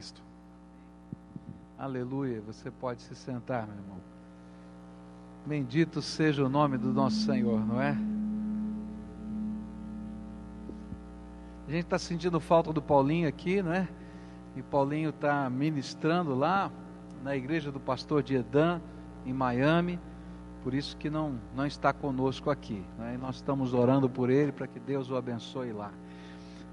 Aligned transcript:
Cristo. 0.00 0.22
Aleluia. 1.78 2.40
Você 2.46 2.70
pode 2.70 3.02
se 3.02 3.14
sentar, 3.14 3.66
meu 3.66 3.76
irmão. 3.76 3.98
Bendito 5.44 6.00
seja 6.00 6.42
o 6.42 6.48
nome 6.48 6.78
do 6.78 6.90
nosso 6.90 7.16
Senhor, 7.26 7.60
não 7.66 7.78
é? 7.82 7.90
A 11.68 11.70
gente 11.70 11.84
está 11.84 11.98
sentindo 11.98 12.40
falta 12.40 12.72
do 12.72 12.80
Paulinho 12.80 13.28
aqui, 13.28 13.62
não 13.62 13.74
é? 13.74 13.86
E 14.56 14.62
Paulinho 14.62 15.10
está 15.10 15.50
ministrando 15.50 16.34
lá 16.34 16.72
na 17.22 17.36
igreja 17.36 17.70
do 17.70 17.78
pastor 17.78 18.22
de 18.22 18.36
Edã, 18.36 18.80
em 19.26 19.34
Miami. 19.34 20.00
Por 20.62 20.72
isso 20.72 20.96
que 20.96 21.10
não, 21.10 21.38
não 21.54 21.66
está 21.66 21.92
conosco 21.92 22.48
aqui. 22.48 22.82
Né? 22.96 23.16
E 23.16 23.18
nós 23.18 23.36
estamos 23.36 23.74
orando 23.74 24.08
por 24.08 24.30
ele 24.30 24.50
para 24.50 24.66
que 24.66 24.80
Deus 24.80 25.10
o 25.10 25.16
abençoe 25.16 25.72
lá. 25.72 25.92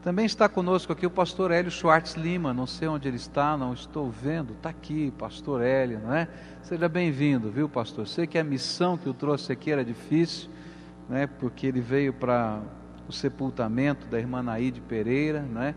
Também 0.07 0.25
está 0.25 0.47
conosco 0.47 0.93
aqui 0.93 1.05
o 1.05 1.09
pastor 1.09 1.51
Hélio 1.51 1.69
Schwartz 1.69 2.13
Lima, 2.13 2.53
não 2.53 2.65
sei 2.65 2.87
onde 2.87 3.09
ele 3.09 3.17
está, 3.17 3.57
não 3.57 3.73
estou 3.73 4.09
vendo, 4.09 4.53
está 4.53 4.69
aqui, 4.69 5.11
pastor 5.17 5.61
Hélio, 5.61 5.99
não 5.99 6.13
é? 6.13 6.29
Seja 6.63 6.87
bem-vindo, 6.87 7.51
viu, 7.51 7.67
pastor? 7.67 8.07
Sei 8.07 8.25
que 8.25 8.37
a 8.37 8.43
missão 8.45 8.97
que 8.97 9.09
o 9.09 9.13
trouxe 9.13 9.51
aqui 9.51 9.69
era 9.69 9.83
difícil, 9.83 10.49
né? 11.09 11.27
Porque 11.27 11.67
ele 11.67 11.81
veio 11.81 12.13
para 12.13 12.61
o 13.05 13.11
sepultamento 13.11 14.07
da 14.07 14.17
irmã 14.17 14.41
Naide 14.41 14.79
Pereira, 14.79 15.41
né? 15.41 15.75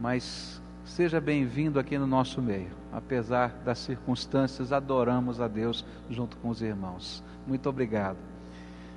Mas 0.00 0.58
seja 0.82 1.20
bem-vindo 1.20 1.78
aqui 1.78 1.98
no 1.98 2.06
nosso 2.06 2.40
meio. 2.40 2.70
Apesar 2.90 3.60
das 3.62 3.78
circunstâncias, 3.80 4.72
adoramos 4.72 5.38
a 5.38 5.48
Deus 5.48 5.84
junto 6.08 6.38
com 6.38 6.48
os 6.48 6.62
irmãos. 6.62 7.22
Muito 7.46 7.68
obrigado. 7.68 8.16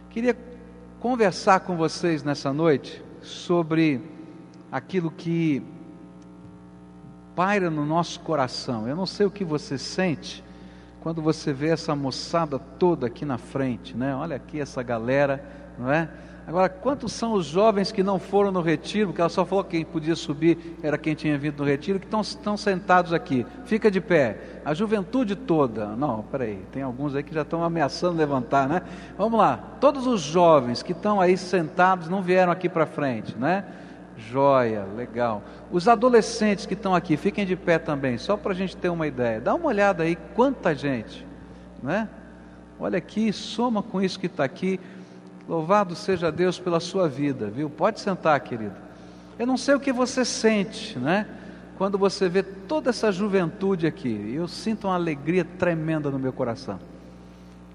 Queria 0.09 0.37
conversar 1.01 1.59
com 1.59 1.75
vocês 1.75 2.23
nessa 2.23 2.53
noite 2.53 3.03
sobre 3.21 4.17
aquilo 4.71 5.11
que 5.11 5.63
paira 7.35 7.69
no 7.69 7.85
nosso 7.85 8.19
coração. 8.19 8.87
Eu 8.87 8.95
não 8.95 9.05
sei 9.05 9.25
o 9.25 9.31
que 9.31 9.43
você 9.43 9.77
sente 9.77 10.43
quando 11.01 11.21
você 11.21 11.53
vê 11.53 11.69
essa 11.69 11.95
moçada 11.95 12.59
toda 12.59 13.07
aqui 13.07 13.25
na 13.25 13.37
frente, 13.37 13.95
né? 13.95 14.13
Olha 14.15 14.35
aqui 14.35 14.59
essa 14.59 14.83
galera, 14.83 15.43
não 15.77 15.91
é? 15.91 16.09
Agora, 16.49 16.67
quantos 16.67 17.13
são 17.13 17.33
os 17.33 17.45
jovens 17.45 17.91
que 17.91 18.01
não 18.01 18.17
foram 18.17 18.51
no 18.51 18.59
retiro, 18.59 19.09
porque 19.09 19.21
ela 19.21 19.29
só 19.29 19.45
falou 19.45 19.63
que 19.63 19.77
quem 19.77 19.85
podia 19.85 20.15
subir 20.15 20.77
era 20.81 20.97
quem 20.97 21.13
tinha 21.13 21.37
vindo 21.37 21.59
no 21.59 21.63
retiro, 21.63 21.99
que 21.99 22.07
estão, 22.07 22.21
estão 22.21 22.57
sentados 22.57 23.13
aqui? 23.13 23.45
Fica 23.65 23.91
de 23.91 24.01
pé. 24.01 24.61
A 24.65 24.73
juventude 24.73 25.35
toda. 25.35 25.95
Não, 25.95 26.23
peraí, 26.23 26.65
tem 26.71 26.81
alguns 26.81 27.13
aí 27.13 27.21
que 27.21 27.35
já 27.35 27.43
estão 27.43 27.63
ameaçando 27.63 28.17
levantar, 28.17 28.67
né? 28.67 28.81
Vamos 29.15 29.37
lá. 29.39 29.57
Todos 29.79 30.07
os 30.07 30.21
jovens 30.21 30.81
que 30.81 30.91
estão 30.91 31.21
aí 31.21 31.37
sentados 31.37 32.09
não 32.09 32.23
vieram 32.23 32.51
aqui 32.51 32.67
para 32.67 32.87
frente, 32.87 33.37
né? 33.37 33.63
Joia, 34.19 34.85
legal. 34.95 35.41
Os 35.71 35.87
adolescentes 35.87 36.65
que 36.65 36.73
estão 36.73 36.93
aqui, 36.93 37.15
fiquem 37.15 37.45
de 37.45 37.55
pé 37.55 37.79
também, 37.79 38.17
só 38.17 38.35
para 38.35 38.51
a 38.51 38.55
gente 38.55 38.75
ter 38.75 38.89
uma 38.89 39.07
ideia. 39.07 39.39
Dá 39.39 39.55
uma 39.55 39.67
olhada 39.67 40.03
aí, 40.03 40.15
quanta 40.35 40.75
gente, 40.75 41.25
né? 41.81 42.09
Olha 42.79 42.97
aqui, 42.97 43.31
soma 43.31 43.81
com 43.81 44.01
isso 44.01 44.19
que 44.19 44.25
está 44.27 44.43
aqui. 44.43 44.79
Louvado 45.47 45.95
seja 45.95 46.31
Deus 46.31 46.59
pela 46.59 46.79
sua 46.79 47.07
vida, 47.07 47.49
viu? 47.49 47.69
Pode 47.69 47.99
sentar, 47.99 48.39
querido. 48.41 48.75
Eu 49.37 49.47
não 49.47 49.57
sei 49.57 49.75
o 49.75 49.79
que 49.79 49.91
você 49.91 50.25
sente, 50.25 50.99
né? 50.99 51.25
Quando 51.77 51.97
você 51.97 52.27
vê 52.27 52.43
toda 52.43 52.89
essa 52.89 53.11
juventude 53.11 53.87
aqui, 53.87 54.33
eu 54.35 54.47
sinto 54.47 54.87
uma 54.87 54.95
alegria 54.95 55.45
tremenda 55.45 56.09
no 56.11 56.19
meu 56.19 56.33
coração. 56.33 56.79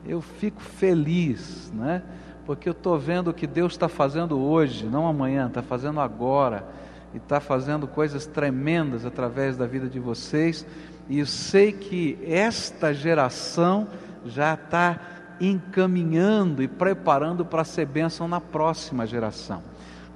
Eu 0.06 0.20
fico 0.20 0.60
feliz, 0.60 1.72
né? 1.74 2.02
Porque 2.46 2.68
eu 2.68 2.72
estou 2.72 2.98
vendo 2.98 3.28
o 3.28 3.34
que 3.34 3.46
Deus 3.46 3.72
está 3.72 3.88
fazendo 3.88 4.38
hoje, 4.38 4.84
não 4.84 5.06
amanhã, 5.06 5.46
está 5.46 5.62
fazendo 5.62 6.00
agora, 6.00 6.66
e 7.12 7.16
está 7.16 7.40
fazendo 7.40 7.86
coisas 7.86 8.26
tremendas 8.26 9.06
através 9.06 9.56
da 9.56 9.66
vida 9.66 9.88
de 9.88 9.98
vocês, 9.98 10.66
e 11.08 11.18
eu 11.20 11.26
sei 11.26 11.72
que 11.72 12.18
esta 12.26 12.92
geração 12.92 13.86
já 14.26 14.54
está 14.54 15.00
encaminhando 15.40 16.62
e 16.62 16.68
preparando 16.68 17.44
para 17.44 17.64
ser 17.64 17.86
bênção 17.86 18.28
na 18.28 18.40
próxima 18.40 19.06
geração. 19.06 19.62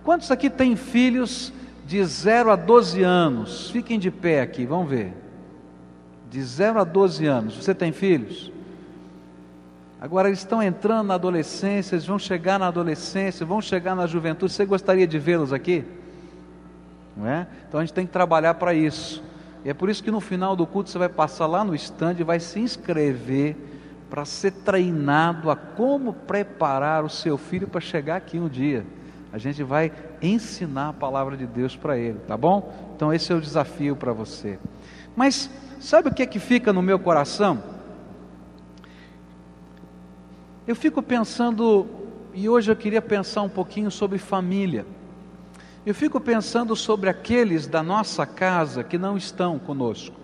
Quantos 0.04 0.30
aqui 0.30 0.48
têm 0.48 0.76
filhos 0.76 1.52
de 1.86 2.02
0 2.04 2.50
a 2.50 2.56
12 2.56 3.02
anos? 3.02 3.70
Fiquem 3.70 3.98
de 3.98 4.10
pé 4.10 4.40
aqui, 4.40 4.64
vamos 4.64 4.88
ver. 4.88 5.12
De 6.30 6.42
0 6.42 6.80
a 6.80 6.84
12 6.84 7.26
anos, 7.26 7.56
você 7.56 7.74
tem 7.74 7.92
filhos? 7.92 8.52
Agora 10.00 10.28
eles 10.28 10.38
estão 10.38 10.62
entrando 10.62 11.08
na 11.08 11.14
adolescência, 11.14 11.96
eles 11.96 12.06
vão 12.06 12.18
chegar 12.18 12.58
na 12.58 12.68
adolescência, 12.68 13.44
vão 13.44 13.60
chegar 13.60 13.96
na 13.96 14.06
juventude. 14.06 14.52
Você 14.52 14.64
gostaria 14.64 15.06
de 15.06 15.18
vê-los 15.18 15.52
aqui? 15.52 15.84
Não 17.16 17.26
é? 17.26 17.48
Então 17.66 17.80
a 17.80 17.84
gente 17.84 17.94
tem 17.94 18.06
que 18.06 18.12
trabalhar 18.12 18.54
para 18.54 18.72
isso. 18.72 19.22
E 19.64 19.70
é 19.70 19.74
por 19.74 19.90
isso 19.90 20.02
que 20.02 20.10
no 20.10 20.20
final 20.20 20.54
do 20.54 20.66
culto 20.66 20.88
você 20.88 20.98
vai 20.98 21.08
passar 21.08 21.46
lá 21.46 21.64
no 21.64 21.74
stand 21.74 22.14
e 22.20 22.22
vai 22.22 22.38
se 22.38 22.60
inscrever 22.60 23.56
para 24.08 24.24
ser 24.24 24.52
treinado 24.52 25.50
a 25.50 25.56
como 25.56 26.12
preparar 26.12 27.04
o 27.04 27.10
seu 27.10 27.36
filho 27.36 27.66
para 27.66 27.80
chegar 27.80 28.16
aqui 28.16 28.38
um 28.38 28.48
dia. 28.48 28.86
A 29.32 29.36
gente 29.36 29.64
vai 29.64 29.92
ensinar 30.22 30.90
a 30.90 30.92
palavra 30.92 31.36
de 31.36 31.46
Deus 31.46 31.76
para 31.76 31.98
ele, 31.98 32.18
tá 32.20 32.36
bom? 32.36 32.72
Então 32.94 33.12
esse 33.12 33.32
é 33.32 33.34
o 33.34 33.40
desafio 33.40 33.96
para 33.96 34.12
você. 34.12 34.58
Mas 35.16 35.50
sabe 35.80 36.08
o 36.08 36.14
que 36.14 36.22
é 36.22 36.26
que 36.26 36.38
fica 36.38 36.72
no 36.72 36.80
meu 36.80 36.98
coração? 37.00 37.77
Eu 40.68 40.76
fico 40.76 41.02
pensando, 41.02 41.86
e 42.34 42.46
hoje 42.46 42.70
eu 42.70 42.76
queria 42.76 43.00
pensar 43.00 43.40
um 43.40 43.48
pouquinho 43.48 43.90
sobre 43.90 44.18
família. 44.18 44.84
Eu 45.86 45.94
fico 45.94 46.20
pensando 46.20 46.76
sobre 46.76 47.08
aqueles 47.08 47.66
da 47.66 47.82
nossa 47.82 48.26
casa 48.26 48.84
que 48.84 48.98
não 48.98 49.16
estão 49.16 49.58
conosco. 49.58 50.14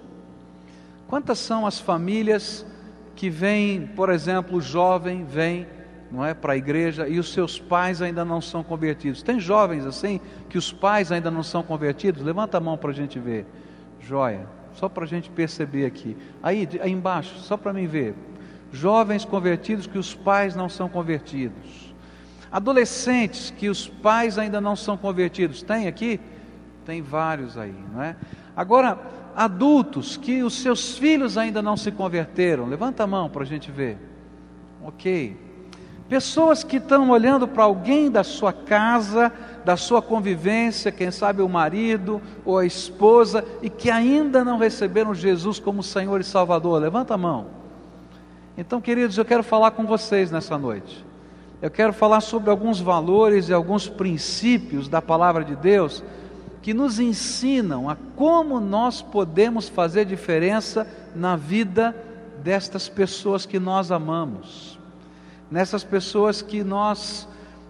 Quantas 1.08 1.38
são 1.38 1.66
as 1.66 1.80
famílias 1.80 2.66
que 3.16 3.30
vêm, 3.30 3.86
por 3.86 4.10
exemplo, 4.10 4.58
o 4.58 4.60
jovem 4.60 5.24
vem, 5.24 5.66
não 6.12 6.22
é, 6.22 6.34
para 6.34 6.52
a 6.52 6.56
igreja 6.58 7.08
e 7.08 7.18
os 7.18 7.32
seus 7.32 7.58
pais 7.58 8.02
ainda 8.02 8.22
não 8.22 8.42
são 8.42 8.62
convertidos? 8.62 9.22
Tem 9.22 9.40
jovens 9.40 9.86
assim 9.86 10.20
que 10.50 10.58
os 10.58 10.70
pais 10.70 11.10
ainda 11.10 11.30
não 11.30 11.42
são 11.42 11.62
convertidos? 11.62 12.22
Levanta 12.22 12.58
a 12.58 12.60
mão 12.60 12.76
para 12.76 12.90
a 12.90 12.94
gente 12.94 13.18
ver. 13.18 13.46
Joia, 13.98 14.46
só 14.74 14.90
para 14.90 15.04
a 15.04 15.08
gente 15.08 15.30
perceber 15.30 15.86
aqui. 15.86 16.14
Aí, 16.42 16.68
aí 16.82 16.92
embaixo, 16.92 17.34
só 17.38 17.56
para 17.56 17.72
mim 17.72 17.86
ver 17.86 18.14
jovens 18.74 19.24
convertidos 19.24 19.86
que 19.86 19.98
os 19.98 20.14
pais 20.14 20.56
não 20.56 20.68
são 20.68 20.88
convertidos, 20.88 21.94
adolescentes 22.50 23.52
que 23.56 23.68
os 23.68 23.88
pais 23.88 24.38
ainda 24.38 24.60
não 24.60 24.74
são 24.74 24.96
convertidos. 24.96 25.62
Tem 25.62 25.86
aqui? 25.86 26.20
Tem 26.84 27.00
vários 27.00 27.56
aí, 27.56 27.74
não 27.92 28.02
é? 28.02 28.16
Agora, 28.56 28.98
adultos 29.34 30.16
que 30.16 30.42
os 30.42 30.60
seus 30.60 30.98
filhos 30.98 31.38
ainda 31.38 31.62
não 31.62 31.76
se 31.76 31.90
converteram, 31.90 32.66
levanta 32.66 33.04
a 33.04 33.06
mão 33.06 33.30
para 33.30 33.42
a 33.42 33.46
gente 33.46 33.70
ver. 33.70 33.98
Ok. 34.84 35.36
Pessoas 36.08 36.62
que 36.62 36.76
estão 36.76 37.08
olhando 37.10 37.48
para 37.48 37.64
alguém 37.64 38.10
da 38.10 38.22
sua 38.22 38.52
casa, 38.52 39.32
da 39.64 39.76
sua 39.76 40.02
convivência, 40.02 40.92
quem 40.92 41.10
sabe 41.10 41.40
o 41.40 41.48
marido 41.48 42.20
ou 42.44 42.58
a 42.58 42.66
esposa, 42.66 43.42
e 43.62 43.70
que 43.70 43.90
ainda 43.90 44.44
não 44.44 44.58
receberam 44.58 45.14
Jesus 45.14 45.58
como 45.58 45.82
Senhor 45.82 46.20
e 46.20 46.24
Salvador. 46.24 46.80
Levanta 46.80 47.14
a 47.14 47.18
mão. 47.18 47.63
Então, 48.56 48.80
queridos, 48.80 49.18
eu 49.18 49.24
quero 49.24 49.42
falar 49.42 49.72
com 49.72 49.84
vocês 49.84 50.30
nessa 50.30 50.56
noite. 50.56 51.04
Eu 51.60 51.70
quero 51.70 51.92
falar 51.92 52.20
sobre 52.20 52.50
alguns 52.50 52.80
valores 52.80 53.48
e 53.48 53.52
alguns 53.52 53.88
princípios 53.88 54.86
da 54.88 55.02
palavra 55.02 55.44
de 55.44 55.56
Deus 55.56 56.04
que 56.62 56.72
nos 56.72 57.00
ensinam 57.00 57.90
a 57.90 57.96
como 58.14 58.60
nós 58.60 59.02
podemos 59.02 59.68
fazer 59.68 60.04
diferença 60.04 60.86
na 61.16 61.34
vida 61.34 61.96
destas 62.44 62.88
pessoas 62.88 63.44
que 63.44 63.58
nós 63.58 63.90
amamos, 63.90 64.78
nessas 65.50 65.82
pessoas 65.82 66.40
que 66.40 66.62
nós, 66.62 67.26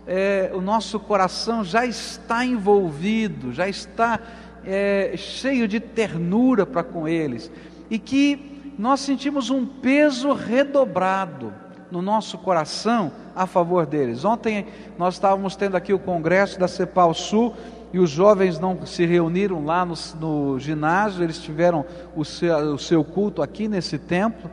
é, 0.07 0.51
o 0.53 0.61
nosso 0.61 1.01
coração 1.01 1.65
já 1.65 1.87
está 1.87 2.45
envolvido, 2.45 3.55
já 3.55 3.69
está 3.69 4.21
é, 4.65 5.15
cheio 5.17 5.67
de 5.67 5.81
ternura 5.81 6.67
para 6.67 6.83
com 6.83 7.09
eles, 7.09 7.51
e 7.89 7.99
que 7.99 8.54
nós 8.79 9.01
sentimos 9.01 9.51
um 9.51 9.65
peso 9.65 10.33
redobrado 10.33 11.53
no 11.91 12.03
nosso 12.03 12.39
coração 12.39 13.13
a 13.37 13.47
favor 13.47 13.87
deles. 13.87 14.25
Ontem 14.25 14.67
nós 14.99 15.15
estávamos 15.15 15.57
tendo 15.57 15.77
aqui 15.77 15.93
o 15.93 15.99
congresso 15.99 16.59
da 16.59 16.67
Cepal 16.67 17.15
Sul 17.15 17.55
e 17.93 17.99
os 17.99 18.11
jovens 18.11 18.59
não 18.59 18.85
se 18.85 19.07
reuniram 19.07 19.65
lá 19.65 19.85
no, 19.85 19.95
no 20.19 20.59
ginásio, 20.59 21.23
eles 21.23 21.39
tiveram 21.39 21.85
o 22.17 22.25
seu, 22.25 22.75
o 22.75 22.79
seu 22.79 23.05
culto 23.05 23.41
aqui 23.41 23.69
nesse 23.69 23.99
templo 23.99 24.51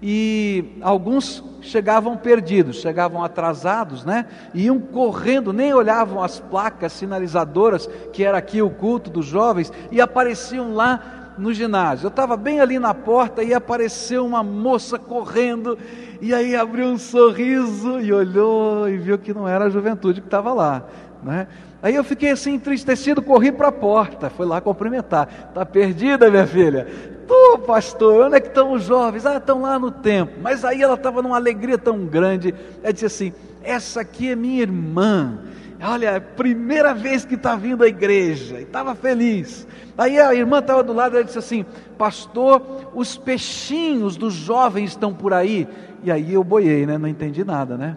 e 0.00 0.76
alguns 0.80 1.42
chegavam 1.60 2.16
perdidos, 2.16 2.80
chegavam 2.80 3.22
atrasados, 3.22 4.04
né? 4.04 4.26
Iam 4.54 4.78
correndo, 4.78 5.52
nem 5.52 5.74
olhavam 5.74 6.22
as 6.22 6.38
placas 6.38 6.92
sinalizadoras 6.92 7.88
que 8.12 8.24
era 8.24 8.38
aqui 8.38 8.62
o 8.62 8.70
culto 8.70 9.10
dos 9.10 9.26
jovens 9.26 9.72
e 9.90 10.00
apareciam 10.00 10.72
lá 10.72 11.17
no 11.38 11.52
ginásio. 11.52 12.06
Eu 12.06 12.10
estava 12.10 12.36
bem 12.36 12.60
ali 12.60 12.78
na 12.78 12.92
porta 12.92 13.42
e 13.42 13.54
apareceu 13.54 14.26
uma 14.26 14.42
moça 14.42 14.98
correndo, 14.98 15.78
e 16.20 16.34
aí 16.34 16.56
abriu 16.56 16.86
um 16.86 16.98
sorriso 16.98 18.00
e 18.00 18.12
olhou 18.12 18.88
e 18.88 18.96
viu 18.96 19.18
que 19.18 19.32
não 19.32 19.48
era 19.48 19.66
a 19.66 19.70
juventude 19.70 20.20
que 20.20 20.26
estava 20.26 20.52
lá. 20.52 20.84
Né? 21.22 21.46
Aí 21.82 21.94
eu 21.94 22.02
fiquei 22.02 22.30
assim 22.30 22.54
entristecido, 22.54 23.22
corri 23.22 23.52
para 23.52 23.68
a 23.68 23.72
porta, 23.72 24.28
fui 24.28 24.46
lá 24.46 24.60
cumprimentar. 24.60 25.48
Está 25.48 25.64
perdida, 25.64 26.28
minha 26.28 26.46
filha? 26.46 26.86
Tô, 27.28 27.58
pastor, 27.58 28.26
onde 28.26 28.36
é 28.36 28.40
que 28.40 28.48
estão 28.48 28.72
os 28.72 28.82
jovens? 28.82 29.24
Ah, 29.26 29.36
estão 29.36 29.62
lá 29.62 29.78
no 29.78 29.90
templo. 29.90 30.36
Mas 30.42 30.64
aí 30.64 30.82
ela 30.82 30.94
estava 30.94 31.22
numa 31.22 31.36
alegria 31.36 31.78
tão 31.78 32.06
grande. 32.06 32.54
Ela 32.82 32.92
disse 32.92 33.06
assim: 33.06 33.32
Essa 33.62 34.00
aqui 34.00 34.30
é 34.30 34.34
minha 34.34 34.62
irmã. 34.62 35.38
Olha, 35.80 36.08
é 36.08 36.20
primeira 36.20 36.92
vez 36.92 37.24
que 37.24 37.34
está 37.34 37.54
vindo 37.54 37.84
à 37.84 37.86
igreja. 37.86 38.58
E 38.58 38.62
estava 38.62 38.94
feliz. 38.94 39.67
Aí 39.98 40.20
a 40.20 40.32
irmã 40.32 40.60
estava 40.60 40.84
do 40.84 40.92
lado, 40.92 41.16
ela 41.16 41.24
disse 41.24 41.38
assim: 41.38 41.66
Pastor, 41.98 42.62
os 42.94 43.16
peixinhos 43.16 44.16
dos 44.16 44.32
jovens 44.32 44.90
estão 44.90 45.12
por 45.12 45.34
aí. 45.34 45.66
E 46.04 46.12
aí 46.12 46.32
eu 46.32 46.44
boiei, 46.44 46.86
né? 46.86 46.96
Não 46.96 47.08
entendi 47.08 47.42
nada, 47.42 47.76
né? 47.76 47.96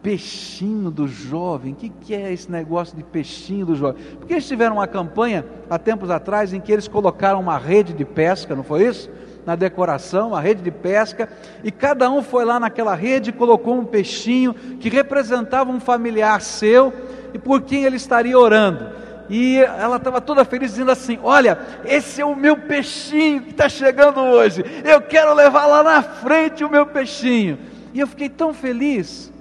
Peixinho 0.00 0.88
do 0.88 1.08
jovem, 1.08 1.72
o 1.72 1.76
que, 1.76 1.88
que 1.88 2.14
é 2.14 2.32
esse 2.32 2.50
negócio 2.50 2.96
de 2.96 3.02
peixinho 3.02 3.66
do 3.66 3.74
jovem? 3.74 4.00
Porque 4.18 4.34
eles 4.34 4.46
tiveram 4.46 4.76
uma 4.76 4.86
campanha 4.86 5.44
há 5.68 5.78
tempos 5.78 6.10
atrás 6.10 6.52
em 6.52 6.60
que 6.60 6.72
eles 6.72 6.86
colocaram 6.86 7.40
uma 7.40 7.58
rede 7.58 7.92
de 7.92 8.04
pesca, 8.04 8.54
não 8.54 8.64
foi 8.64 8.86
isso? 8.86 9.10
Na 9.44 9.56
decoração, 9.56 10.28
uma 10.28 10.40
rede 10.40 10.62
de 10.62 10.70
pesca, 10.70 11.28
e 11.64 11.72
cada 11.72 12.08
um 12.10 12.22
foi 12.22 12.44
lá 12.44 12.58
naquela 12.58 12.94
rede 12.94 13.30
e 13.30 13.32
colocou 13.32 13.76
um 13.76 13.84
peixinho 13.84 14.54
que 14.54 14.88
representava 14.88 15.70
um 15.70 15.80
familiar 15.80 16.40
seu 16.40 16.92
e 17.34 17.38
por 17.38 17.62
quem 17.62 17.84
ele 17.84 17.96
estaria 17.96 18.38
orando 18.38 19.01
e 19.34 19.56
ela 19.56 19.96
estava 19.96 20.20
toda 20.20 20.44
feliz, 20.44 20.72
dizendo 20.72 20.90
assim: 20.90 21.18
Olha, 21.22 21.58
esse 21.86 22.20
é 22.20 22.24
o 22.24 22.36
meu 22.36 22.54
peixinho 22.54 23.40
que 23.40 23.50
está 23.52 23.66
chegando 23.66 24.20
hoje, 24.20 24.62
eu 24.84 25.00
quero 25.00 25.32
levar 25.32 25.64
lá 25.64 25.82
na 25.82 26.02
frente 26.02 26.62
o 26.62 26.68
meu 26.68 26.84
peixinho. 26.84 27.58
E 27.94 28.00
eu 28.00 28.06
fiquei 28.06 28.28
tão 28.28 28.52
feliz, 28.52 29.32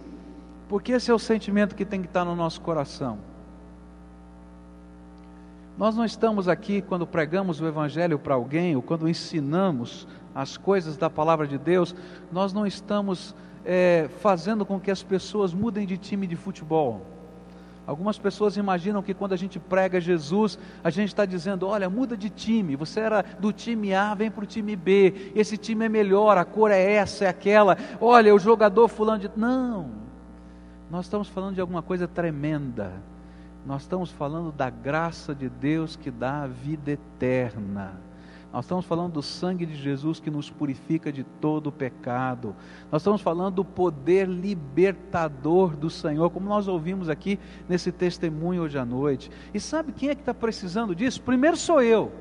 porque 0.70 0.94
esse 0.94 1.12
é 1.12 1.14
o 1.14 1.20
sentimento 1.20 1.76
que 1.76 1.84
tem 1.84 2.00
que 2.00 2.08
estar 2.08 2.24
no 2.24 2.38
nosso 2.38 2.62
coração. 2.62 3.18
Nós 5.78 5.94
não 5.94 6.06
estamos 6.06 6.48
aqui 6.48 6.82
quando 6.82 7.06
pregamos 7.06 7.60
o 7.60 7.68
Evangelho 7.68 8.18
para 8.18 8.34
alguém, 8.34 8.78
ou 8.78 8.82
quando 8.82 9.10
ensinamos 9.10 10.08
as 10.34 10.56
coisas 10.56 10.96
da 10.96 11.10
palavra 11.10 11.46
de 11.46 11.58
Deus, 11.58 11.94
nós 12.32 12.54
não 12.54 12.66
estamos 12.66 13.36
é, 13.66 14.10
fazendo 14.22 14.66
com 14.66 14.80
que 14.80 14.90
as 14.90 15.04
pessoas 15.04 15.54
mudem 15.54 15.86
de 15.86 15.98
time 15.98 16.26
de 16.28 16.38
futebol. 16.38 17.06
Algumas 17.86 18.18
pessoas 18.18 18.58
imaginam 18.58 19.02
que 19.02 19.14
quando 19.14 19.34
a 19.34 19.38
gente 19.38 19.60
prega 19.60 20.00
Jesus, 20.00 20.58
a 20.84 20.90
gente 20.90 21.10
está 21.10 21.26
dizendo: 21.26 21.68
olha, 21.68 21.90
muda 21.90 22.16
de 22.16 22.30
time, 22.30 22.76
você 22.76 23.00
era 23.00 23.24
do 23.40 23.52
time 23.52 23.94
A, 23.94 24.14
vem 24.14 24.30
para 24.30 24.44
o 24.44 24.48
time 24.48 24.76
B, 24.76 25.32
esse 25.36 25.58
time 25.58 25.86
é 25.86 25.90
melhor, 25.90 26.38
a 26.38 26.46
cor 26.46 26.70
é 26.70 26.94
essa, 26.94 27.26
é 27.26 27.28
aquela, 27.28 27.78
olha, 28.00 28.34
o 28.36 28.40
jogador 28.40 28.88
fulano 28.88 29.20
de. 29.20 29.32
Não, 29.36 29.90
nós 30.90 31.06
estamos 31.06 31.28
falando 31.28 31.56
de 31.56 31.62
alguma 31.62 31.82
coisa 31.82 32.08
tremenda, 32.08 32.94
nós 33.66 33.82
estamos 33.82 34.12
falando 34.12 34.52
da 34.52 34.70
graça 34.70 35.34
de 35.34 35.50
Deus 35.50 35.96
que 35.96 36.12
dá 36.12 36.44
a 36.44 36.48
vida 36.48 36.92
eterna. 36.92 38.11
Nós 38.54 38.66
estamos 38.66 38.86
falando 38.86 39.14
do 39.14 39.22
sangue 39.22 39.66
de 39.66 39.76
Jesus 39.76 40.20
que 40.20 40.30
nos 40.30 40.50
purifica 40.50 41.12
de 41.12 41.24
todo 41.24 41.72
pecado. 41.72 42.54
Nós 42.92 43.02
estamos 43.02 43.22
falando 43.22 43.56
do 43.56 43.66
poder 43.66 44.28
libertador 44.28 45.76
do 45.76 45.90
Senhor, 45.90 46.30
como 46.32 46.50
nós 46.50 46.68
ouvimos 46.68 47.08
aqui 47.08 47.40
nesse 47.70 47.92
testemunho 47.92 48.64
hoje 48.64 48.78
à 48.78 48.84
noite. 48.84 49.32
E 49.54 49.60
sabe 49.60 49.94
quem 49.94 50.10
é 50.10 50.16
que 50.16 50.22
está 50.22 50.34
precisando 50.34 50.94
disso? 50.94 51.22
Primeiro 51.22 51.56
sou 51.56 51.82
eu. 51.82 52.12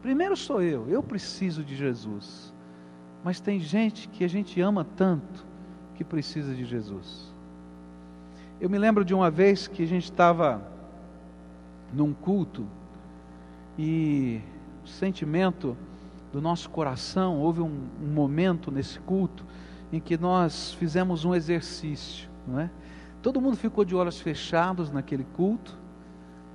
Primeiro 0.00 0.36
sou 0.36 0.62
eu. 0.62 0.88
Eu 0.88 1.02
preciso 1.02 1.64
de 1.64 1.74
Jesus. 1.74 2.54
Mas 3.24 3.40
tem 3.40 3.58
gente 3.58 4.08
que 4.08 4.22
a 4.22 4.28
gente 4.28 4.60
ama 4.60 4.86
tanto 4.96 5.44
que 5.96 6.04
precisa 6.04 6.54
de 6.54 6.64
Jesus. 6.64 7.34
Eu 8.60 8.70
me 8.70 8.78
lembro 8.78 9.04
de 9.04 9.12
uma 9.12 9.28
vez 9.28 9.66
que 9.66 9.82
a 9.82 9.86
gente 9.86 10.04
estava 10.04 10.62
num 11.92 12.12
culto 12.12 12.64
e 13.76 14.40
sentimento 14.88 15.76
do 16.32 16.40
nosso 16.40 16.68
coração, 16.70 17.38
houve 17.38 17.60
um, 17.60 17.88
um, 18.02 18.06
momento 18.06 18.70
nesse 18.70 18.98
culto 19.00 19.44
em 19.92 20.00
que 20.00 20.18
nós 20.18 20.72
fizemos 20.74 21.24
um 21.24 21.34
exercício, 21.34 22.28
não 22.46 22.60
é? 22.60 22.70
Todo 23.22 23.40
mundo 23.40 23.56
ficou 23.56 23.84
de 23.84 23.96
olhos 23.96 24.20
fechados 24.20 24.92
naquele 24.92 25.24
culto 25.24 25.76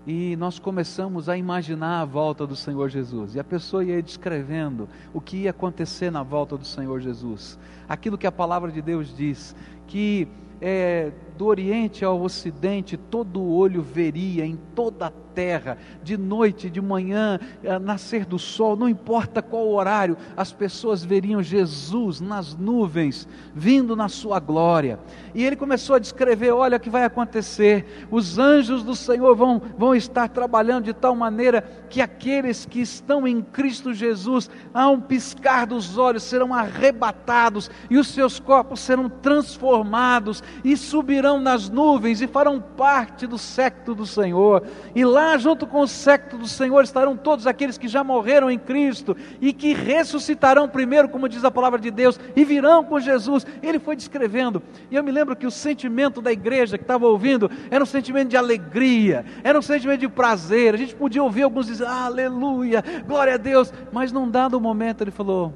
e 0.05 0.35
nós 0.35 0.59
começamos 0.59 1.29
a 1.29 1.37
imaginar 1.37 2.01
a 2.01 2.05
volta 2.05 2.45
do 2.45 2.55
Senhor 2.55 2.89
Jesus. 2.89 3.35
E 3.35 3.39
a 3.39 3.43
pessoa 3.43 3.83
ia 3.83 4.01
descrevendo 4.01 4.87
o 5.13 5.21
que 5.21 5.37
ia 5.37 5.51
acontecer 5.51 6.11
na 6.11 6.23
volta 6.23 6.57
do 6.57 6.65
Senhor 6.65 6.99
Jesus. 6.99 7.57
Aquilo 7.87 8.17
que 8.17 8.27
a 8.27 8.31
palavra 8.31 8.71
de 8.71 8.81
Deus 8.81 9.15
diz, 9.15 9.55
que 9.87 10.27
é, 10.61 11.11
do 11.37 11.45
Oriente 11.45 12.05
ao 12.05 12.21
Ocidente, 12.21 12.95
todo 12.95 13.43
olho 13.43 13.81
veria 13.81 14.45
em 14.45 14.57
toda 14.73 15.07
a 15.07 15.11
terra, 15.33 15.77
de 16.03 16.17
noite, 16.17 16.69
de 16.69 16.81
manhã, 16.81 17.39
é, 17.63 17.79
nascer 17.79 18.25
do 18.25 18.37
sol, 18.37 18.75
não 18.75 18.89
importa 18.89 19.41
qual 19.41 19.67
horário, 19.69 20.17
as 20.35 20.51
pessoas 20.51 21.03
veriam 21.03 21.41
Jesus 21.41 22.19
nas 22.19 22.55
nuvens, 22.55 23.27
vindo 23.53 23.95
na 23.95 24.09
sua 24.09 24.39
glória. 24.39 24.99
E 25.33 25.43
ele 25.43 25.55
começou 25.55 25.95
a 25.95 25.99
descrever: 25.99 26.51
olha 26.51 26.77
o 26.77 26.79
que 26.79 26.89
vai 26.89 27.03
acontecer, 27.03 28.07
os 28.11 28.37
anjos 28.37 28.83
do 28.83 28.95
Senhor 28.95 29.35
vão, 29.35 29.61
vão 29.77 29.95
estar 29.95 30.29
trabalhando 30.29 30.85
de 30.85 30.93
tal 30.93 31.15
maneira 31.15 31.61
que 31.89 32.01
aqueles 32.01 32.65
que 32.65 32.81
estão 32.81 33.27
em 33.27 33.41
Cristo 33.41 33.93
Jesus, 33.93 34.49
a 34.73 34.89
um 34.89 34.99
piscar 34.99 35.65
dos 35.65 35.97
olhos, 35.97 36.23
serão 36.23 36.53
arrebatados 36.53 37.69
e 37.89 37.97
os 37.97 38.07
seus 38.07 38.39
corpos 38.39 38.79
serão 38.79 39.09
transformados 39.09 40.43
e 40.63 40.75
subirão 40.75 41.13
subirão 41.13 41.39
nas 41.39 41.69
nuvens 41.69 42.21
e 42.21 42.27
farão 42.27 42.59
parte 42.59 43.27
do 43.27 43.37
secto 43.37 43.93
do 43.93 44.05
Senhor. 44.05 44.63
E 44.95 45.05
lá, 45.05 45.22
junto 45.37 45.65
com 45.65 45.81
o 45.81 45.87
secto 45.87 46.37
do 46.37 46.47
Senhor, 46.47 46.83
estarão 46.83 47.15
todos 47.15 47.47
aqueles 47.47 47.77
que 47.77 47.87
já 47.87 48.03
morreram 48.03 48.49
em 48.49 48.57
Cristo 48.57 49.15
e 49.41 49.51
que 49.53 49.73
ressuscitarão 49.73 50.67
primeiro, 50.67 51.09
como 51.09 51.29
diz 51.29 51.43
a 51.43 51.51
palavra 51.51 51.79
de 51.79 51.91
Deus, 51.91 52.19
e 52.35 52.43
virão 52.43 52.83
com 52.83 52.99
Jesus. 52.99 53.45
Ele 53.61 53.79
foi 53.79 53.95
descrevendo. 53.95 54.61
E 54.89 54.95
eu 54.95 55.03
me 55.03 55.11
lembro 55.11 55.35
que 55.35 55.47
o 55.47 55.51
sentimento 55.51 56.21
da 56.21 56.31
igreja 56.31 56.77
que 56.77 56.83
estava 56.83 57.05
ouvindo 57.05 57.49
era 57.69 57.83
um 57.83 57.87
sentimento 57.87 58.29
de 58.29 58.37
alegria, 58.37 59.25
era 59.43 59.57
um 59.57 59.61
sentimento 59.61 60.01
de 60.01 60.09
prazer. 60.09 60.73
A 60.73 60.77
gente 60.77 60.95
podia 60.95 61.23
ouvir 61.23 61.43
alguns 61.43 61.67
dizer, 61.67 61.87
aleluia, 61.87 62.83
glória 63.05 63.35
a 63.35 63.37
Deus. 63.37 63.73
Mas 63.91 64.11
num 64.11 64.29
dado 64.29 64.59
momento 64.59 65.01
ele 65.01 65.11
falou: 65.11 65.53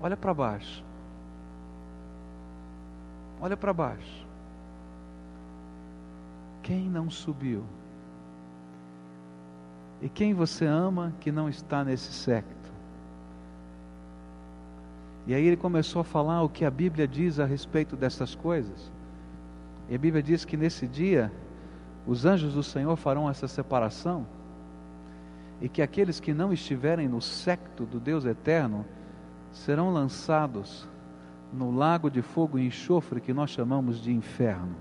olha 0.00 0.16
para 0.16 0.34
baixo. 0.34 0.84
Olha 3.40 3.56
para 3.56 3.72
baixo. 3.72 4.26
Quem 6.62 6.88
não 6.88 7.10
subiu? 7.10 7.62
E 10.02 10.08
quem 10.08 10.34
você 10.34 10.66
ama 10.66 11.12
que 11.20 11.32
não 11.32 11.48
está 11.48 11.84
nesse 11.84 12.12
secto? 12.12 12.72
E 15.26 15.34
aí 15.34 15.46
ele 15.46 15.56
começou 15.56 16.00
a 16.00 16.04
falar 16.04 16.42
o 16.42 16.48
que 16.48 16.64
a 16.64 16.70
Bíblia 16.70 17.08
diz 17.08 17.40
a 17.40 17.46
respeito 17.46 17.96
dessas 17.96 18.34
coisas. 18.34 18.92
E 19.88 19.94
a 19.94 19.98
Bíblia 19.98 20.22
diz 20.22 20.44
que 20.44 20.56
nesse 20.56 20.86
dia 20.86 21.32
os 22.06 22.26
anjos 22.26 22.54
do 22.54 22.62
Senhor 22.62 22.94
farão 22.96 23.28
essa 23.30 23.48
separação 23.48 24.26
e 25.60 25.68
que 25.68 25.80
aqueles 25.80 26.20
que 26.20 26.34
não 26.34 26.52
estiverem 26.52 27.08
no 27.08 27.22
secto 27.22 27.86
do 27.86 27.98
Deus 27.98 28.24
eterno 28.24 28.84
serão 29.52 29.90
lançados 29.90 30.86
no 31.52 31.74
lago 31.74 32.10
de 32.10 32.20
fogo 32.20 32.58
e 32.58 32.66
enxofre 32.66 33.20
que 33.20 33.32
nós 33.32 33.50
chamamos 33.50 34.02
de 34.02 34.12
inferno. 34.12 34.76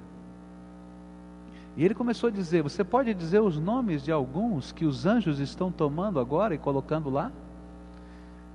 E 1.76 1.84
ele 1.84 1.96
começou 1.96 2.30
a 2.30 2.32
dizer: 2.32 2.62
Você 2.62 2.84
pode 2.84 3.14
dizer 3.14 3.42
os 3.42 3.60
nomes 3.60 4.04
de 4.04 4.12
alguns 4.12 4.72
que 4.72 4.86
os 4.86 5.06
anjos 5.06 5.40
estão 5.40 5.72
tomando 5.72 6.20
agora 6.20 6.54
e 6.54 6.58
colocando 6.58 7.10
lá? 7.10 7.32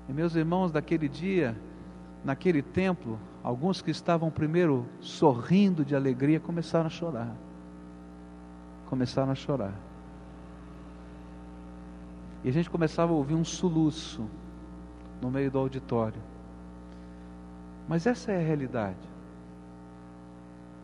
E 0.09 0.13
meus 0.13 0.35
irmãos, 0.35 0.71
daquele 0.71 1.09
dia, 1.09 1.57
naquele 2.25 2.63
templo, 2.63 3.19
alguns 3.43 3.83
que 3.83 3.91
estavam 3.91 4.31
primeiro 4.31 4.87
sorrindo 5.01 5.85
de 5.85 5.95
alegria 5.95 6.41
começaram 6.41 6.87
a 6.87 6.91
chorar. 6.91 7.35
Começaram 8.87 9.33
a 9.33 9.35
chorar. 9.35 9.75
E 12.45 12.49
a 12.49 12.53
gente 12.53 12.71
começava 12.71 13.13
a 13.13 13.17
ouvir 13.17 13.35
um 13.35 13.45
soluço 13.45 14.25
no 15.21 15.31
meio 15.31 15.51
do 15.51 15.59
auditório. 15.59 16.23
Mas 17.89 18.07
essa 18.07 18.31
é 18.31 18.37
a 18.37 18.47
realidade. 18.47 19.18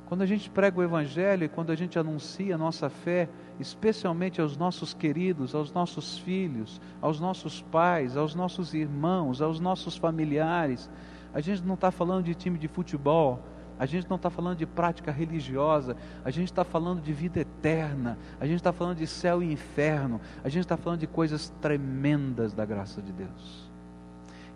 Quando 0.06 0.20
a 0.20 0.26
gente 0.26 0.50
prega 0.50 0.78
o 0.78 0.82
Evangelho 0.82 1.44
e 1.44 1.48
quando 1.48 1.70
a 1.70 1.74
gente 1.74 1.98
anuncia 1.98 2.54
a 2.54 2.58
nossa 2.58 2.90
fé, 2.90 3.28
especialmente 3.58 4.40
aos 4.40 4.56
nossos 4.56 4.92
queridos, 4.92 5.54
aos 5.54 5.72
nossos 5.72 6.18
filhos, 6.18 6.80
aos 7.00 7.18
nossos 7.18 7.62
pais, 7.62 8.16
aos 8.16 8.34
nossos 8.34 8.74
irmãos, 8.74 9.40
aos 9.40 9.58
nossos 9.58 9.96
familiares, 9.96 10.90
a 11.32 11.40
gente 11.40 11.62
não 11.62 11.74
está 11.74 11.90
falando 11.90 12.24
de 12.24 12.34
time 12.34 12.58
de 12.58 12.68
futebol, 12.68 13.40
a 13.78 13.86
gente 13.86 14.08
não 14.08 14.16
está 14.16 14.28
falando 14.28 14.58
de 14.58 14.66
prática 14.66 15.10
religiosa, 15.10 15.96
a 16.22 16.30
gente 16.30 16.48
está 16.48 16.64
falando 16.64 17.00
de 17.00 17.12
vida 17.12 17.40
eterna, 17.40 18.18
a 18.38 18.46
gente 18.46 18.56
está 18.56 18.72
falando 18.72 18.98
de 18.98 19.06
céu 19.06 19.42
e 19.42 19.50
inferno, 19.50 20.20
a 20.44 20.48
gente 20.48 20.62
está 20.62 20.76
falando 20.76 21.00
de 21.00 21.06
coisas 21.06 21.52
tremendas 21.62 22.52
da 22.52 22.64
graça 22.64 23.00
de 23.00 23.10
Deus. 23.10 23.70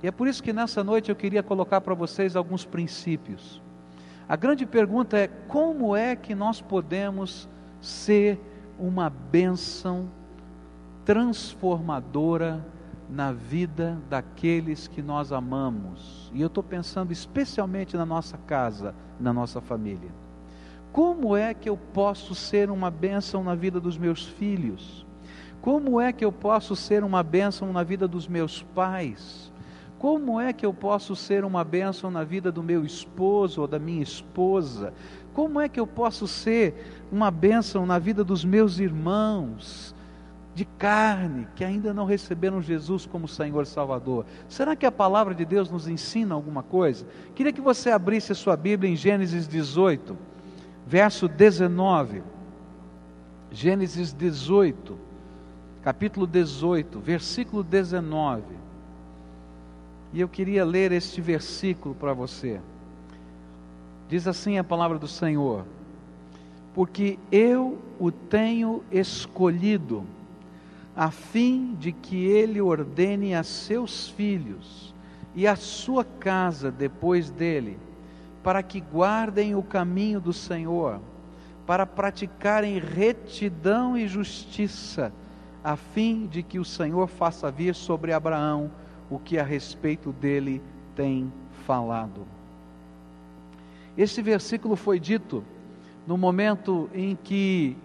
E 0.03 0.07
é 0.07 0.13
por 0.13 0.29
isso 0.29 0.43
que 0.43 0.53
nessa 0.53 0.85
noite 0.85 1.09
eu 1.09 1.17
queria 1.17 1.43
colocar 1.43 1.81
para 1.81 1.95
vocês 1.95 2.37
alguns 2.37 2.65
princípios 2.65 3.61
a 4.29 4.37
grande 4.37 4.67
pergunta 4.67 5.17
é: 5.17 5.29
como 5.49 5.97
é 5.97 6.15
que 6.15 6.35
nós 6.35 6.61
podemos 6.61 7.49
ser 7.81 8.41
uma 8.79 9.09
bênção 9.09 10.09
transformadora 11.05 12.65
na 13.09 13.33
vida 13.33 13.99
daqueles 14.11 14.87
que 14.87 15.01
nós 15.01 15.33
amamos. 15.33 16.31
E 16.35 16.43
eu 16.43 16.49
estou 16.49 16.63
pensando 16.63 17.13
especialmente 17.13 17.97
na 17.97 18.05
nossa 18.05 18.37
casa, 18.37 18.95
na 19.19 19.33
nossa 19.33 19.61
família. 19.61 20.11
Como 20.93 21.37
é 21.37 21.55
que 21.55 21.69
eu 21.69 21.77
posso 21.77 22.35
ser 22.35 22.71
uma 22.71 22.91
bênção 22.91 23.43
na 23.43 23.55
vida 23.55 23.81
dos 23.81 23.97
meus 23.97 24.27
filhos? 24.27 25.07
Como 25.61 26.01
é 26.01 26.13
que 26.13 26.25
eu 26.25 26.33
posso 26.33 26.77
ser 26.77 27.03
uma 27.03 27.23
bênção 27.23 27.73
na 27.73 27.83
vida 27.83 28.07
dos 28.07 28.29
meus 28.29 28.63
pais? 28.63 29.53
Como 29.99 30.41
é 30.41 30.53
que 30.53 30.65
eu 30.65 30.73
posso 30.73 31.17
ser 31.17 31.45
uma 31.45 31.65
bênção 31.65 32.09
na 32.11 32.23
vida 32.23 32.53
do 32.53 32.63
meu 32.63 32.85
esposo 32.85 33.63
ou 33.63 33.67
da 33.67 33.81
minha 33.81 34.03
esposa? 34.03 34.95
Como 35.35 35.61
é 35.61 35.69
que 35.69 35.81
eu 35.81 35.87
posso 35.87 36.29
ser 36.29 37.07
uma 37.11 37.31
bênção 37.33 37.85
na 37.85 37.99
vida 37.99 38.23
dos 38.23 38.45
meus 38.45 38.79
irmãos 38.79 39.95
de 40.55 40.65
carne 40.65 41.49
que 41.55 41.65
ainda 41.65 41.93
não 41.93 42.05
receberam 42.05 42.63
Jesus 42.63 43.07
como 43.07 43.27
Senhor 43.27 43.67
Salvador? 43.67 44.25
Será 44.49 44.77
que 44.77 44.87
a 44.87 44.93
palavra 44.93 45.35
de 45.35 45.45
Deus 45.45 45.69
nos 45.69 45.89
ensina 45.89 46.33
alguma 46.33 46.63
coisa? 46.63 47.05
Queria 47.35 47.53
que 47.53 47.61
você 47.61 47.91
abrisse 47.91 48.31
a 48.31 48.37
sua 48.37 48.57
Bíblia 48.57 48.93
em 48.93 48.97
Gênesis 48.97 49.49
18, 49.49 50.17
verso 50.87 51.27
19. 51.27 52.23
Gênesis 53.51 54.13
18, 54.13 54.97
capítulo 55.83 56.25
18, 56.27 57.01
versículo 57.01 57.65
19. 57.65 58.58
E 60.13 60.21
eu 60.21 60.29
queria 60.29 60.65
ler 60.65 60.93
este 60.93 61.21
versículo 61.21 61.95
para 61.95 62.13
você. 62.13 62.61
Diz 64.09 64.27
assim 64.27 64.59
a 64.59 64.65
palavra 64.65 64.99
do 64.99 65.09
Senhor: 65.09 65.65
Porque 66.75 67.19
eu 67.31 67.79
o 68.01 68.11
tenho 68.11 68.83
escolhido, 68.91 70.05
a 70.97 71.11
fim 71.11 71.75
de 71.79 71.93
que 71.93 72.25
ele 72.25 72.61
ordene 72.61 73.35
a 73.35 73.43
seus 73.43 74.09
filhos 74.09 74.95
e 75.35 75.47
a 75.47 75.57
sua 75.57 76.05
casa 76.05 76.71
depois 76.71 77.31
dele, 77.31 77.79
para 78.43 78.63
que 78.63 78.81
guardem 78.81 79.55
o 79.55 79.63
caminho 79.63 80.21
do 80.21 80.33
Senhor, 80.33 81.01
para 81.67 81.85
praticarem 81.85 82.79
retidão 82.79 83.97
e 83.97 84.09
justiça, 84.09 85.13
a 85.63 85.77
fim 85.77 86.27
de 86.27 86.43
que 86.43 86.59
o 86.59 86.65
Senhor 86.65 87.07
faça 87.09 87.51
vir 87.51 87.75
sobre 87.75 88.13
Abraão 88.13 88.71
o 89.11 89.19
que 89.19 89.39
a 89.39 89.43
respeito 89.43 90.13
dele 90.13 90.63
tem 90.95 91.33
falado. 91.67 92.27
Esse 93.97 94.23
versículo 94.23 94.77
foi 94.77 95.01
dito 95.01 95.45
no 96.07 96.17
momento 96.17 96.89
em 96.95 97.17
que 97.17 97.77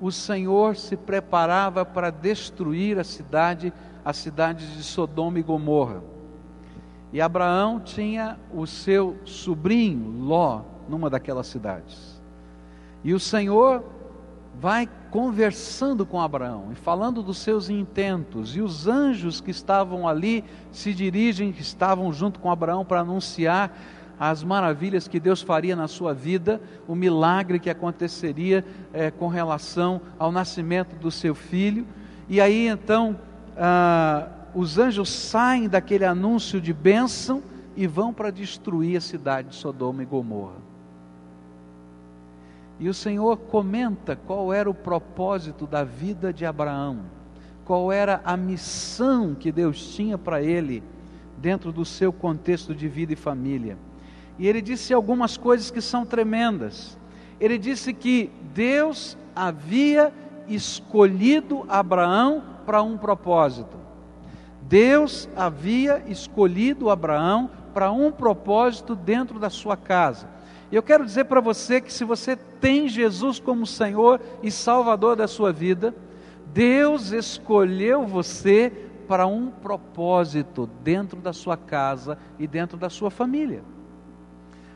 o 0.00 0.10
Senhor 0.12 0.76
se 0.76 0.96
preparava 0.96 1.84
para 1.84 2.10
destruir 2.10 2.98
a 2.98 3.04
cidade, 3.04 3.72
a 4.04 4.12
cidade 4.12 4.66
de 4.74 4.82
Sodoma 4.82 5.38
e 5.38 5.42
Gomorra. 5.42 6.02
E 7.12 7.20
Abraão 7.20 7.80
tinha 7.80 8.38
o 8.52 8.66
seu 8.66 9.16
sobrinho 9.24 10.22
Ló 10.22 10.62
numa 10.88 11.08
daquelas 11.08 11.46
cidades. 11.46 12.20
E 13.02 13.14
o 13.14 13.20
Senhor 13.20 13.84
vai 14.60 14.88
conversando 15.10 16.06
com 16.06 16.20
Abraão 16.20 16.68
e 16.72 16.74
falando 16.74 17.22
dos 17.22 17.38
seus 17.38 17.68
intentos, 17.68 18.56
e 18.56 18.60
os 18.60 18.86
anjos 18.86 19.40
que 19.40 19.50
estavam 19.50 20.08
ali 20.08 20.44
se 20.72 20.94
dirigem, 20.94 21.52
que 21.52 21.62
estavam 21.62 22.12
junto 22.12 22.40
com 22.40 22.50
Abraão 22.50 22.84
para 22.84 23.00
anunciar 23.00 23.76
as 24.18 24.42
maravilhas 24.42 25.06
que 25.06 25.20
Deus 25.20 25.42
faria 25.42 25.76
na 25.76 25.86
sua 25.86 26.14
vida, 26.14 26.60
o 26.88 26.94
milagre 26.94 27.58
que 27.58 27.68
aconteceria 27.68 28.64
é, 28.92 29.10
com 29.10 29.28
relação 29.28 30.00
ao 30.18 30.32
nascimento 30.32 30.96
do 30.96 31.10
seu 31.10 31.34
filho. 31.34 31.86
E 32.26 32.40
aí 32.40 32.66
então 32.66 33.18
ah, 33.58 34.28
os 34.54 34.78
anjos 34.78 35.10
saem 35.10 35.68
daquele 35.68 36.06
anúncio 36.06 36.60
de 36.60 36.72
bênção 36.72 37.42
e 37.76 37.86
vão 37.86 38.12
para 38.12 38.30
destruir 38.30 38.96
a 38.96 39.02
cidade 39.02 39.50
de 39.50 39.56
Sodoma 39.56 40.02
e 40.02 40.06
Gomorra. 40.06 40.65
E 42.78 42.88
o 42.88 42.94
Senhor 42.94 43.36
comenta 43.38 44.16
qual 44.16 44.52
era 44.52 44.68
o 44.68 44.74
propósito 44.74 45.66
da 45.66 45.82
vida 45.82 46.32
de 46.32 46.44
Abraão, 46.44 47.00
qual 47.64 47.90
era 47.90 48.20
a 48.24 48.36
missão 48.36 49.34
que 49.34 49.50
Deus 49.50 49.94
tinha 49.94 50.18
para 50.18 50.42
ele 50.42 50.82
dentro 51.38 51.72
do 51.72 51.84
seu 51.84 52.12
contexto 52.12 52.74
de 52.74 52.86
vida 52.88 53.12
e 53.12 53.16
família. 53.16 53.78
E 54.38 54.46
ele 54.46 54.60
disse 54.60 54.92
algumas 54.92 55.36
coisas 55.36 55.70
que 55.70 55.80
são 55.80 56.04
tremendas. 56.04 56.98
Ele 57.40 57.56
disse 57.56 57.92
que 57.92 58.30
Deus 58.54 59.16
havia 59.34 60.12
escolhido 60.46 61.64
Abraão 61.68 62.42
para 62.64 62.82
um 62.82 62.98
propósito. 62.98 63.76
Deus 64.62 65.28
havia 65.36 66.02
escolhido 66.08 66.90
Abraão 66.90 67.50
para 67.72 67.90
um 67.90 68.10
propósito 68.10 68.94
dentro 68.94 69.38
da 69.38 69.48
sua 69.48 69.76
casa. 69.76 70.28
E 70.70 70.76
eu 70.76 70.82
quero 70.82 71.04
dizer 71.04 71.24
para 71.24 71.40
você 71.40 71.80
que 71.80 71.92
se 71.92 72.04
você 72.04 72.36
tem 72.36 72.88
Jesus 72.88 73.38
como 73.38 73.66
Senhor 73.66 74.20
e 74.42 74.50
Salvador 74.50 75.14
da 75.14 75.28
sua 75.28 75.52
vida, 75.52 75.94
Deus 76.52 77.12
escolheu 77.12 78.06
você 78.06 78.72
para 79.06 79.26
um 79.26 79.48
propósito 79.50 80.68
dentro 80.82 81.20
da 81.20 81.32
sua 81.32 81.56
casa 81.56 82.18
e 82.38 82.46
dentro 82.46 82.76
da 82.76 82.90
sua 82.90 83.10
família. 83.10 83.62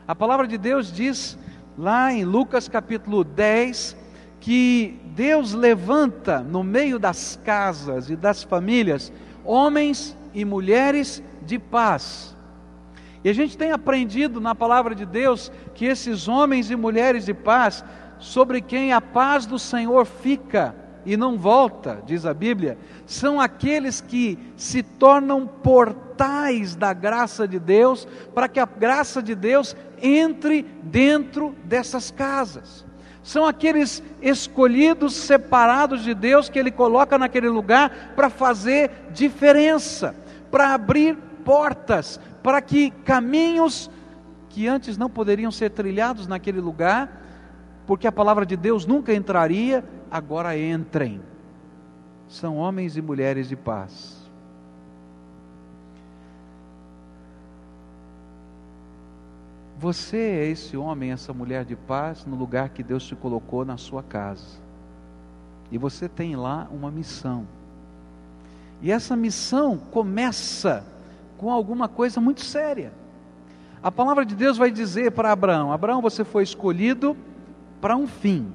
A 0.07 0.15
palavra 0.15 0.47
de 0.47 0.57
Deus 0.57 0.91
diz 0.91 1.37
lá 1.77 2.13
em 2.13 2.23
Lucas 2.23 2.69
capítulo 2.69 3.23
10 3.23 3.97
que 4.39 4.99
Deus 5.13 5.53
levanta 5.53 6.39
no 6.39 6.63
meio 6.63 6.97
das 6.97 7.39
casas 7.43 8.09
e 8.09 8.15
das 8.15 8.43
famílias 8.43 9.11
homens 9.43 10.17
e 10.33 10.45
mulheres 10.45 11.21
de 11.45 11.59
paz 11.59 12.35
e 13.23 13.29
a 13.29 13.33
gente 13.33 13.57
tem 13.57 13.71
aprendido 13.71 14.41
na 14.41 14.55
palavra 14.55 14.95
de 14.95 15.05
Deus 15.05 15.51
que 15.75 15.85
esses 15.85 16.27
homens 16.27 16.71
e 16.71 16.75
mulheres 16.75 17.25
de 17.25 17.33
paz, 17.33 17.83
sobre 18.17 18.61
quem 18.61 18.93
a 18.93 19.01
paz 19.01 19.45
do 19.45 19.59
Senhor 19.59 20.05
fica 20.05 20.75
e 21.05 21.17
não 21.17 21.37
volta, 21.37 22.01
diz 22.05 22.25
a 22.25 22.33
Bíblia, 22.33 22.77
são 23.05 23.41
aqueles 23.41 24.01
que 24.01 24.37
se 24.55 24.83
tornam 24.83 25.47
portais 25.47 26.75
da 26.75 26.93
graça 26.93 27.47
de 27.47 27.59
Deus, 27.59 28.07
para 28.33 28.47
que 28.47 28.59
a 28.59 28.65
graça 28.65 29.21
de 29.21 29.33
Deus 29.33 29.75
entre 30.01 30.63
dentro 30.83 31.55
dessas 31.63 32.11
casas. 32.11 32.85
São 33.23 33.45
aqueles 33.45 34.01
escolhidos, 34.21 35.13
separados 35.15 36.03
de 36.03 36.13
Deus, 36.13 36.49
que 36.49 36.57
Ele 36.57 36.71
coloca 36.71 37.17
naquele 37.17 37.49
lugar 37.49 38.13
para 38.15 38.29
fazer 38.29 38.91
diferença, 39.11 40.15
para 40.49 40.73
abrir 40.73 41.17
portas, 41.43 42.19
para 42.41 42.61
que 42.61 42.91
caminhos 42.91 43.89
que 44.49 44.67
antes 44.67 44.97
não 44.97 45.09
poderiam 45.09 45.51
ser 45.51 45.69
trilhados 45.71 46.27
naquele 46.27 46.59
lugar, 46.59 47.21
porque 47.87 48.07
a 48.07 48.11
palavra 48.11 48.45
de 48.45 48.55
Deus 48.55 48.85
nunca 48.85 49.13
entraria, 49.13 49.83
agora 50.09 50.57
entrem. 50.57 51.21
São 52.27 52.57
homens 52.57 52.95
e 52.95 53.01
mulheres 53.01 53.49
de 53.49 53.55
paz. 53.55 54.21
Você 59.77 60.17
é 60.17 60.45
esse 60.45 60.77
homem, 60.77 61.11
essa 61.11 61.33
mulher 61.33 61.65
de 61.65 61.75
paz 61.75 62.23
no 62.23 62.35
lugar 62.35 62.69
que 62.69 62.83
Deus 62.83 63.03
te 63.03 63.15
colocou 63.15 63.65
na 63.65 63.77
sua 63.77 64.03
casa. 64.03 64.59
E 65.71 65.77
você 65.77 66.07
tem 66.07 66.35
lá 66.35 66.67
uma 66.71 66.91
missão. 66.91 67.47
E 68.79 68.91
essa 68.91 69.15
missão 69.15 69.77
começa 69.77 70.85
com 71.41 71.49
alguma 71.49 71.87
coisa 71.87 72.21
muito 72.21 72.41
séria. 72.41 72.93
A 73.81 73.91
palavra 73.91 74.23
de 74.23 74.35
Deus 74.35 74.59
vai 74.59 74.69
dizer 74.69 75.11
para 75.11 75.31
Abraão: 75.31 75.71
Abraão, 75.73 75.99
você 75.99 76.23
foi 76.23 76.43
escolhido 76.43 77.17
para 77.81 77.97
um 77.97 78.05
fim. 78.05 78.53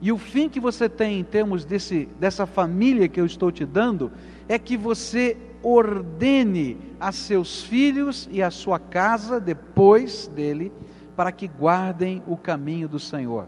E 0.00 0.10
o 0.10 0.16
fim 0.16 0.48
que 0.48 0.58
você 0.58 0.88
tem 0.88 1.20
em 1.20 1.24
termos 1.24 1.62
desse, 1.62 2.08
dessa 2.18 2.46
família 2.46 3.06
que 3.06 3.20
eu 3.20 3.26
estou 3.26 3.52
te 3.52 3.66
dando 3.66 4.10
é 4.48 4.58
que 4.58 4.78
você 4.78 5.36
ordene 5.62 6.78
a 6.98 7.12
seus 7.12 7.60
filhos 7.60 8.26
e 8.32 8.42
a 8.42 8.50
sua 8.50 8.78
casa 8.78 9.38
depois 9.38 10.26
dele 10.28 10.72
para 11.14 11.30
que 11.30 11.46
guardem 11.46 12.22
o 12.26 12.34
caminho 12.34 12.88
do 12.88 12.98
Senhor. 12.98 13.46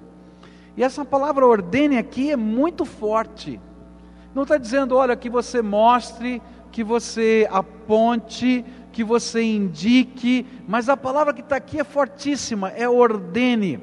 E 0.76 0.82
essa 0.82 1.06
palavra 1.06 1.47
ordene 1.47 1.97
aqui 1.97 2.30
é 2.30 2.37
muito 2.37 2.85
forte. 2.85 3.59
Não 4.35 4.42
está 4.42 4.59
dizendo, 4.59 4.94
olha, 4.94 5.16
que 5.16 5.30
você 5.30 5.62
mostre 5.62 6.42
que 6.73 6.83
você 6.83 7.47
aponte, 7.50 8.64
que 8.91 9.05
você 9.05 9.43
indique, 9.43 10.47
mas 10.67 10.88
a 10.88 10.97
palavra 10.97 11.35
que 11.35 11.43
está 11.43 11.57
aqui 11.57 11.79
é 11.79 11.85
fortíssima, 11.85 12.71
é 12.71 12.88
ordene. 12.88 13.79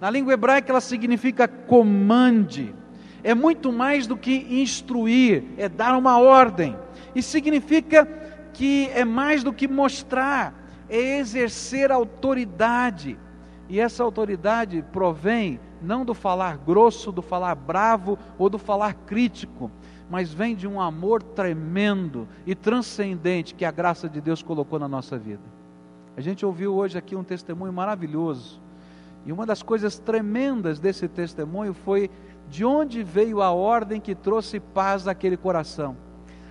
Na 0.00 0.10
língua 0.10 0.34
hebraica 0.34 0.70
ela 0.70 0.80
significa 0.80 1.46
comande, 1.48 2.74
é 3.22 3.34
muito 3.34 3.72
mais 3.72 4.06
do 4.06 4.16
que 4.16 4.46
instruir, 4.50 5.44
é 5.56 5.68
dar 5.68 5.96
uma 5.96 6.18
ordem, 6.18 6.76
e 7.14 7.22
significa 7.22 8.06
que 8.52 8.90
é 8.92 9.04
mais 9.04 9.42
do 9.42 9.52
que 9.52 9.68
mostrar, 9.68 10.52
é 10.88 11.18
exercer 11.18 11.90
autoridade, 11.90 13.18
e 13.68 13.80
essa 13.80 14.02
autoridade 14.02 14.84
provém 14.92 15.58
não 15.82 16.04
do 16.04 16.14
falar 16.14 16.58
grosso, 16.58 17.12
do 17.12 17.22
falar 17.22 17.54
bravo 17.54 18.18
ou 18.38 18.48
do 18.48 18.58
falar 18.58 18.94
crítico, 18.94 19.70
mas 20.10 20.32
vem 20.32 20.54
de 20.54 20.66
um 20.66 20.80
amor 20.80 21.22
tremendo 21.22 22.28
e 22.46 22.54
transcendente 22.54 23.54
que 23.54 23.64
a 23.64 23.70
graça 23.70 24.08
de 24.08 24.20
Deus 24.20 24.42
colocou 24.42 24.78
na 24.78 24.88
nossa 24.88 25.18
vida. 25.18 25.42
A 26.16 26.20
gente 26.20 26.46
ouviu 26.46 26.74
hoje 26.74 26.96
aqui 26.96 27.14
um 27.14 27.24
testemunho 27.24 27.72
maravilhoso, 27.72 28.60
e 29.26 29.32
uma 29.32 29.44
das 29.44 29.62
coisas 29.62 29.98
tremendas 29.98 30.78
desse 30.78 31.08
testemunho 31.08 31.74
foi 31.74 32.08
de 32.48 32.64
onde 32.64 33.02
veio 33.02 33.42
a 33.42 33.50
ordem 33.50 34.00
que 34.00 34.14
trouxe 34.14 34.60
paz 34.60 35.08
àquele 35.08 35.36
coração. 35.36 35.96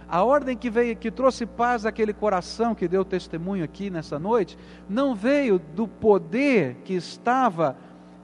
A 0.08 0.24
ordem 0.24 0.55
que 0.55 0.70
veio, 0.70 0.96
que 0.96 1.10
trouxe 1.10 1.46
paz 1.46 1.86
àquele 1.86 2.13
coração 2.13 2.75
que 2.75 2.88
deu 2.88 3.03
testemunho 3.03 3.63
aqui 3.63 3.89
nessa 3.89 4.20
noite, 4.20 4.58
não 4.88 5.15
veio 5.15 5.58
do 5.58 5.88
poder 5.88 6.75
que 6.84 6.94
estava 6.94 7.75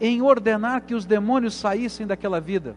em 0.01 0.19
ordenar 0.23 0.81
que 0.81 0.95
os 0.95 1.05
demônios 1.05 1.53
saíssem 1.53 2.07
daquela 2.07 2.41
vida, 2.41 2.75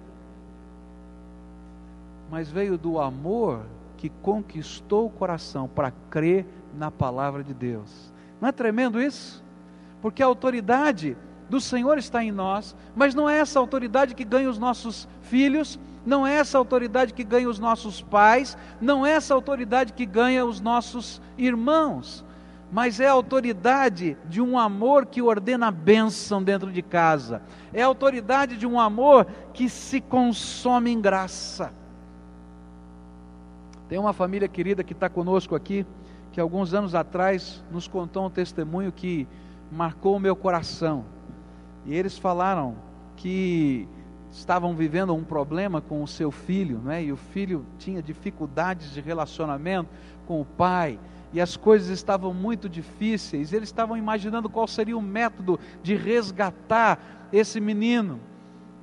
mas 2.31 2.51
veio 2.51 2.77
do 2.77 3.01
amor 3.01 3.65
que 3.97 4.11
conquistou 4.11 5.07
o 5.07 5.11
coração 5.11 5.67
para 5.67 5.91
crer 6.11 6.45
na 6.77 6.91
palavra 6.91 7.43
de 7.43 7.55
Deus. 7.55 8.13
Não 8.39 8.51
é 8.51 8.53
tremendo 8.53 9.01
isso? 9.01 9.43
Porque 10.03 10.23
a 10.23 10.27
autoridade 10.27 11.17
do 11.49 11.63
Senhor 11.63 11.97
está 11.97 12.23
em 12.23 12.31
nós, 12.31 12.77
mas 12.95 13.15
não 13.15 13.29
é 13.29 13.39
essa 13.39 13.59
autoridade 13.59 14.15
que 14.15 14.25
ganha 14.25 14.51
os 14.51 14.59
nossos 14.59 15.09
filhos, 15.23 15.81
não 16.05 16.27
é 16.27 16.35
essa 16.35 16.59
autoridade 16.59 17.15
que 17.15 17.25
ganha 17.25 17.49
os 17.49 17.59
nossos 17.59 18.03
pais, 18.03 18.59
não 18.79 19.07
é 19.07 19.13
essa 19.13 19.33
autoridade 19.33 19.95
que 19.95 20.05
ganha 20.05 20.45
os 20.45 20.61
nossos 20.61 21.23
irmãos, 21.39 22.23
mas 22.75 22.99
é 22.99 23.07
a 23.07 23.13
autoridade 23.13 24.17
de 24.29 24.41
um 24.41 24.59
amor 24.59 25.07
que 25.07 25.23
ordena 25.23 25.69
a 25.69 25.71
bênção 25.71 26.43
dentro 26.43 26.73
de 26.73 26.83
casa, 26.83 27.41
é 27.73 27.81
a 27.81 27.87
autoridade 27.87 28.57
de 28.57 28.67
um 28.67 28.81
amor 28.81 29.29
que 29.53 29.69
se 29.69 30.01
consome 30.01 30.91
em 30.91 31.01
graça. 31.01 31.73
Tem 33.89 33.97
uma 33.97 34.13
família 34.13 34.49
querida 34.49 34.83
que 34.83 34.93
está 34.93 35.09
conosco 35.09 35.55
aqui, 35.55 35.87
que 36.33 36.41
alguns 36.41 36.75
anos 36.75 36.97
atrás 36.97 37.63
nos 37.71 37.87
contou 37.87 38.27
um 38.27 38.31
testemunho 38.31 38.91
que 38.91 39.29
marcou 39.71 40.17
o 40.17 40.21
meu 40.21 40.35
coração. 40.35 41.05
E 41.87 41.95
eles 41.95 42.19
falaram 42.19 42.75
que 43.15 43.87
estavam 44.33 44.75
vivendo 44.75 45.15
um 45.15 45.23
problema 45.23 45.81
com 45.81 46.03
o 46.03 46.09
seu 46.09 46.33
filho, 46.33 46.79
né? 46.79 47.05
e 47.05 47.13
o 47.13 47.17
filho 47.17 47.65
tinha 47.79 48.03
dificuldades 48.03 48.93
de 48.93 49.01
relacionamento 49.01 49.89
com 50.27 50.41
o 50.41 50.45
pai, 50.45 50.99
e 51.35 51.41
as 51.41 51.57
coisas 51.57 51.89
estavam 51.89 52.33
muito 52.33 52.69
difíceis. 52.69 53.53
Eles 53.53 53.69
estavam 53.69 53.97
imaginando 53.97 54.49
qual 54.49 54.69
seria 54.69 54.97
o 54.97 55.03
método 55.03 55.59
de 55.83 55.97
resgatar 55.97 57.29
esse 57.33 57.61
menino. 57.61 58.21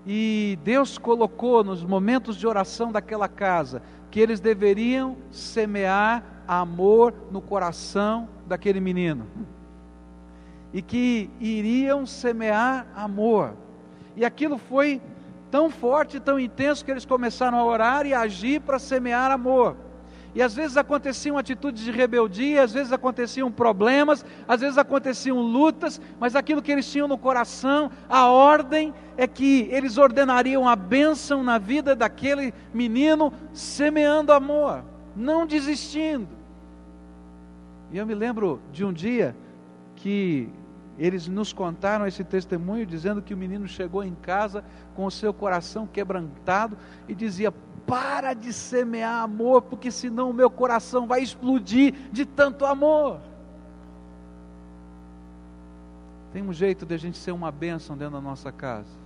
E 0.06 0.60
Deus 0.62 0.98
colocou 0.98 1.64
nos 1.64 1.82
momentos 1.82 2.36
de 2.36 2.46
oração 2.46 2.92
daquela 2.92 3.30
casa 3.30 3.82
que 4.12 4.20
eles 4.20 4.42
deveriam 4.42 5.16
semear 5.32 6.44
amor 6.46 7.14
no 7.32 7.40
coração 7.40 8.28
daquele 8.46 8.82
menino. 8.82 9.26
E 10.74 10.82
que 10.82 11.30
iriam 11.40 12.06
semear 12.06 12.86
amor. 12.94 13.54
E 14.18 14.26
aquilo 14.26 14.58
foi 14.58 15.02
tão 15.50 15.70
forte, 15.70 16.20
tão 16.20 16.38
intenso, 16.38 16.84
que 16.84 16.92
eles 16.92 17.06
começaram 17.06 17.58
a 17.58 17.64
orar 17.64 18.06
e 18.06 18.14
agir 18.14 18.60
para 18.60 18.78
semear 18.78 19.32
amor. 19.32 19.78
E 20.34 20.42
às 20.42 20.54
vezes 20.56 20.78
aconteciam 20.78 21.38
atitudes 21.38 21.84
de 21.84 21.92
rebeldia, 21.92 22.64
às 22.64 22.72
vezes 22.72 22.94
aconteciam 22.94 23.52
problemas, 23.52 24.26
às 24.48 24.62
vezes 24.62 24.78
aconteciam 24.78 25.42
lutas, 25.42 26.00
mas 26.20 26.36
aquilo 26.36 26.62
que 26.62 26.72
eles 26.72 26.90
tinham 26.90 27.08
no 27.08 27.18
coração, 27.18 27.92
a 28.08 28.28
ordem 28.28 28.94
é 29.18 29.28
que 29.28 29.68
eles 29.70 29.98
ordenariam 29.98 30.70
a 30.70 30.76
bênção 30.76 31.44
na 31.44 31.58
vida 31.58 31.96
daquele 31.96 32.54
menino, 32.74 33.34
semeando 33.52 34.32
amor, 34.32 34.84
não 35.16 35.46
desistindo. 35.46 36.30
E 37.92 37.98
eu 37.98 38.06
me 38.06 38.16
lembro 38.16 38.62
de 38.72 38.86
um 38.86 38.94
dia 38.94 39.36
que 39.98 40.50
eles 40.98 41.28
nos 41.28 41.52
contaram 41.52 42.08
esse 42.08 42.24
testemunho 42.24 42.86
dizendo 42.86 43.22
que 43.22 43.34
o 43.34 43.38
menino 43.38 43.68
chegou 43.68 44.04
em 44.04 44.16
casa 44.16 44.64
com 44.96 45.06
o 45.06 45.12
seu 45.12 45.34
coração 45.34 45.86
quebrantado 45.86 46.78
e 47.08 47.14
dizia: 47.14 47.54
Para 47.86 48.34
de 48.34 48.54
semear 48.54 49.24
amor, 49.24 49.62
porque 49.64 49.92
senão 49.92 50.30
o 50.30 50.34
meu 50.34 50.50
coração 50.50 51.08
vai 51.08 51.22
explodir 51.22 51.94
de 52.12 52.26
tanto 52.26 52.66
amor. 52.66 53.20
Tem 56.32 56.42
um 56.42 56.54
jeito 56.54 56.86
de 56.86 56.96
a 56.96 56.98
gente 56.98 57.18
ser 57.18 57.32
uma 57.32 57.52
bênção 57.52 57.98
dentro 57.98 58.14
da 58.14 58.22
nossa 58.22 58.52
casa. 58.52 59.02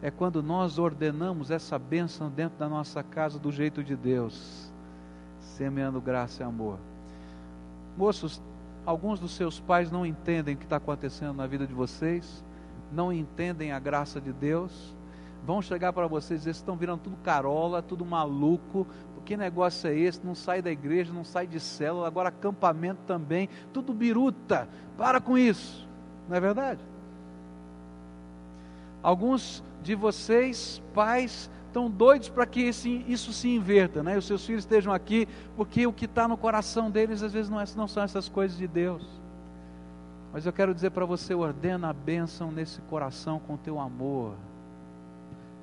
É 0.00 0.10
quando 0.10 0.42
nós 0.42 0.78
ordenamos 0.78 1.50
essa 1.50 1.78
bênção 1.78 2.30
dentro 2.30 2.58
da 2.58 2.68
nossa 2.68 3.02
casa 3.02 3.38
do 3.38 3.52
jeito 3.52 3.84
de 3.84 3.94
Deus, 3.94 4.72
semeando 5.40 6.00
graça 6.00 6.42
e 6.42 6.46
amor. 6.46 6.78
Moços, 7.96 8.40
Alguns 8.84 9.20
dos 9.20 9.32
seus 9.32 9.60
pais 9.60 9.92
não 9.92 10.04
entendem 10.04 10.54
o 10.54 10.58
que 10.58 10.64
está 10.64 10.76
acontecendo 10.76 11.34
na 11.34 11.46
vida 11.46 11.66
de 11.66 11.72
vocês, 11.72 12.44
não 12.90 13.12
entendem 13.12 13.70
a 13.70 13.78
graça 13.78 14.20
de 14.20 14.32
Deus, 14.32 14.96
vão 15.44 15.60
chegar 15.60 15.92
para 15.92 16.06
vocês 16.06 16.40
e 16.40 16.44
dizer: 16.44 16.50
estão 16.50 16.76
virando 16.76 17.00
tudo 17.00 17.16
carola, 17.18 17.82
tudo 17.82 18.04
maluco, 18.04 18.86
que 19.24 19.36
negócio 19.36 19.88
é 19.88 19.96
esse? 19.96 20.24
Não 20.24 20.34
sai 20.34 20.60
da 20.60 20.70
igreja, 20.70 21.12
não 21.12 21.24
sai 21.24 21.46
de 21.46 21.60
célula, 21.60 22.06
agora 22.06 22.28
acampamento 22.28 23.00
também, 23.06 23.48
tudo 23.72 23.92
biruta, 23.92 24.68
para 24.96 25.20
com 25.20 25.38
isso, 25.38 25.88
não 26.28 26.36
é 26.36 26.40
verdade? 26.40 26.80
Alguns 29.02 29.64
de 29.82 29.94
vocês, 29.94 30.80
pais, 30.94 31.50
estão 31.66 31.90
doidos 31.90 32.28
para 32.28 32.46
que 32.46 32.62
esse, 32.62 33.04
isso 33.08 33.32
se 33.32 33.48
inverta, 33.48 34.02
né? 34.02 34.16
Os 34.16 34.26
seus 34.26 34.44
filhos 34.44 34.62
estejam 34.62 34.92
aqui, 34.92 35.26
porque 35.56 35.86
o 35.86 35.92
que 35.92 36.04
está 36.04 36.28
no 36.28 36.36
coração 36.36 36.90
deles 36.90 37.22
às 37.22 37.32
vezes 37.32 37.50
não, 37.50 37.60
é, 37.60 37.64
não 37.76 37.88
são 37.88 38.02
essas 38.02 38.28
coisas 38.28 38.56
de 38.56 38.68
Deus. 38.68 39.04
Mas 40.32 40.46
eu 40.46 40.52
quero 40.52 40.74
dizer 40.74 40.90
para 40.90 41.04
você: 41.04 41.34
ordena 41.34 41.90
a 41.90 41.92
bênção 41.92 42.52
nesse 42.52 42.80
coração 42.82 43.40
com 43.40 43.56
teu 43.56 43.80
amor. 43.80 44.34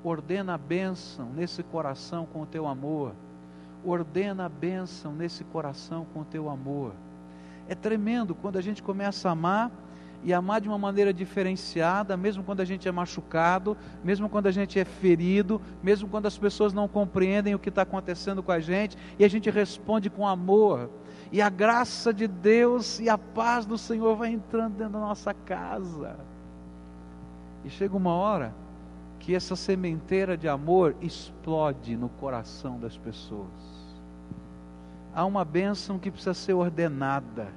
Ordena 0.02 0.54
a 0.54 0.58
bênção 0.58 1.30
nesse 1.34 1.62
coração 1.62 2.26
com 2.26 2.42
o 2.42 2.46
teu 2.46 2.66
amor. 2.66 3.12
Ordena 3.84 4.46
a 4.46 4.48
bênção 4.48 5.12
nesse 5.12 5.44
coração 5.44 6.06
com 6.12 6.20
o 6.20 6.24
teu 6.24 6.48
amor. 6.48 6.92
É 7.68 7.74
tremendo 7.74 8.34
quando 8.34 8.56
a 8.56 8.62
gente 8.62 8.82
começa 8.82 9.28
a 9.28 9.32
amar 9.32 9.70
e 10.22 10.32
amar 10.34 10.60
de 10.60 10.68
uma 10.68 10.78
maneira 10.78 11.14
diferenciada, 11.14 12.16
mesmo 12.16 12.42
quando 12.42 12.60
a 12.60 12.64
gente 12.64 12.86
é 12.86 12.92
machucado, 12.92 13.76
mesmo 14.04 14.28
quando 14.28 14.46
a 14.46 14.50
gente 14.50 14.78
é 14.78 14.84
ferido, 14.84 15.60
mesmo 15.82 16.08
quando 16.08 16.26
as 16.26 16.36
pessoas 16.36 16.72
não 16.72 16.86
compreendem 16.86 17.54
o 17.54 17.58
que 17.58 17.70
está 17.70 17.82
acontecendo 17.82 18.42
com 18.42 18.52
a 18.52 18.60
gente, 18.60 18.96
e 19.18 19.24
a 19.24 19.28
gente 19.28 19.48
responde 19.50 20.10
com 20.10 20.26
amor. 20.26 20.90
E 21.32 21.40
a 21.40 21.48
graça 21.48 22.12
de 22.12 22.26
Deus 22.26 23.00
e 23.00 23.08
a 23.08 23.16
paz 23.16 23.64
do 23.64 23.78
Senhor 23.78 24.16
vai 24.16 24.30
entrando 24.30 24.76
dentro 24.76 24.94
da 24.94 25.00
nossa 25.00 25.32
casa. 25.32 26.16
E 27.64 27.70
chega 27.70 27.96
uma 27.96 28.12
hora 28.12 28.54
que 29.20 29.34
essa 29.34 29.54
sementeira 29.54 30.36
de 30.36 30.48
amor 30.48 30.96
explode 31.00 31.96
no 31.96 32.08
coração 32.08 32.80
das 32.80 32.96
pessoas. 32.96 33.46
Há 35.14 35.24
uma 35.24 35.44
bênção 35.44 35.98
que 35.98 36.10
precisa 36.10 36.34
ser 36.34 36.54
ordenada 36.54 37.48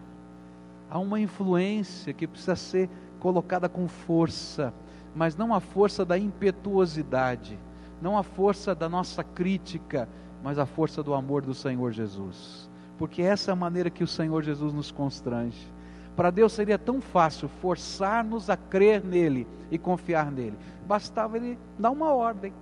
há 0.94 1.00
uma 1.00 1.20
influência 1.20 2.14
que 2.14 2.28
precisa 2.28 2.56
ser 2.56 2.88
colocada 3.20 3.68
com 3.68 3.88
força, 3.88 4.72
mas 5.16 5.36
não 5.36 5.52
a 5.52 5.60
força 5.60 6.06
da 6.06 6.20
impetuosidade, 6.20 7.58
não 8.00 8.16
a 8.16 8.22
força 8.22 8.76
da 8.76 8.88
nossa 8.88 9.24
crítica, 9.24 10.08
mas 10.44 10.60
a 10.60 10.68
força 10.68 11.02
do 11.02 11.16
amor 11.16 11.42
do 11.42 11.54
Senhor 11.56 11.92
Jesus. 11.92 12.70
Porque 12.96 13.24
essa 13.24 13.50
é 13.50 13.54
a 13.54 13.56
maneira 13.56 13.90
que 13.90 14.04
o 14.04 14.08
Senhor 14.08 14.44
Jesus 14.44 14.72
nos 14.72 14.92
constrange. 14.92 15.73
Para 16.16 16.30
Deus 16.30 16.54
seria 16.54 16.78
tão 16.78 17.02
fácil 17.02 17.48
forçar-nos 17.62 18.50
a 18.50 18.58
crer 18.58 19.04
nele 19.04 19.48
e 19.72 19.78
confiar 19.78 20.32
nele. 20.32 20.58
Bastava 20.86 21.38
ele 21.38 21.58
dar 21.78 21.92
uma 21.92 22.14
ordem. 22.14 22.54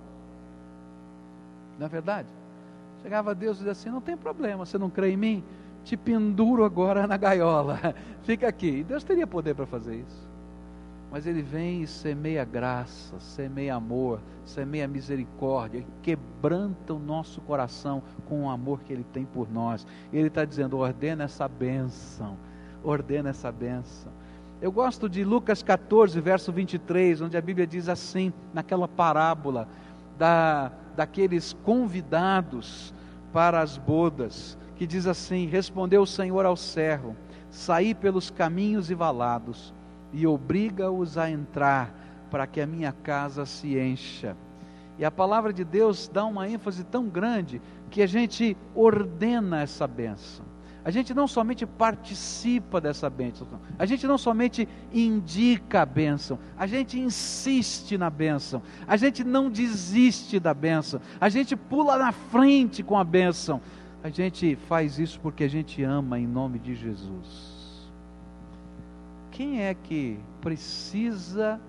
Não 1.78 1.86
é 1.86 1.88
verdade? 1.88 2.28
Chegava 3.02 3.34
Deus 3.34 3.56
e 3.56 3.58
dizia 3.58 3.72
assim: 3.72 3.90
Não 3.90 4.00
tem 4.00 4.16
problema, 4.16 4.64
você 4.64 4.78
não 4.78 4.88
crê 4.88 5.10
em 5.10 5.16
mim? 5.16 5.44
te 5.84 5.96
penduro 5.96 6.64
agora 6.64 7.06
na 7.06 7.16
gaiola, 7.16 7.78
fica 8.22 8.48
aqui. 8.48 8.78
E 8.78 8.84
Deus 8.84 9.04
teria 9.04 9.26
poder 9.26 9.54
para 9.54 9.66
fazer 9.66 9.96
isso. 9.96 10.32
Mas 11.10 11.26
Ele 11.26 11.42
vem 11.42 11.82
e 11.82 11.86
semeia 11.86 12.44
graça, 12.44 13.18
semeia 13.20 13.74
amor, 13.74 14.20
semeia 14.46 14.88
misericórdia, 14.88 15.84
quebranta 16.02 16.94
o 16.94 16.98
nosso 16.98 17.40
coração 17.42 18.02
com 18.26 18.44
o 18.44 18.48
amor 18.50 18.80
que 18.80 18.92
Ele 18.92 19.04
tem 19.12 19.26
por 19.26 19.50
nós. 19.50 19.86
Ele 20.12 20.28
está 20.28 20.44
dizendo: 20.44 20.78
ordena 20.78 21.24
essa 21.24 21.46
bênção, 21.46 22.38
ordena 22.84 23.30
essa 23.30 23.50
bênção. 23.50 24.12
Eu 24.60 24.70
gosto 24.70 25.08
de 25.08 25.24
Lucas 25.24 25.62
14, 25.62 26.20
verso 26.20 26.52
23, 26.52 27.20
onde 27.20 27.36
a 27.36 27.40
Bíblia 27.40 27.66
diz 27.66 27.88
assim, 27.88 28.32
naquela 28.54 28.86
parábola 28.86 29.66
da, 30.16 30.70
daqueles 30.94 31.52
convidados 31.64 32.94
para 33.32 33.60
as 33.60 33.76
bodas 33.76 34.56
que 34.76 34.86
diz 34.86 35.06
assim: 35.06 35.46
Respondeu 35.46 36.02
o 36.02 36.06
Senhor 36.06 36.44
ao 36.44 36.56
servo: 36.56 37.16
Saí 37.50 37.94
pelos 37.94 38.30
caminhos 38.30 38.90
e 38.90 38.94
valados, 38.94 39.72
e 40.12 40.26
obriga-os 40.26 41.18
a 41.18 41.30
entrar, 41.30 41.94
para 42.30 42.46
que 42.46 42.60
a 42.60 42.66
minha 42.66 42.92
casa 42.92 43.46
se 43.46 43.78
encha. 43.78 44.36
E 44.98 45.04
a 45.04 45.10
palavra 45.10 45.52
de 45.52 45.64
Deus 45.64 46.08
dá 46.08 46.24
uma 46.24 46.48
ênfase 46.48 46.84
tão 46.84 47.08
grande 47.08 47.60
que 47.90 48.02
a 48.02 48.06
gente 48.06 48.56
ordena 48.74 49.62
essa 49.62 49.86
bênção. 49.86 50.51
A 50.84 50.90
gente 50.90 51.14
não 51.14 51.28
somente 51.28 51.64
participa 51.64 52.80
dessa 52.80 53.08
bênção, 53.08 53.46
a 53.78 53.86
gente 53.86 54.04
não 54.04 54.18
somente 54.18 54.68
indica 54.92 55.82
a 55.82 55.86
bênção, 55.86 56.38
a 56.58 56.66
gente 56.66 56.98
insiste 56.98 57.96
na 57.96 58.10
bênção, 58.10 58.60
a 58.86 58.96
gente 58.96 59.22
não 59.22 59.48
desiste 59.48 60.40
da 60.40 60.52
bênção, 60.52 61.00
a 61.20 61.28
gente 61.28 61.54
pula 61.54 61.96
na 61.96 62.10
frente 62.10 62.82
com 62.82 62.98
a 62.98 63.04
bênção. 63.04 63.60
A 64.02 64.08
gente 64.08 64.56
faz 64.56 64.98
isso 64.98 65.20
porque 65.20 65.44
a 65.44 65.48
gente 65.48 65.80
ama 65.84 66.18
em 66.18 66.26
nome 66.26 66.58
de 66.58 66.74
Jesus. 66.74 67.88
Quem 69.30 69.62
é 69.62 69.72
que 69.74 70.18
precisa 70.40 71.60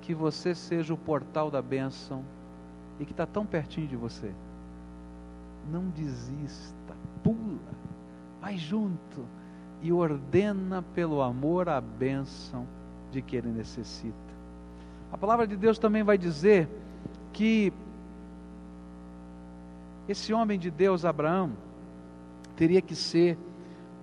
que 0.00 0.14
você 0.14 0.54
seja 0.54 0.94
o 0.94 0.96
portal 0.96 1.50
da 1.50 1.60
bênção 1.60 2.24
e 3.00 3.04
que 3.04 3.10
está 3.10 3.26
tão 3.26 3.44
pertinho 3.44 3.88
de 3.88 3.96
você? 3.96 4.32
Não 5.72 5.88
desista, 5.88 6.94
pula 7.24 7.81
vai 8.42 8.58
junto 8.58 9.24
e 9.80 9.92
ordena 9.92 10.82
pelo 10.82 11.22
amor 11.22 11.68
a 11.68 11.80
bênção 11.80 12.66
de 13.12 13.22
que 13.22 13.36
ele 13.36 13.48
necessita. 13.48 14.16
A 15.12 15.16
palavra 15.16 15.46
de 15.46 15.56
Deus 15.56 15.78
também 15.78 16.02
vai 16.02 16.18
dizer 16.18 16.68
que 17.32 17.72
esse 20.08 20.32
homem 20.32 20.58
de 20.58 20.72
Deus, 20.72 21.04
Abraão, 21.04 21.52
teria 22.56 22.82
que 22.82 22.96
ser 22.96 23.38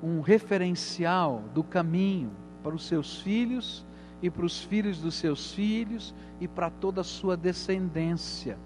um 0.02 0.21
referencial 0.21 1.43
do 1.54 1.62
caminho 1.62 2.32
para 2.63 2.73
os 2.73 2.88
seus 2.88 3.19
filhos 3.19 3.86
e 4.21 4.30
para 4.30 4.45
os 4.45 4.63
filhos 4.63 5.02
dos 5.02 5.15
seus 5.15 5.52
filhos 5.52 6.15
e 6.39 6.47
para 6.47 6.69
toda 6.69 7.02
a 7.02 7.04
sua 7.04 7.36
descendência. 7.36 8.58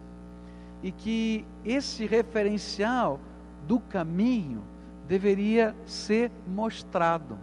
E 0.84 0.92
que 0.92 1.44
esse 1.66 2.06
referencial 2.06 3.20
do 3.68 3.80
caminho 3.80 4.62
deveria 5.08 5.76
ser 5.86 6.32
mostrado. 6.48 7.38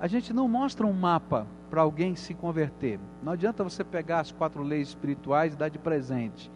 A 0.00 0.06
gente 0.06 0.32
não 0.32 0.48
mostra 0.48 0.86
um 0.86 0.92
mapa 0.92 1.46
para 1.70 1.82
alguém 1.82 2.14
se 2.14 2.34
converter. 2.34 2.98
Não 3.22 3.32
adianta 3.32 3.64
você 3.64 3.82
pegar 3.82 4.20
as 4.20 4.32
quatro 4.32 4.62
leis 4.62 4.88
espirituais 4.88 5.54
e 5.54 5.56
dar 5.56 5.68
de 5.68 5.78
presente. 5.78 6.50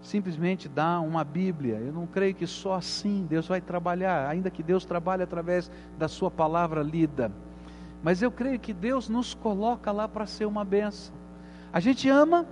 Simplesmente 0.00 0.68
dar 0.68 1.00
uma 1.00 1.24
Bíblia. 1.24 1.76
Eu 1.76 1.92
não 1.92 2.06
creio 2.06 2.34
que 2.34 2.46
só 2.46 2.74
assim 2.74 3.26
Deus 3.28 3.46
vai 3.48 3.60
trabalhar, 3.60 4.28
ainda 4.28 4.50
que 4.50 4.62
Deus 4.62 4.84
trabalhe 4.84 5.22
através 5.22 5.70
da 5.98 6.08
sua 6.08 6.30
palavra 6.30 6.82
lida. 6.82 7.32
Mas 8.02 8.22
eu 8.22 8.30
creio 8.30 8.60
que 8.60 8.72
Deus 8.72 9.08
nos 9.08 9.34
coloca 9.34 9.90
lá 9.90 10.06
para 10.06 10.26
ser 10.26 10.44
uma 10.44 10.64
benção. 10.64 11.14
A 11.72 11.80
gente 11.80 12.08
ama, 12.08 12.46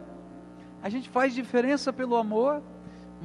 a 0.83 0.89
gente 0.89 1.09
faz 1.09 1.35
diferença 1.35 1.93
pelo 1.93 2.17
amor, 2.17 2.63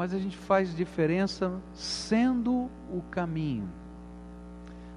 mas 0.02 0.16
a 0.16 0.18
gente 0.18 0.36
faz 0.36 0.76
diferença 0.76 1.62
sendo 1.76 2.72
o 2.92 3.04
caminho. 3.12 3.70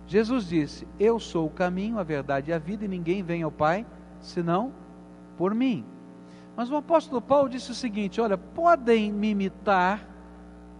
Jesus 0.07 0.49
disse: 0.49 0.88
Eu 0.99 1.21
sou 1.21 1.45
o 1.45 1.51
caminho, 1.51 1.99
a 1.99 2.03
verdade 2.03 2.51
e 2.51 2.55
a 2.55 2.59
vida, 2.59 2.87
e 2.87 2.88
ninguém 2.88 3.23
vem 3.23 3.43
ao 3.43 3.51
Pai 3.51 3.85
senão 4.19 4.73
por 5.37 5.55
mim. 5.55 5.85
Mas 6.57 6.71
o 6.71 6.77
apóstolo 6.77 7.21
Paulo 7.21 7.51
disse 7.51 7.71
o 7.71 7.75
seguinte: 7.75 8.19
Olha, 8.19 8.38
podem 8.38 9.12
me 9.12 9.29
imitar, 9.29 10.09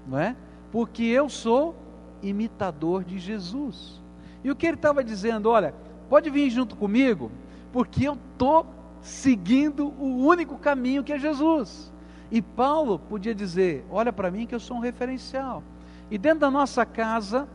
não 0.07 0.19
é? 0.19 0.35
Porque 0.73 1.03
eu 1.03 1.29
sou 1.29 1.77
imitador 2.23 3.05
de 3.05 3.19
Jesus. 3.19 4.03
E 4.43 4.51
o 4.51 4.57
que 4.57 4.67
ele 4.67 4.77
estava 4.77 5.05
dizendo? 5.05 5.51
Olha, 5.51 5.75
pode 6.09 6.31
vir 6.31 6.49
junto 6.49 6.77
comigo, 6.77 7.31
porque 7.71 8.09
eu 8.09 8.15
estou 8.33 8.67
seguindo 9.03 9.89
o 10.01 10.25
único 10.27 10.57
caminho 10.57 11.05
que 11.05 11.13
é 11.13 11.19
Jesus. 11.19 11.93
E 12.31 12.41
Paulo 12.41 12.99
podia 12.99 13.35
dizer: 13.35 13.85
Olha 13.91 14.13
para 14.13 14.31
mim 14.31 14.47
que 14.47 14.55
eu 14.55 14.61
sou 14.61 14.77
um 14.77 14.81
referencial. 14.81 15.63
E 16.11 16.19
dentro 16.19 16.41
da 16.41 16.51
nossa 16.51 16.85
casa, 16.85 17.49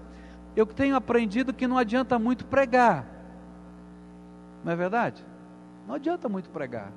eu 0.55 0.65
tenho 0.65 0.95
aprendido 0.95 1.53
que 1.53 1.67
não 1.67 1.77
adianta 1.77 2.17
muito 2.17 2.45
pregar. 2.45 3.05
Não 4.63 4.71
é 4.71 4.75
verdade? 4.75 5.23
Não 5.87 5.95
adianta 5.95 6.27
muito 6.27 6.49
pregar. 6.49 6.91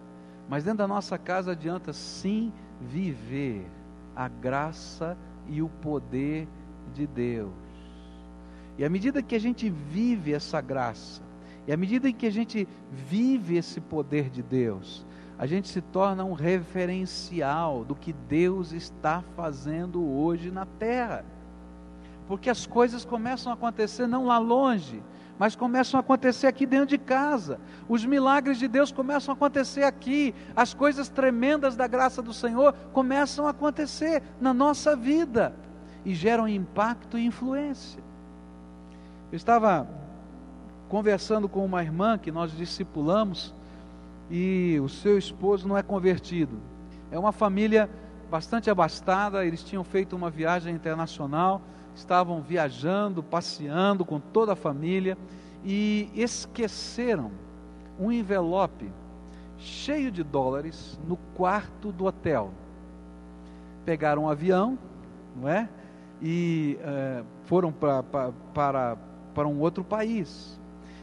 Mas 0.48 0.64
dentro 0.64 0.78
da 0.78 0.88
nossa 0.88 1.16
casa 1.16 1.52
adianta 1.52 1.92
sim 1.92 2.52
viver 2.80 3.66
a 4.14 4.28
graça 4.28 5.16
e 5.48 5.62
o 5.62 5.68
poder 5.68 6.48
de 6.92 7.06
Deus. 7.06 7.52
E 8.76 8.84
à 8.84 8.88
medida 8.88 9.22
que 9.22 9.34
a 9.34 9.40
gente 9.40 9.70
vive 9.70 10.32
essa 10.32 10.60
graça, 10.60 11.22
e 11.66 11.72
à 11.72 11.76
medida 11.76 12.12
que 12.12 12.26
a 12.26 12.30
gente 12.30 12.66
vive 12.90 13.56
esse 13.56 13.80
poder 13.80 14.28
de 14.28 14.42
Deus, 14.42 15.06
a 15.42 15.46
gente 15.46 15.68
se 15.68 15.80
torna 15.80 16.24
um 16.24 16.34
referencial 16.34 17.84
do 17.84 17.96
que 17.96 18.12
Deus 18.12 18.70
está 18.70 19.24
fazendo 19.34 20.00
hoje 20.00 20.52
na 20.52 20.64
terra. 20.64 21.24
Porque 22.28 22.48
as 22.48 22.64
coisas 22.64 23.04
começam 23.04 23.50
a 23.50 23.56
acontecer 23.56 24.06
não 24.06 24.24
lá 24.24 24.38
longe, 24.38 25.02
mas 25.36 25.56
começam 25.56 25.98
a 25.98 26.00
acontecer 26.00 26.46
aqui 26.46 26.64
dentro 26.64 26.86
de 26.86 26.96
casa. 26.96 27.58
Os 27.88 28.04
milagres 28.04 28.56
de 28.56 28.68
Deus 28.68 28.92
começam 28.92 29.32
a 29.32 29.36
acontecer 29.36 29.82
aqui. 29.82 30.32
As 30.54 30.74
coisas 30.74 31.08
tremendas 31.08 31.74
da 31.74 31.88
graça 31.88 32.22
do 32.22 32.32
Senhor 32.32 32.72
começam 32.92 33.44
a 33.44 33.50
acontecer 33.50 34.22
na 34.40 34.54
nossa 34.54 34.94
vida 34.94 35.56
e 36.04 36.14
geram 36.14 36.46
impacto 36.46 37.18
e 37.18 37.26
influência. 37.26 38.00
Eu 39.32 39.36
estava 39.36 39.88
conversando 40.88 41.48
com 41.48 41.64
uma 41.64 41.82
irmã 41.82 42.16
que 42.16 42.30
nós 42.30 42.56
discipulamos 42.56 43.52
e 44.32 44.80
o 44.80 44.88
seu 44.88 45.18
esposo 45.18 45.68
não 45.68 45.76
é 45.76 45.82
convertido. 45.82 46.58
É 47.10 47.18
uma 47.18 47.32
família 47.32 47.88
bastante 48.30 48.70
abastada, 48.70 49.44
eles 49.44 49.62
tinham 49.62 49.84
feito 49.84 50.16
uma 50.16 50.30
viagem 50.30 50.74
internacional, 50.74 51.60
estavam 51.94 52.40
viajando, 52.40 53.22
passeando 53.22 54.06
com 54.06 54.18
toda 54.18 54.54
a 54.54 54.56
família 54.56 55.18
e 55.62 56.10
esqueceram 56.14 57.30
um 58.00 58.10
envelope 58.10 58.90
cheio 59.58 60.10
de 60.10 60.22
dólares 60.24 60.98
no 61.06 61.18
quarto 61.36 61.92
do 61.92 62.06
hotel. 62.06 62.54
Pegaram 63.84 64.22
um 64.22 64.28
avião, 64.30 64.78
não 65.36 65.46
é? 65.46 65.68
E 66.22 66.78
é, 66.80 67.22
foram 67.44 67.70
para, 67.70 68.02
para 69.34 69.46
um 69.46 69.60
outro 69.60 69.84
país. 69.84 70.58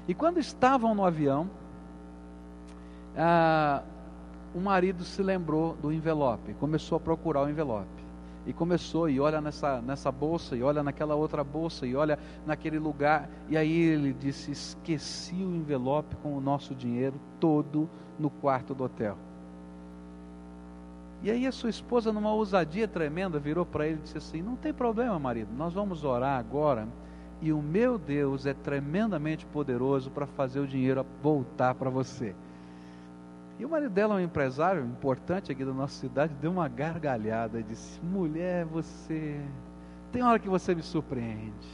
E 0.08 0.16
quando 0.16 0.40
estavam 0.40 0.96
no 0.96 1.06
avião, 1.06 1.48
ah, 3.22 3.84
o 4.56 4.60
marido 4.60 5.04
se 5.04 5.22
lembrou 5.22 5.76
do 5.76 5.92
envelope, 5.92 6.54
começou 6.54 6.96
a 6.96 7.00
procurar 7.00 7.44
o 7.44 7.50
envelope. 7.50 8.00
E 8.48 8.54
começou, 8.54 9.10
e 9.10 9.20
olha 9.20 9.42
nessa, 9.42 9.82
nessa 9.82 10.12
bolsa, 10.12 10.56
e 10.56 10.64
olha 10.64 10.82
naquela 10.82 11.14
outra 11.14 11.44
bolsa, 11.44 11.86
e 11.86 11.96
olha 11.96 12.18
naquele 12.48 12.80
lugar. 12.80 13.30
E 13.50 13.58
aí 13.58 13.80
ele 13.82 14.14
disse: 14.14 14.52
Esqueci 14.52 15.36
o 15.36 15.54
envelope 15.56 16.16
com 16.16 16.36
o 16.36 16.42
nosso 16.42 16.74
dinheiro 16.74 17.20
todo 17.40 17.90
no 18.18 18.30
quarto 18.30 18.74
do 18.74 18.86
hotel. 18.86 19.18
E 21.22 21.30
aí 21.30 21.46
a 21.46 21.52
sua 21.52 21.70
esposa, 21.70 22.14
numa 22.14 22.34
ousadia 22.34 22.88
tremenda, 22.88 23.38
virou 23.38 23.66
para 23.66 23.86
ele 23.86 23.98
e 23.98 24.04
disse 24.04 24.18
assim: 24.18 24.42
Não 24.42 24.56
tem 24.56 24.74
problema, 24.74 25.20
marido, 25.20 25.50
nós 25.56 25.74
vamos 25.74 26.06
orar 26.06 26.40
agora. 26.40 26.88
E 27.42 27.52
o 27.52 27.62
meu 27.62 27.98
Deus 27.98 28.46
é 28.46 28.54
tremendamente 28.54 29.46
poderoso 29.46 30.10
para 30.10 30.26
fazer 30.26 30.62
o 30.62 30.68
dinheiro 30.68 31.06
voltar 31.22 31.76
para 31.76 31.90
você. 31.90 32.34
E 33.60 33.66
o 33.66 33.70
marido 33.70 33.92
dela, 33.92 34.16
um 34.16 34.22
empresário 34.22 34.86
importante 34.86 35.52
aqui 35.52 35.66
da 35.66 35.74
nossa 35.74 35.94
cidade, 36.00 36.34
deu 36.36 36.50
uma 36.50 36.70
gargalhada 36.70 37.60
e 37.60 37.64
disse: 37.64 38.00
Mulher, 38.02 38.64
você. 38.64 39.38
Tem 40.14 40.24
hora 40.24 40.40
que 40.40 40.48
você 40.48 40.74
me 40.74 40.82
surpreende. 40.82 41.68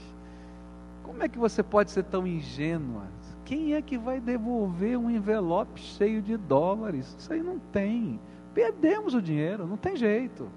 Como 1.04 1.22
é 1.22 1.30
que 1.30 1.38
você 1.38 1.62
pode 1.62 1.92
ser 1.92 2.04
tão 2.04 2.26
ingênua? 2.26 3.04
Quem 3.46 3.76
é 3.76 3.82
que 3.84 4.00
vai 4.00 4.20
devolver 4.20 4.98
um 4.98 5.12
envelope 5.12 5.80
cheio 5.80 6.24
de 6.24 6.36
dólares? 6.36 7.16
Isso 7.20 7.32
aí 7.32 7.44
não 7.44 7.60
tem. 7.72 8.20
Perdemos 8.56 9.14
o 9.14 9.22
dinheiro, 9.22 9.68
não 9.68 9.78
tem 9.78 9.96
jeito. 9.96 10.50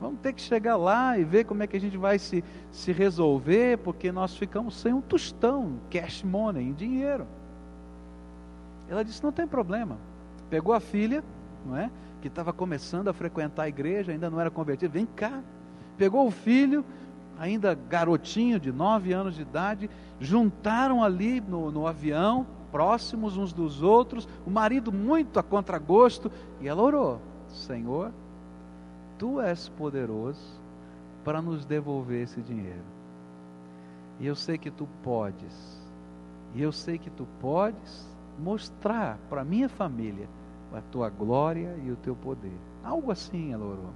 Vamos 0.00 0.20
ter 0.20 0.32
que 0.32 0.40
chegar 0.40 0.76
lá 0.76 1.18
e 1.18 1.24
ver 1.24 1.44
como 1.44 1.64
é 1.64 1.66
que 1.66 1.76
a 1.76 1.80
gente 1.80 1.96
vai 1.96 2.20
se, 2.20 2.44
se 2.70 2.92
resolver, 2.92 3.78
porque 3.78 4.12
nós 4.12 4.36
ficamos 4.36 4.76
sem 4.76 4.92
um 4.92 5.00
tostão, 5.00 5.80
cash 5.90 6.22
money, 6.22 6.68
em 6.68 6.72
dinheiro. 6.72 7.26
Ela 8.88 9.04
disse: 9.04 9.22
não 9.22 9.32
tem 9.32 9.46
problema 9.46 9.98
pegou 10.52 10.74
a 10.74 10.80
filha, 10.80 11.24
não 11.64 11.74
é? 11.74 11.90
Que 12.20 12.28
estava 12.28 12.52
começando 12.52 13.08
a 13.08 13.14
frequentar 13.14 13.62
a 13.62 13.68
igreja, 13.68 14.12
ainda 14.12 14.28
não 14.28 14.38
era 14.38 14.50
convertido, 14.50 14.92
vem 14.92 15.06
cá. 15.06 15.42
Pegou 15.96 16.26
o 16.26 16.30
filho, 16.30 16.84
ainda 17.38 17.74
garotinho 17.74 18.60
de 18.60 18.70
nove 18.70 19.14
anos 19.14 19.34
de 19.34 19.40
idade, 19.40 19.88
juntaram 20.20 21.02
ali 21.02 21.40
no, 21.40 21.70
no 21.70 21.86
avião, 21.86 22.46
próximos 22.70 23.38
uns 23.38 23.50
dos 23.50 23.82
outros, 23.82 24.28
o 24.46 24.50
marido 24.50 24.92
muito 24.92 25.40
a 25.40 25.42
contragosto, 25.42 26.30
e 26.60 26.68
ela 26.68 26.82
orou: 26.82 27.18
Senhor, 27.48 28.12
tu 29.16 29.40
és 29.40 29.70
poderoso 29.70 30.60
para 31.24 31.40
nos 31.40 31.64
devolver 31.64 32.24
esse 32.24 32.42
dinheiro. 32.42 32.84
E 34.20 34.26
eu 34.26 34.34
sei 34.34 34.58
que 34.58 34.70
tu 34.70 34.86
podes, 35.02 35.80
e 36.54 36.60
eu 36.60 36.72
sei 36.72 36.98
que 36.98 37.08
tu 37.08 37.26
podes 37.40 38.06
mostrar 38.38 39.18
para 39.30 39.42
minha 39.44 39.70
família 39.70 40.28
a 40.74 40.80
tua 40.80 41.08
glória 41.08 41.76
e 41.84 41.90
o 41.90 41.96
teu 41.96 42.14
poder. 42.14 42.56
Algo 42.82 43.10
assim 43.10 43.52
ela 43.52 43.64
orou. 43.64 43.90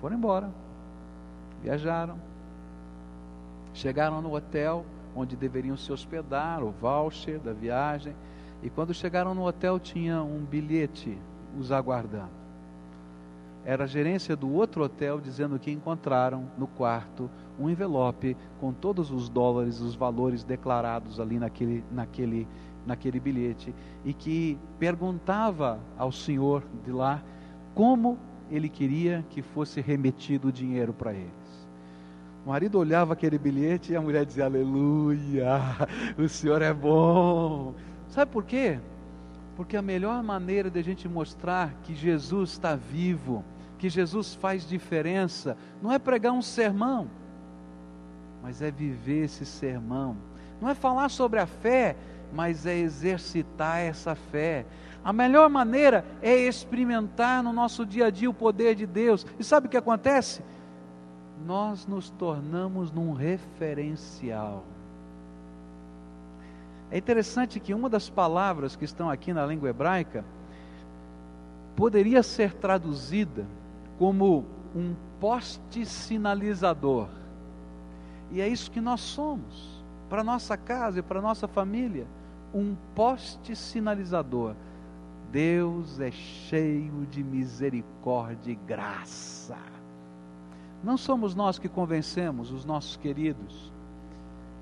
Foram 0.00 0.16
embora, 0.16 0.50
viajaram, 1.62 2.18
chegaram 3.74 4.22
no 4.22 4.34
hotel 4.34 4.84
onde 5.14 5.36
deveriam 5.36 5.76
se 5.76 5.92
hospedar, 5.92 6.62
o 6.62 6.70
voucher 6.70 7.40
da 7.40 7.52
viagem, 7.52 8.14
e 8.62 8.70
quando 8.70 8.94
chegaram 8.94 9.34
no 9.34 9.46
hotel 9.46 9.78
tinha 9.78 10.22
um 10.22 10.44
bilhete 10.44 11.18
os 11.58 11.72
aguardando. 11.72 12.38
Era 13.64 13.84
a 13.84 13.86
gerência 13.86 14.34
do 14.36 14.52
outro 14.52 14.84
hotel 14.84 15.20
dizendo 15.20 15.58
que 15.58 15.70
encontraram 15.70 16.44
no 16.56 16.66
quarto 16.66 17.28
um 17.58 17.68
envelope 17.68 18.36
com 18.60 18.72
todos 18.72 19.10
os 19.10 19.28
dólares, 19.28 19.80
os 19.80 19.94
valores 19.94 20.44
declarados 20.44 21.18
ali 21.18 21.38
naquele, 21.38 21.84
naquele, 21.90 22.46
naquele 22.88 23.20
bilhete 23.20 23.74
e 24.04 24.12
que 24.12 24.58
perguntava 24.78 25.78
ao 25.96 26.10
senhor 26.10 26.64
de 26.84 26.90
lá 26.90 27.22
como 27.74 28.18
ele 28.50 28.68
queria 28.68 29.24
que 29.28 29.42
fosse 29.42 29.80
remetido 29.80 30.48
o 30.48 30.52
dinheiro 30.52 30.92
para 30.92 31.12
eles. 31.12 31.68
O 32.44 32.48
marido 32.48 32.78
olhava 32.78 33.12
aquele 33.12 33.36
bilhete 33.38 33.92
e 33.92 33.96
a 33.96 34.00
mulher 34.00 34.24
dizia: 34.24 34.46
Aleluia, 34.46 35.60
o 36.16 36.26
Senhor 36.28 36.62
é 36.62 36.72
bom. 36.72 37.74
Sabe 38.08 38.32
por 38.32 38.44
quê? 38.44 38.80
Porque 39.54 39.76
a 39.76 39.82
melhor 39.82 40.22
maneira 40.22 40.70
de 40.70 40.78
a 40.78 40.82
gente 40.82 41.06
mostrar 41.06 41.74
que 41.82 41.94
Jesus 41.94 42.50
está 42.50 42.74
vivo, 42.74 43.44
que 43.76 43.90
Jesus 43.90 44.34
faz 44.34 44.66
diferença, 44.66 45.58
não 45.82 45.92
é 45.92 45.98
pregar 45.98 46.32
um 46.32 46.40
sermão, 46.40 47.10
mas 48.42 48.62
é 48.62 48.70
viver 48.70 49.24
esse 49.24 49.44
sermão. 49.44 50.16
Não 50.60 50.68
é 50.68 50.74
falar 50.74 51.08
sobre 51.10 51.38
a 51.38 51.46
fé, 51.46 51.96
mas 52.32 52.66
é 52.66 52.76
exercitar 52.76 53.78
essa 53.78 54.14
fé. 54.14 54.66
A 55.04 55.12
melhor 55.12 55.48
maneira 55.48 56.04
é 56.20 56.34
experimentar 56.34 57.42
no 57.42 57.52
nosso 57.52 57.86
dia 57.86 58.06
a 58.06 58.10
dia 58.10 58.28
o 58.28 58.34
poder 58.34 58.74
de 58.74 58.86
Deus. 58.86 59.26
E 59.38 59.44
sabe 59.44 59.66
o 59.66 59.70
que 59.70 59.76
acontece? 59.76 60.42
Nós 61.46 61.86
nos 61.86 62.10
tornamos 62.10 62.90
num 62.90 63.12
referencial. 63.12 64.64
É 66.90 66.98
interessante 66.98 67.60
que 67.60 67.74
uma 67.74 67.88
das 67.88 68.08
palavras 68.08 68.74
que 68.74 68.84
estão 68.84 69.10
aqui 69.10 69.32
na 69.32 69.44
língua 69.44 69.68
hebraica 69.68 70.24
poderia 71.76 72.22
ser 72.22 72.54
traduzida 72.54 73.46
como 73.98 74.44
um 74.74 74.94
poste 75.20 75.84
sinalizador. 75.84 77.08
E 78.30 78.40
é 78.40 78.48
isso 78.48 78.70
que 78.70 78.80
nós 78.80 79.00
somos, 79.00 79.82
para 80.08 80.24
nossa 80.24 80.56
casa 80.56 80.98
e 80.98 81.02
para 81.02 81.20
nossa 81.20 81.46
família, 81.46 82.06
um 82.54 82.76
poste 82.94 83.54
sinalizador. 83.54 84.54
Deus 85.30 86.00
é 86.00 86.10
cheio 86.10 87.06
de 87.06 87.22
misericórdia 87.22 88.52
e 88.52 88.54
graça. 88.54 89.58
Não 90.82 90.96
somos 90.96 91.34
nós 91.34 91.58
que 91.58 91.68
convencemos 91.68 92.50
os 92.50 92.64
nossos 92.64 92.96
queridos, 92.96 93.72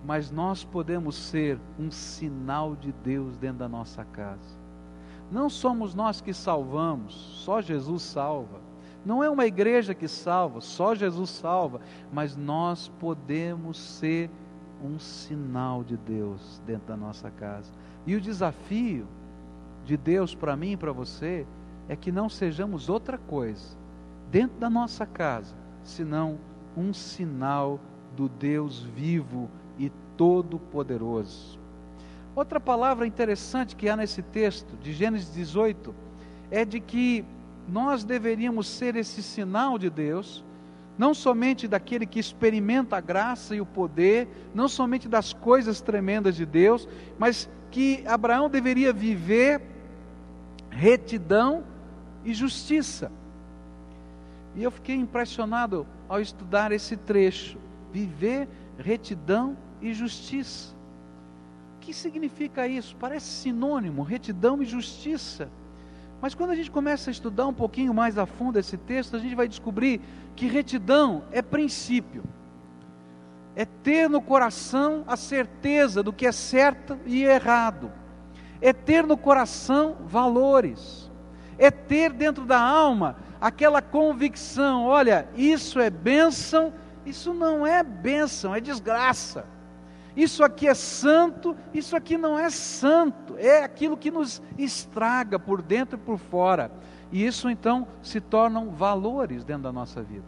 mas 0.04 0.30
nós 0.30 0.64
podemos 0.64 1.14
ser 1.14 1.58
um 1.78 1.90
sinal 1.90 2.74
de 2.74 2.90
Deus 3.04 3.36
dentro 3.36 3.58
da 3.58 3.68
nossa 3.68 4.04
casa. 4.04 4.66
Não 5.30 5.50
somos 5.50 5.94
nós 5.94 6.20
que 6.20 6.32
salvamos, 6.32 7.14
só 7.14 7.60
Jesus 7.60 8.02
salva. 8.02 8.60
Não 9.04 9.22
é 9.22 9.30
uma 9.30 9.46
igreja 9.46 9.94
que 9.94 10.08
salva, 10.08 10.60
só 10.60 10.94
Jesus 10.94 11.30
salva, 11.30 11.80
mas 12.12 12.36
nós 12.36 12.88
podemos 12.98 13.78
ser 13.78 14.30
um 14.82 14.98
sinal 14.98 15.82
de 15.82 15.96
Deus 15.96 16.60
dentro 16.66 16.88
da 16.88 16.96
nossa 16.96 17.30
casa. 17.30 17.70
E 18.06 18.14
o 18.14 18.20
desafio 18.20 19.06
de 19.84 19.96
Deus 19.96 20.34
para 20.34 20.56
mim 20.56 20.72
e 20.72 20.76
para 20.76 20.92
você 20.92 21.46
é 21.88 21.96
que 21.96 22.10
não 22.10 22.28
sejamos 22.28 22.88
outra 22.88 23.16
coisa 23.16 23.76
dentro 24.30 24.58
da 24.58 24.68
nossa 24.68 25.06
casa, 25.06 25.54
senão 25.84 26.38
um 26.76 26.92
sinal 26.92 27.80
do 28.16 28.28
Deus 28.28 28.82
vivo 28.82 29.48
e 29.78 29.90
todo-poderoso. 30.16 31.58
Outra 32.34 32.60
palavra 32.60 33.06
interessante 33.06 33.76
que 33.76 33.88
há 33.88 33.96
nesse 33.96 34.22
texto, 34.22 34.76
de 34.82 34.92
Gênesis 34.92 35.32
18, 35.32 35.94
é 36.50 36.64
de 36.64 36.80
que 36.80 37.24
nós 37.68 38.04
deveríamos 38.04 38.66
ser 38.66 38.94
esse 38.96 39.22
sinal 39.22 39.78
de 39.78 39.88
Deus, 39.88 40.44
não 40.98 41.12
somente 41.12 41.68
daquele 41.68 42.06
que 42.06 42.18
experimenta 42.18 42.96
a 42.96 43.00
graça 43.00 43.54
e 43.54 43.60
o 43.60 43.66
poder, 43.66 44.28
não 44.54 44.68
somente 44.68 45.08
das 45.08 45.32
coisas 45.32 45.80
tremendas 45.80 46.36
de 46.36 46.46
Deus, 46.46 46.88
mas 47.18 47.48
que 47.70 48.02
Abraão 48.06 48.48
deveria 48.48 48.92
viver 48.92 49.60
retidão 50.70 51.64
e 52.24 52.32
justiça. 52.32 53.10
E 54.54 54.62
eu 54.62 54.70
fiquei 54.70 54.96
impressionado 54.96 55.86
ao 56.08 56.20
estudar 56.20 56.72
esse 56.72 56.96
trecho: 56.96 57.58
viver 57.92 58.48
retidão 58.78 59.56
e 59.80 59.92
justiça. 59.92 60.74
O 61.76 61.80
que 61.80 61.92
significa 61.92 62.66
isso? 62.66 62.96
Parece 62.96 63.26
sinônimo, 63.26 64.02
retidão 64.02 64.62
e 64.62 64.64
justiça. 64.64 65.48
Mas 66.20 66.34
quando 66.34 66.50
a 66.50 66.54
gente 66.54 66.70
começa 66.70 67.10
a 67.10 67.12
estudar 67.12 67.46
um 67.46 67.52
pouquinho 67.52 67.92
mais 67.92 68.16
a 68.16 68.24
fundo 68.26 68.58
esse 68.58 68.76
texto, 68.76 69.14
a 69.14 69.18
gente 69.18 69.34
vai 69.34 69.46
descobrir 69.46 70.00
que 70.36 70.46
retidão 70.46 71.24
é 71.32 71.42
princípio. 71.42 72.22
É 73.56 73.64
ter 73.64 74.08
no 74.08 74.20
coração 74.20 75.02
a 75.06 75.16
certeza 75.16 76.02
do 76.02 76.12
que 76.12 76.26
é 76.26 76.32
certo 76.32 76.98
e 77.06 77.24
errado. 77.24 77.90
É 78.60 78.72
ter 78.72 79.06
no 79.06 79.16
coração 79.16 79.96
valores. 80.02 81.10
É 81.58 81.70
ter 81.70 82.12
dentro 82.12 82.44
da 82.44 82.60
alma 82.60 83.16
aquela 83.40 83.80
convicção: 83.80 84.84
olha, 84.84 85.26
isso 85.34 85.80
é 85.80 85.88
bênção, 85.88 86.72
isso 87.06 87.32
não 87.32 87.66
é 87.66 87.82
bênção, 87.82 88.54
é 88.54 88.60
desgraça 88.60 89.55
isso 90.16 90.42
aqui 90.42 90.66
é 90.66 90.72
santo, 90.72 91.54
isso 91.74 91.94
aqui 91.94 92.16
não 92.16 92.38
é 92.38 92.48
santo, 92.48 93.36
é 93.36 93.62
aquilo 93.62 93.98
que 93.98 94.10
nos 94.10 94.40
estraga 94.56 95.38
por 95.38 95.60
dentro 95.60 95.98
e 95.98 96.00
por 96.00 96.16
fora. 96.16 96.70
E 97.12 97.24
isso 97.24 97.50
então 97.50 97.86
se 98.02 98.18
tornam 98.18 98.70
valores 98.70 99.44
dentro 99.44 99.64
da 99.64 99.72
nossa 99.72 100.02
vida. 100.02 100.24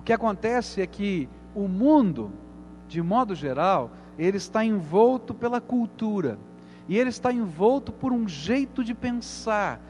O 0.00 0.02
que 0.02 0.14
acontece 0.14 0.80
é 0.80 0.86
que 0.86 1.28
o 1.54 1.68
mundo, 1.68 2.32
de 2.88 3.02
modo 3.02 3.34
geral, 3.34 3.90
ele 4.18 4.38
está 4.38 4.64
envolto 4.64 5.34
pela 5.34 5.60
cultura, 5.60 6.38
e 6.88 6.96
ele 6.96 7.10
está 7.10 7.30
envolto 7.30 7.92
por 7.92 8.12
um 8.12 8.26
jeito 8.26 8.82
de 8.82 8.94
pensar 8.94 9.80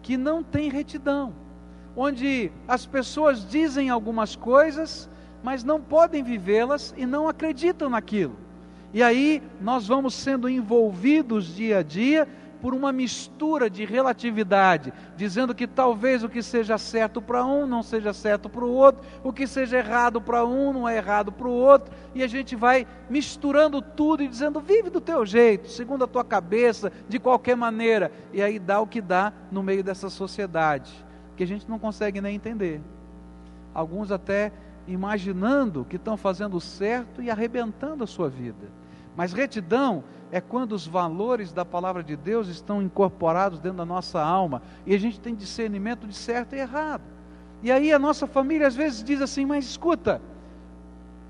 que 0.00 0.16
não 0.16 0.42
tem 0.42 0.70
retidão, 0.70 1.34
onde 1.94 2.50
as 2.66 2.86
pessoas 2.86 3.46
dizem 3.46 3.90
algumas 3.90 4.34
coisas, 4.34 5.10
mas 5.42 5.62
não 5.62 5.80
podem 5.80 6.22
vivê-las 6.22 6.94
e 6.96 7.04
não 7.04 7.28
acreditam 7.28 7.90
naquilo. 7.90 8.45
E 8.92 9.02
aí 9.02 9.42
nós 9.60 9.86
vamos 9.86 10.14
sendo 10.14 10.48
envolvidos 10.48 11.54
dia 11.54 11.78
a 11.78 11.82
dia 11.82 12.26
por 12.60 12.74
uma 12.74 12.92
mistura 12.92 13.68
de 13.68 13.84
relatividade, 13.84 14.92
dizendo 15.16 15.54
que 15.54 15.66
talvez 15.66 16.24
o 16.24 16.28
que 16.28 16.42
seja 16.42 16.78
certo 16.78 17.20
para 17.20 17.44
um 17.44 17.66
não 17.66 17.82
seja 17.82 18.12
certo 18.12 18.48
para 18.48 18.64
o 18.64 18.72
outro, 18.72 19.04
o 19.22 19.32
que 19.32 19.46
seja 19.46 19.78
errado 19.78 20.20
para 20.20 20.44
um 20.44 20.72
não 20.72 20.88
é 20.88 20.96
errado 20.96 21.30
para 21.30 21.46
o 21.46 21.52
outro, 21.52 21.94
e 22.14 22.22
a 22.22 22.26
gente 22.26 22.56
vai 22.56 22.86
misturando 23.08 23.80
tudo 23.80 24.22
e 24.22 24.28
dizendo: 24.28 24.60
vive 24.60 24.90
do 24.90 25.00
teu 25.00 25.24
jeito, 25.24 25.68
segundo 25.68 26.04
a 26.04 26.08
tua 26.08 26.24
cabeça, 26.24 26.90
de 27.08 27.18
qualquer 27.18 27.56
maneira, 27.56 28.10
e 28.32 28.42
aí 28.42 28.58
dá 28.58 28.80
o 28.80 28.86
que 28.86 29.00
dá 29.00 29.32
no 29.50 29.62
meio 29.62 29.84
dessa 29.84 30.08
sociedade, 30.08 30.92
que 31.36 31.44
a 31.44 31.46
gente 31.46 31.68
não 31.68 31.78
consegue 31.78 32.20
nem 32.20 32.34
entender. 32.34 32.80
Alguns 33.74 34.10
até 34.10 34.50
imaginando 34.86 35.84
que 35.84 35.96
estão 35.96 36.16
fazendo 36.16 36.60
certo 36.60 37.22
e 37.22 37.30
arrebentando 37.30 38.04
a 38.04 38.06
sua 38.06 38.28
vida. 38.28 38.70
Mas 39.16 39.32
retidão 39.32 40.04
é 40.30 40.40
quando 40.40 40.72
os 40.72 40.86
valores 40.86 41.52
da 41.52 41.64
palavra 41.64 42.02
de 42.02 42.16
Deus 42.16 42.48
estão 42.48 42.82
incorporados 42.82 43.58
dentro 43.58 43.78
da 43.78 43.84
nossa 43.84 44.20
alma 44.20 44.62
e 44.84 44.94
a 44.94 44.98
gente 44.98 45.18
tem 45.18 45.34
discernimento 45.34 46.06
de 46.06 46.14
certo 46.14 46.54
e 46.54 46.58
errado. 46.58 47.02
E 47.62 47.72
aí 47.72 47.92
a 47.92 47.98
nossa 47.98 48.26
família 48.26 48.66
às 48.66 48.76
vezes 48.76 49.02
diz 49.02 49.20
assim: 49.20 49.46
Mas 49.46 49.64
escuta, 49.64 50.20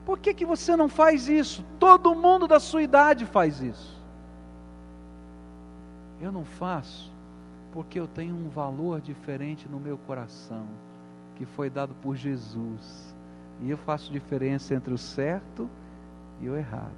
por 0.05 0.19
que, 0.19 0.35
que 0.35 0.45
você 0.45 0.77
não 0.77 0.89
faz 0.89 1.29
isso? 1.29 1.65
Todo 1.79 2.15
mundo 2.15 2.49
da 2.49 2.59
sua 2.59 2.83
idade 2.83 3.25
faz 3.25 3.61
isso. 3.61 3.97
Eu 6.21 6.33
não 6.33 6.45
faço 6.45 7.13
porque 7.73 8.01
eu 8.01 8.07
tenho 8.07 8.35
um 8.35 8.49
valor 8.49 9.01
diferente 9.01 9.69
no 9.69 9.79
meu 9.79 9.99
coração 9.99 10.67
que 11.35 11.45
foi 11.45 11.69
dado 11.69 11.95
por 11.97 12.17
Jesus. 12.17 13.16
E 13.63 13.71
eu 13.71 13.77
faço 13.79 14.13
diferença 14.13 14.75
entre 14.75 14.93
o 14.93 14.99
certo 14.99 15.69
e 16.41 16.49
o 16.49 16.57
errado. 16.57 16.93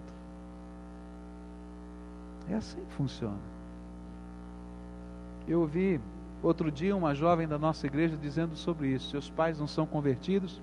É 2.50 2.54
assim 2.54 2.80
que 2.84 2.92
funciona. 2.94 3.38
Eu 5.46 5.60
ouvi 5.60 6.00
outro 6.42 6.70
dia 6.70 6.96
uma 6.96 7.14
jovem 7.14 7.46
da 7.46 7.58
nossa 7.58 7.86
igreja 7.86 8.16
dizendo 8.16 8.56
sobre 8.56 8.88
isso. 8.88 9.10
Seus 9.10 9.30
pais 9.30 9.58
não 9.58 9.66
são 9.66 9.86
convertidos. 9.86 10.60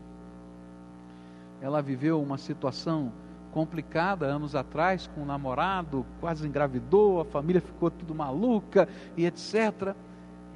Ela 1.61 1.81
viveu 1.81 2.21
uma 2.21 2.37
situação 2.37 3.11
complicada 3.51 4.25
anos 4.25 4.53
atrás 4.53 5.07
com 5.07 5.21
um 5.21 5.25
namorado, 5.25 6.05
quase 6.19 6.45
engravidou, 6.45 7.21
a 7.21 7.25
família 7.25 7.61
ficou 7.61 7.89
tudo 7.89 8.13
maluca 8.13 8.89
e 9.15 9.25
etc. 9.25 9.95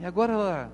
E 0.02 0.06
agora 0.06 0.34
ela, 0.34 0.72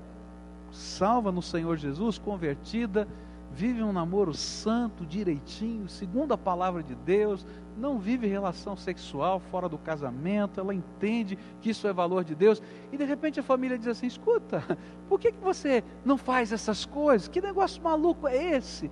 salva 0.71 1.31
no 1.31 1.41
Senhor 1.41 1.77
Jesus, 1.77 2.17
convertida, 2.17 3.07
vive 3.51 3.81
um 3.81 3.93
namoro 3.93 4.33
santo, 4.33 5.05
direitinho, 5.05 5.87
segundo 5.87 6.33
a 6.33 6.37
palavra 6.37 6.83
de 6.83 6.93
Deus, 6.95 7.45
não 7.77 7.99
vive 7.99 8.27
relação 8.27 8.75
sexual 8.75 9.39
fora 9.39 9.69
do 9.69 9.77
casamento, 9.77 10.59
ela 10.59 10.73
entende 10.73 11.37
que 11.61 11.69
isso 11.69 11.87
é 11.87 11.93
valor 11.93 12.23
de 12.23 12.35
Deus, 12.35 12.61
e 12.91 12.97
de 12.97 13.03
repente 13.03 13.39
a 13.39 13.43
família 13.43 13.77
diz 13.77 13.87
assim: 13.87 14.07
escuta, 14.07 14.63
por 15.07 15.19
que, 15.19 15.31
que 15.31 15.43
você 15.43 15.83
não 16.03 16.17
faz 16.17 16.51
essas 16.51 16.85
coisas? 16.85 17.27
Que 17.27 17.41
negócio 17.41 17.81
maluco 17.81 18.27
é 18.27 18.55
esse? 18.55 18.89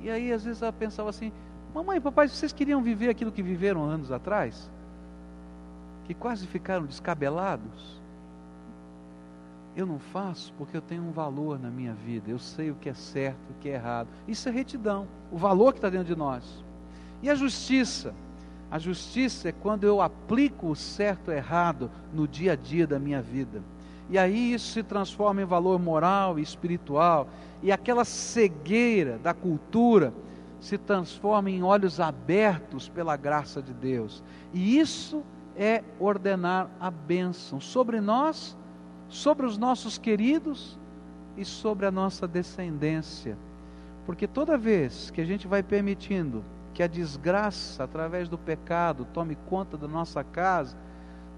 E 0.00 0.10
aí 0.10 0.32
às 0.32 0.44
vezes 0.44 0.62
ela 0.62 0.72
pensava 0.72 1.10
assim: 1.10 1.32
mamãe, 1.74 2.00
papai, 2.00 2.28
vocês 2.28 2.52
queriam 2.52 2.82
viver 2.82 3.08
aquilo 3.08 3.32
que 3.32 3.42
viveram 3.42 3.84
anos 3.84 4.12
atrás? 4.12 4.70
Que 6.04 6.14
quase 6.14 6.46
ficaram 6.46 6.86
descabelados? 6.86 8.03
Eu 9.76 9.86
não 9.86 9.98
faço 9.98 10.52
porque 10.56 10.76
eu 10.76 10.80
tenho 10.80 11.02
um 11.02 11.10
valor 11.10 11.58
na 11.58 11.68
minha 11.68 11.94
vida. 11.94 12.30
Eu 12.30 12.38
sei 12.38 12.70
o 12.70 12.76
que 12.76 12.88
é 12.88 12.94
certo, 12.94 13.50
o 13.50 13.54
que 13.60 13.68
é 13.68 13.74
errado. 13.74 14.08
Isso 14.28 14.48
é 14.48 14.52
retidão, 14.52 15.08
o 15.32 15.36
valor 15.36 15.72
que 15.72 15.78
está 15.78 15.90
dentro 15.90 16.06
de 16.06 16.16
nós. 16.16 16.64
E 17.22 17.28
a 17.28 17.34
justiça? 17.34 18.14
A 18.70 18.78
justiça 18.78 19.48
é 19.48 19.52
quando 19.52 19.84
eu 19.84 20.00
aplico 20.00 20.68
o 20.68 20.76
certo 20.76 21.30
e 21.30 21.36
errado 21.36 21.90
no 22.12 22.26
dia 22.26 22.52
a 22.52 22.56
dia 22.56 22.86
da 22.86 22.98
minha 22.98 23.20
vida. 23.20 23.62
E 24.08 24.18
aí 24.18 24.52
isso 24.52 24.72
se 24.72 24.82
transforma 24.82 25.42
em 25.42 25.46
valor 25.46 25.80
moral 25.80 26.38
e 26.38 26.42
espiritual. 26.42 27.28
E 27.62 27.72
aquela 27.72 28.04
cegueira 28.04 29.18
da 29.18 29.34
cultura 29.34 30.12
se 30.60 30.78
transforma 30.78 31.50
em 31.50 31.62
olhos 31.62 32.00
abertos 32.00 32.88
pela 32.88 33.16
graça 33.16 33.60
de 33.60 33.72
Deus. 33.72 34.22
E 34.52 34.78
isso 34.78 35.22
é 35.56 35.82
ordenar 35.98 36.68
a 36.80 36.90
bênção 36.90 37.60
sobre 37.60 38.00
nós 38.00 38.56
sobre 39.08 39.46
os 39.46 39.56
nossos 39.58 39.98
queridos 39.98 40.78
e 41.36 41.44
sobre 41.44 41.86
a 41.86 41.90
nossa 41.90 42.26
descendência. 42.26 43.36
Porque 44.06 44.26
toda 44.26 44.58
vez 44.58 45.10
que 45.10 45.20
a 45.20 45.24
gente 45.24 45.46
vai 45.46 45.62
permitindo 45.62 46.44
que 46.72 46.82
a 46.82 46.86
desgraça, 46.86 47.84
através 47.84 48.28
do 48.28 48.36
pecado, 48.36 49.06
tome 49.12 49.36
conta 49.48 49.76
da 49.76 49.86
nossa 49.86 50.22
casa, 50.24 50.76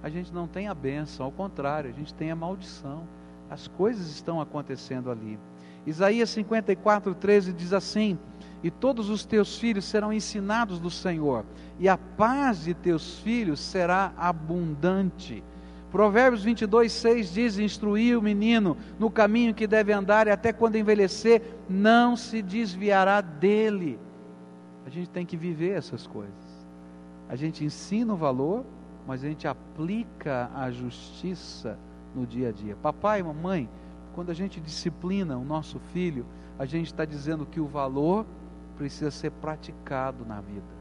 a 0.02 0.08
gente 0.08 0.32
não 0.32 0.46
tem 0.46 0.68
a 0.68 0.74
bênção, 0.74 1.26
ao 1.26 1.32
contrário, 1.32 1.90
a 1.90 1.92
gente 1.92 2.14
tem 2.14 2.30
a 2.30 2.36
maldição. 2.36 3.06
As 3.50 3.68
coisas 3.68 4.08
estão 4.08 4.40
acontecendo 4.40 5.10
ali. 5.10 5.38
Isaías 5.86 6.30
54, 6.30 7.14
13 7.14 7.52
diz 7.52 7.72
assim: 7.72 8.18
E 8.62 8.70
todos 8.70 9.08
os 9.08 9.24
teus 9.24 9.58
filhos 9.58 9.84
serão 9.84 10.12
ensinados 10.12 10.80
do 10.80 10.90
Senhor, 10.90 11.44
e 11.78 11.88
a 11.88 11.96
paz 11.96 12.64
de 12.64 12.74
teus 12.74 13.20
filhos 13.20 13.60
será 13.60 14.12
abundante. 14.16 15.44
Provérbios 15.90 16.42
22, 16.42 16.92
6 16.92 17.32
diz: 17.32 17.58
Instruir 17.58 18.18
o 18.18 18.22
menino 18.22 18.76
no 18.98 19.10
caminho 19.10 19.54
que 19.54 19.66
deve 19.66 19.92
andar, 19.92 20.26
e 20.26 20.30
até 20.30 20.52
quando 20.52 20.76
envelhecer, 20.76 21.42
não 21.68 22.16
se 22.16 22.42
desviará 22.42 23.20
dele. 23.20 23.98
A 24.84 24.90
gente 24.90 25.08
tem 25.10 25.24
que 25.24 25.36
viver 25.36 25.70
essas 25.70 26.06
coisas. 26.06 26.34
A 27.28 27.34
gente 27.34 27.64
ensina 27.64 28.12
o 28.12 28.16
valor, 28.16 28.64
mas 29.06 29.24
a 29.24 29.28
gente 29.28 29.48
aplica 29.48 30.50
a 30.54 30.70
justiça 30.70 31.78
no 32.14 32.26
dia 32.26 32.50
a 32.50 32.52
dia. 32.52 32.76
Papai, 32.76 33.22
mamãe, 33.22 33.68
quando 34.14 34.30
a 34.30 34.34
gente 34.34 34.60
disciplina 34.60 35.36
o 35.36 35.44
nosso 35.44 35.78
filho, 35.92 36.24
a 36.58 36.64
gente 36.64 36.86
está 36.86 37.04
dizendo 37.04 37.44
que 37.44 37.60
o 37.60 37.66
valor 37.66 38.24
precisa 38.76 39.10
ser 39.10 39.30
praticado 39.30 40.24
na 40.24 40.40
vida. 40.40 40.75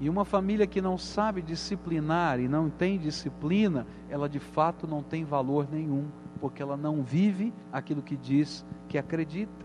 E 0.00 0.10
uma 0.10 0.24
família 0.24 0.66
que 0.66 0.82
não 0.82 0.98
sabe 0.98 1.40
disciplinar 1.40 2.38
e 2.38 2.48
não 2.48 2.68
tem 2.68 2.98
disciplina, 2.98 3.86
ela 4.10 4.28
de 4.28 4.38
fato 4.38 4.86
não 4.86 5.02
tem 5.02 5.24
valor 5.24 5.66
nenhum, 5.70 6.06
porque 6.40 6.62
ela 6.62 6.76
não 6.76 7.02
vive 7.02 7.52
aquilo 7.72 8.02
que 8.02 8.16
diz 8.16 8.64
que 8.88 8.98
acredita. 8.98 9.64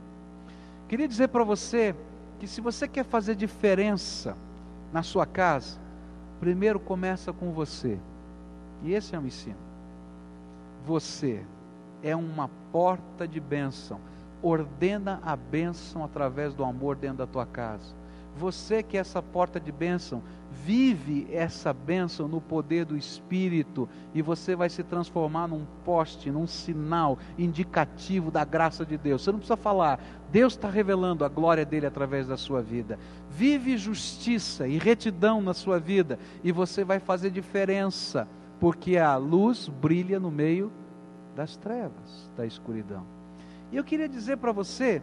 Queria 0.87 1.07
dizer 1.07 1.27
para 1.27 1.43
você 1.43 1.95
que 2.39 2.47
se 2.47 2.61
você 2.61 2.87
quer 2.87 3.03
fazer 3.03 3.35
diferença 3.35 4.37
na 4.91 5.03
sua 5.03 5.25
casa, 5.25 5.79
primeiro 6.39 6.79
começa 6.79 7.31
com 7.33 7.51
você. 7.51 7.99
E 8.83 8.93
esse 8.93 9.15
é 9.15 9.19
o 9.19 9.25
ensino. 9.25 9.57
Você 10.85 11.45
é 12.01 12.15
uma 12.15 12.49
porta 12.71 13.27
de 13.27 13.39
bênção. 13.39 13.99
Ordena 14.41 15.19
a 15.23 15.35
bênção 15.35 16.03
através 16.03 16.53
do 16.53 16.63
amor 16.63 16.95
dentro 16.95 17.19
da 17.19 17.27
tua 17.27 17.45
casa. 17.45 18.00
Você 18.37 18.81
que 18.81 18.97
é 18.97 18.99
essa 18.99 19.21
porta 19.21 19.59
de 19.59 19.71
bênção, 19.71 20.23
vive 20.51 21.27
essa 21.31 21.73
bênção 21.73 22.27
no 22.27 22.41
poder 22.41 22.85
do 22.85 22.97
Espírito 22.97 23.87
e 24.13 24.21
você 24.21 24.55
vai 24.55 24.69
se 24.69 24.83
transformar 24.83 25.47
num 25.47 25.65
poste, 25.83 26.29
num 26.29 26.47
sinal 26.47 27.17
indicativo 27.37 28.31
da 28.31 28.43
graça 28.43 28.85
de 28.85 28.97
Deus. 28.97 29.23
Você 29.23 29.31
não 29.31 29.39
precisa 29.39 29.57
falar, 29.57 29.99
Deus 30.31 30.53
está 30.53 30.69
revelando 30.69 31.23
a 31.23 31.29
glória 31.29 31.65
dele 31.65 31.85
através 31.85 32.27
da 32.27 32.37
sua 32.37 32.61
vida. 32.61 32.99
Vive 33.29 33.77
justiça 33.77 34.67
e 34.67 34.77
retidão 34.77 35.41
na 35.41 35.53
sua 35.53 35.79
vida 35.79 36.19
e 36.43 36.51
você 36.51 36.83
vai 36.83 36.99
fazer 36.99 37.31
diferença, 37.31 38.27
porque 38.59 38.97
a 38.97 39.15
luz 39.17 39.67
brilha 39.67 40.19
no 40.19 40.31
meio 40.31 40.71
das 41.35 41.55
trevas, 41.55 42.31
da 42.35 42.45
escuridão. 42.45 43.05
E 43.71 43.77
eu 43.77 43.83
queria 43.83 44.09
dizer 44.09 44.37
para 44.37 44.51
você 44.51 45.01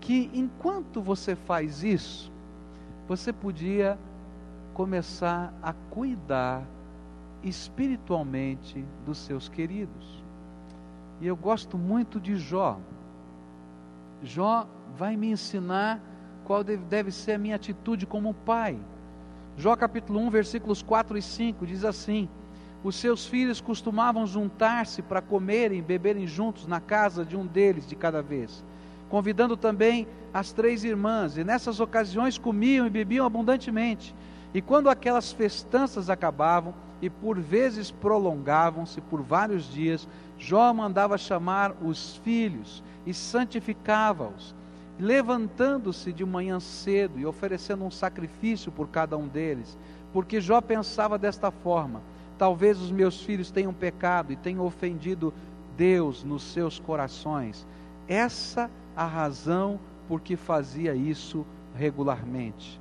que 0.00 0.30
enquanto 0.32 1.02
você 1.02 1.34
faz 1.34 1.82
isso, 1.82 2.30
você 3.08 3.32
podia 3.32 3.98
começar 4.74 5.54
a 5.62 5.72
cuidar 5.72 6.64
espiritualmente 7.42 8.84
dos 9.04 9.18
seus 9.18 9.48
queridos. 9.48 10.24
E 11.20 11.26
eu 11.26 11.36
gosto 11.36 11.78
muito 11.78 12.20
de 12.20 12.36
Jó. 12.36 12.78
Jó 14.22 14.66
vai 14.96 15.16
me 15.16 15.30
ensinar 15.30 16.00
qual 16.44 16.64
deve 16.64 17.10
ser 17.10 17.32
a 17.32 17.38
minha 17.38 17.56
atitude 17.56 18.06
como 18.06 18.34
pai. 18.34 18.78
Jó 19.56 19.74
capítulo 19.76 20.18
1, 20.20 20.30
versículos 20.30 20.82
4 20.82 21.16
e 21.16 21.22
5 21.22 21.66
diz 21.66 21.84
assim: 21.84 22.28
Os 22.82 22.96
seus 22.96 23.26
filhos 23.26 23.60
costumavam 23.60 24.26
juntar-se 24.26 25.00
para 25.00 25.22
comerem 25.22 25.78
e 25.78 25.82
beberem 25.82 26.26
juntos 26.26 26.66
na 26.66 26.80
casa 26.80 27.24
de 27.24 27.36
um 27.36 27.46
deles 27.46 27.86
de 27.86 27.94
cada 27.94 28.20
vez 28.20 28.64
convidando 29.08 29.56
também 29.56 30.06
as 30.32 30.52
três 30.52 30.84
irmãs, 30.84 31.36
e 31.36 31.44
nessas 31.44 31.80
ocasiões 31.80 32.38
comiam 32.38 32.86
e 32.86 32.90
bebiam 32.90 33.26
abundantemente. 33.26 34.14
E 34.52 34.60
quando 34.60 34.88
aquelas 34.88 35.32
festanças 35.32 36.10
acabavam, 36.10 36.74
e 37.00 37.10
por 37.10 37.38
vezes 37.38 37.90
prolongavam-se 37.90 39.00
por 39.00 39.22
vários 39.22 39.70
dias, 39.70 40.08
Jó 40.38 40.72
mandava 40.72 41.18
chamar 41.18 41.74
os 41.82 42.16
filhos 42.18 42.82
e 43.06 43.12
santificava-os, 43.12 44.54
levantando-se 44.98 46.12
de 46.12 46.24
manhã 46.24 46.58
cedo 46.58 47.18
e 47.18 47.26
oferecendo 47.26 47.84
um 47.84 47.90
sacrifício 47.90 48.72
por 48.72 48.88
cada 48.88 49.16
um 49.16 49.28
deles, 49.28 49.76
porque 50.12 50.40
Jó 50.40 50.60
pensava 50.60 51.18
desta 51.18 51.50
forma: 51.50 52.00
talvez 52.38 52.80
os 52.80 52.90
meus 52.90 53.20
filhos 53.20 53.50
tenham 53.50 53.72
pecado 53.72 54.32
e 54.32 54.36
tenham 54.36 54.64
ofendido 54.64 55.32
Deus 55.76 56.24
nos 56.24 56.42
seus 56.42 56.78
corações. 56.78 57.66
Essa 58.08 58.70
a 58.96 59.04
razão 59.04 59.78
por 60.08 60.20
que 60.20 60.36
fazia 60.36 60.94
isso 60.94 61.44
regularmente. 61.74 62.80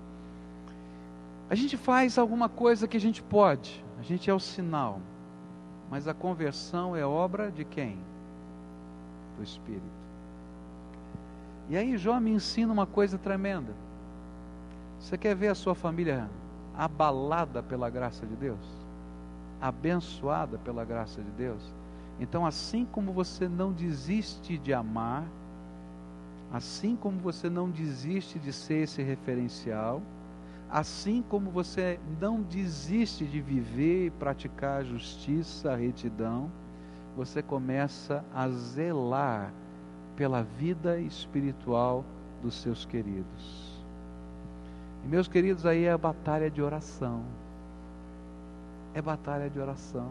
A 1.49 1.55
gente 1.55 1.75
faz 1.75 2.17
alguma 2.17 2.47
coisa 2.47 2.87
que 2.87 2.97
a 2.97 2.99
gente 2.99 3.21
pode, 3.21 3.83
a 3.99 4.01
gente 4.01 4.29
é 4.29 4.33
o 4.33 4.39
sinal, 4.39 4.99
mas 5.91 6.07
a 6.07 6.13
conversão 6.13 6.95
é 6.95 7.05
obra 7.05 7.51
de 7.51 7.65
quem? 7.65 7.97
Do 9.37 9.43
Espírito. 9.43 9.83
E 11.69 11.75
aí 11.75 11.97
Jó 11.97 12.19
me 12.19 12.31
ensina 12.31 12.71
uma 12.71 12.85
coisa 12.85 13.17
tremenda. 13.17 13.73
Você 14.99 15.17
quer 15.17 15.35
ver 15.35 15.49
a 15.49 15.55
sua 15.55 15.75
família 15.75 16.29
abalada 16.75 17.61
pela 17.61 17.89
graça 17.89 18.25
de 18.25 18.35
Deus? 18.35 18.65
Abençoada 19.61 20.57
pela 20.57 20.85
graça 20.85 21.21
de 21.21 21.31
Deus? 21.31 21.61
Então, 22.19 22.45
assim 22.45 22.85
como 22.85 23.11
você 23.11 23.47
não 23.47 23.71
desiste 23.71 24.57
de 24.57 24.73
amar, 24.73 25.25
Assim 26.55 26.95
como 26.95 27.19
você 27.19 27.49
não 27.49 27.69
desiste 27.69 28.39
de 28.39 28.53
ser 28.53 28.83
esse 28.83 29.03
referencial, 29.03 30.01
assim 30.69 31.21
como 31.21 31.51
você 31.51 31.99
não 32.17 32.41
desiste 32.41 33.25
de 33.25 33.41
viver 33.41 34.05
e 34.05 34.09
praticar 34.09 34.79
a 34.79 34.83
justiça, 34.85 35.73
a 35.73 35.75
retidão, 35.75 36.49
você 37.13 37.41
começa 37.43 38.23
a 38.33 38.47
zelar 38.47 39.51
pela 40.15 40.43
vida 40.43 40.97
espiritual 40.97 42.05
dos 42.41 42.55
seus 42.61 42.85
queridos. 42.85 43.83
E 45.03 45.09
meus 45.09 45.27
queridos, 45.27 45.65
aí 45.65 45.83
é 45.83 45.91
a 45.91 45.97
batalha 45.97 46.49
de 46.49 46.61
oração. 46.61 47.21
É 48.93 49.01
batalha 49.01 49.49
de 49.49 49.59
oração. 49.59 50.09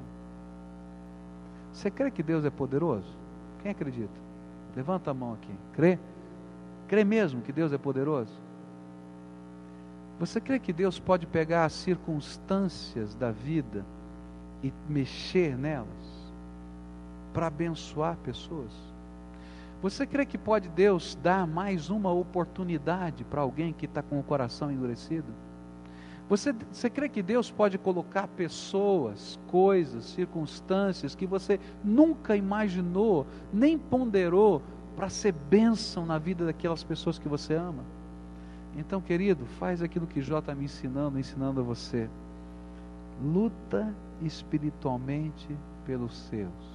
Você 1.73 1.91
crê 1.91 2.11
que 2.11 2.23
Deus 2.23 2.45
é 2.45 2.51
poderoso? 2.51 3.17
Quem 3.63 3.71
acredita? 3.71 4.21
Levanta 4.77 5.11
a 5.11 5.15
mão 5.15 5.33
aqui. 5.33 5.55
Crê? 5.73 5.99
Crê 6.95 7.03
mesmo 7.03 7.43
que 7.43 7.51
Deus 7.51 7.73
é 7.73 7.77
poderoso? 7.77 8.33
Você 10.21 10.41
crê 10.41 10.61
que 10.61 10.73
Deus 10.73 10.97
pode 10.97 11.27
pegar 11.27 11.65
as 11.65 11.73
circunstâncias 11.73 13.17
da 13.17 13.33
vida 13.33 13.85
e 14.63 14.73
mexer 14.89 15.59
nelas? 15.59 15.89
para 17.33 17.49
abençoar 17.49 18.17
pessoas? 18.19 18.71
Você 19.83 20.07
crê 20.07 20.25
que 20.25 20.39
pode 20.39 20.69
Deus 20.69 21.19
dar 21.21 21.49
mais 21.49 21.91
uma 21.91 22.13
oportunidade 22.13 23.25
para 23.25 23.41
alguém 23.41 23.73
que 23.73 23.87
está 23.87 24.01
com 24.01 24.21
o 24.21 24.23
coração 24.23 24.71
endurecido? 24.71 25.35
Você, 26.29 26.55
você 26.71 26.89
crê 26.89 27.09
que 27.09 27.25
Deus 27.25 27.51
pode 27.51 27.77
colocar 27.77 28.29
pessoas, 28.29 29.37
coisas, 29.49 30.05
circunstâncias 30.05 31.17
que 31.17 31.27
você 31.27 31.59
nunca 31.83 32.37
imaginou, 32.37 33.27
nem 33.53 33.77
ponderou, 33.77 34.63
para 34.97 35.09
ser 35.09 35.33
bênção 35.33 36.07
na 36.07 36.19
vida 36.19 36.45
daquelas 36.45 36.85
pessoas 36.85 37.19
que 37.19 37.29
você 37.29 37.55
ama? 37.55 37.85
Então, 38.77 39.01
querido, 39.01 39.45
faz 39.59 39.83
aquilo 39.83 40.07
que 40.07 40.21
Jó 40.21 40.39
está 40.39 40.55
me 40.55 40.65
ensinando, 40.65 41.19
ensinando 41.19 41.61
a 41.61 41.65
você. 41.65 42.09
Luta 43.23 43.95
espiritualmente 44.23 45.57
pelos 45.87 46.17
seus. 46.17 46.75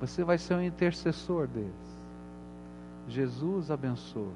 Você 0.00 0.24
vai 0.24 0.36
ser 0.38 0.54
um 0.54 0.62
intercessor 0.62 1.46
deles. 1.46 1.72
Jesus 3.08 3.70
abençoa. 3.70 4.32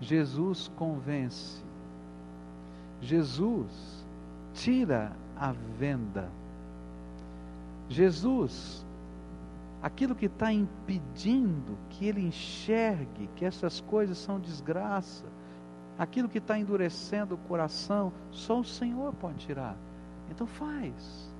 Jesus 0.00 0.70
convence. 0.76 1.62
Jesus 3.00 4.04
tira 4.54 5.12
a 5.36 5.52
venda. 5.52 6.28
Jesus, 7.88 8.84
aquilo 9.82 10.14
que 10.14 10.26
está 10.26 10.52
impedindo 10.52 11.78
que 11.90 12.06
ele 12.06 12.26
enxergue 12.26 13.28
que 13.36 13.44
essas 13.44 13.80
coisas 13.80 14.18
são 14.18 14.40
desgraça, 14.40 15.24
aquilo 15.98 16.28
que 16.28 16.38
está 16.38 16.58
endurecendo 16.58 17.34
o 17.34 17.38
coração, 17.38 18.12
só 18.30 18.60
o 18.60 18.64
Senhor 18.64 19.12
pode 19.14 19.38
tirar. 19.46 19.76
Então 20.30 20.46
faz. 20.46 21.32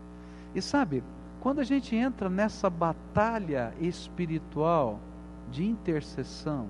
E 0.55 0.63
sabe, 0.63 1.03
quando 1.41 1.61
a 1.61 1.65
gente 1.65 1.95
entra 1.95 2.29
nessa 2.29 2.69
batalha 2.69 3.73
espiritual 3.81 4.99
de 5.51 5.65
intercessão, 5.65 6.69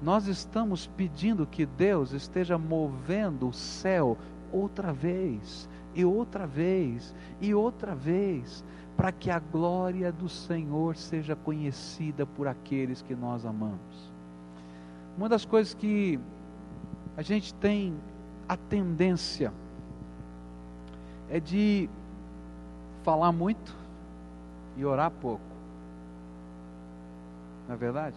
nós 0.00 0.26
estamos 0.28 0.86
pedindo 0.86 1.46
que 1.46 1.66
Deus 1.66 2.12
esteja 2.12 2.56
movendo 2.56 3.48
o 3.48 3.52
céu 3.52 4.16
outra 4.52 4.92
vez, 4.92 5.68
e 5.98 6.04
outra 6.04 6.46
vez, 6.46 7.12
e 7.40 7.52
outra 7.52 7.92
vez, 7.92 8.64
para 8.96 9.10
que 9.10 9.32
a 9.32 9.40
glória 9.40 10.12
do 10.12 10.28
Senhor 10.28 10.96
seja 10.96 11.34
conhecida 11.34 12.24
por 12.24 12.46
aqueles 12.46 13.02
que 13.02 13.16
nós 13.16 13.44
amamos. 13.44 14.12
Uma 15.16 15.28
das 15.28 15.44
coisas 15.44 15.74
que 15.74 16.20
a 17.16 17.22
gente 17.22 17.52
tem 17.54 17.96
a 18.48 18.56
tendência 18.56 19.52
é 21.28 21.40
de 21.40 21.90
falar 23.02 23.32
muito 23.32 23.74
e 24.76 24.84
orar 24.84 25.10
pouco. 25.10 25.42
Não 27.66 27.74
é 27.74 27.76
verdade? 27.76 28.16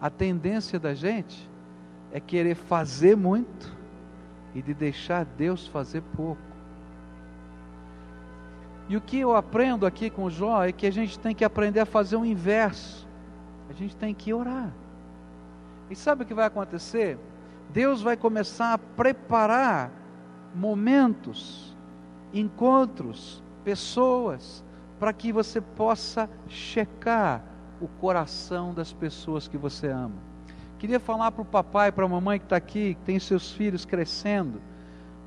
A 0.00 0.08
tendência 0.08 0.78
da 0.78 0.94
gente 0.94 1.50
é 2.12 2.20
querer 2.20 2.54
fazer 2.54 3.16
muito 3.16 3.79
e 4.54 4.62
de 4.62 4.74
deixar 4.74 5.24
Deus 5.24 5.66
fazer 5.66 6.02
pouco. 6.16 6.40
E 8.88 8.96
o 8.96 9.00
que 9.00 9.20
eu 9.20 9.36
aprendo 9.36 9.86
aqui 9.86 10.10
com 10.10 10.24
o 10.24 10.30
Jó 10.30 10.64
é 10.64 10.72
que 10.72 10.86
a 10.86 10.90
gente 10.90 11.18
tem 11.18 11.34
que 11.34 11.44
aprender 11.44 11.80
a 11.80 11.86
fazer 11.86 12.16
o 12.16 12.24
inverso. 12.24 13.06
A 13.68 13.72
gente 13.72 13.94
tem 13.94 14.12
que 14.12 14.34
orar. 14.34 14.72
E 15.88 15.94
sabe 15.94 16.24
o 16.24 16.26
que 16.26 16.34
vai 16.34 16.46
acontecer? 16.46 17.18
Deus 17.72 18.02
vai 18.02 18.16
começar 18.16 18.72
a 18.72 18.78
preparar 18.78 19.92
momentos, 20.52 21.76
encontros, 22.34 23.42
pessoas, 23.62 24.64
para 24.98 25.12
que 25.12 25.32
você 25.32 25.60
possa 25.60 26.28
checar 26.48 27.44
o 27.80 27.86
coração 27.86 28.74
das 28.74 28.92
pessoas 28.92 29.46
que 29.46 29.56
você 29.56 29.86
ama. 29.86 30.29
Queria 30.80 30.98
falar 30.98 31.30
para 31.30 31.42
o 31.42 31.44
papai, 31.44 31.92
para 31.92 32.06
a 32.06 32.08
mamãe 32.08 32.38
que 32.38 32.46
está 32.46 32.56
aqui, 32.56 32.94
que 32.94 33.02
tem 33.02 33.18
seus 33.18 33.52
filhos 33.52 33.84
crescendo. 33.84 34.62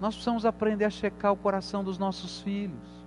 Nós 0.01 0.15
precisamos 0.15 0.47
aprender 0.47 0.83
a 0.83 0.89
checar 0.89 1.31
o 1.31 1.37
coração 1.37 1.83
dos 1.83 1.99
nossos 1.99 2.41
filhos. 2.41 3.03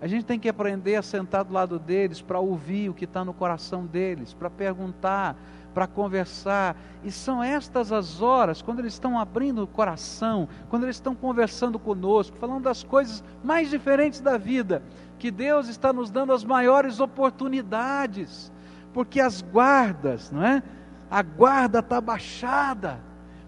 A 0.00 0.06
gente 0.06 0.24
tem 0.24 0.38
que 0.38 0.48
aprender 0.48 0.96
a 0.96 1.02
sentar 1.02 1.44
do 1.44 1.52
lado 1.52 1.78
deles 1.78 2.22
para 2.22 2.40
ouvir 2.40 2.88
o 2.88 2.94
que 2.94 3.04
está 3.04 3.22
no 3.22 3.34
coração 3.34 3.84
deles, 3.84 4.32
para 4.32 4.48
perguntar, 4.48 5.36
para 5.74 5.86
conversar. 5.86 6.74
E 7.04 7.12
são 7.12 7.42
estas 7.42 7.92
as 7.92 8.22
horas, 8.22 8.62
quando 8.62 8.78
eles 8.78 8.94
estão 8.94 9.18
abrindo 9.18 9.62
o 9.62 9.66
coração, 9.66 10.48
quando 10.70 10.84
eles 10.84 10.96
estão 10.96 11.14
conversando 11.14 11.78
conosco, 11.78 12.34
falando 12.38 12.62
das 12.62 12.82
coisas 12.82 13.22
mais 13.44 13.68
diferentes 13.68 14.20
da 14.20 14.38
vida, 14.38 14.82
que 15.18 15.30
Deus 15.30 15.68
está 15.68 15.92
nos 15.92 16.10
dando 16.10 16.32
as 16.32 16.44
maiores 16.44 16.98
oportunidades, 16.98 18.50
porque 18.94 19.20
as 19.20 19.42
guardas, 19.42 20.30
não 20.30 20.42
é? 20.42 20.62
A 21.10 21.22
guarda 21.22 21.80
está 21.80 22.00
baixada. 22.00 23.00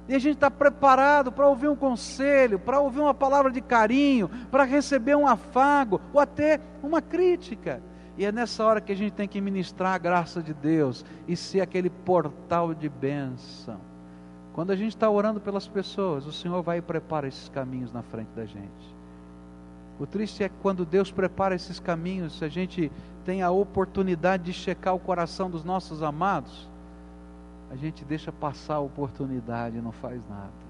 E 0.08 0.14
a 0.14 0.18
gente 0.18 0.36
está 0.36 0.50
preparado 0.50 1.30
para 1.30 1.46
ouvir 1.46 1.68
um 1.68 1.76
conselho, 1.76 2.58
para 2.58 2.80
ouvir 2.80 3.00
uma 3.00 3.12
palavra 3.12 3.52
de 3.52 3.60
carinho, 3.60 4.30
para 4.50 4.64
receber 4.64 5.14
um 5.14 5.26
afago 5.26 6.00
ou 6.14 6.20
até 6.20 6.58
uma 6.82 7.02
crítica. 7.02 7.82
E 8.16 8.24
é 8.24 8.32
nessa 8.32 8.64
hora 8.64 8.80
que 8.80 8.90
a 8.90 8.96
gente 8.96 9.12
tem 9.12 9.28
que 9.28 9.40
ministrar 9.40 9.94
a 9.94 9.98
graça 9.98 10.42
de 10.42 10.54
Deus 10.54 11.04
e 11.28 11.36
ser 11.36 11.60
aquele 11.60 11.90
portal 11.90 12.74
de 12.74 12.88
bênção. 12.88 13.78
Quando 14.54 14.72
a 14.72 14.76
gente 14.76 14.96
está 14.96 15.08
orando 15.08 15.40
pelas 15.40 15.68
pessoas, 15.68 16.26
o 16.26 16.32
Senhor 16.32 16.62
vai 16.62 16.78
e 16.78 16.82
prepara 16.82 17.28
esses 17.28 17.48
caminhos 17.48 17.92
na 17.92 18.02
frente 18.02 18.30
da 18.34 18.44
gente. 18.44 18.96
O 20.00 20.06
triste 20.06 20.42
é 20.42 20.48
quando 20.48 20.84
Deus 20.84 21.12
prepara 21.12 21.54
esses 21.54 21.78
caminhos, 21.78 22.42
a 22.42 22.48
gente 22.48 22.90
tem 23.24 23.42
a 23.42 23.50
oportunidade 23.50 24.44
de 24.44 24.52
checar 24.52 24.94
o 24.94 24.98
coração 24.98 25.50
dos 25.50 25.64
nossos 25.64 26.02
amados, 26.02 26.68
a 27.70 27.76
gente 27.76 28.04
deixa 28.04 28.32
passar 28.32 28.76
a 28.76 28.80
oportunidade 28.80 29.76
e 29.76 29.80
não 29.80 29.92
faz 29.92 30.26
nada. 30.28 30.68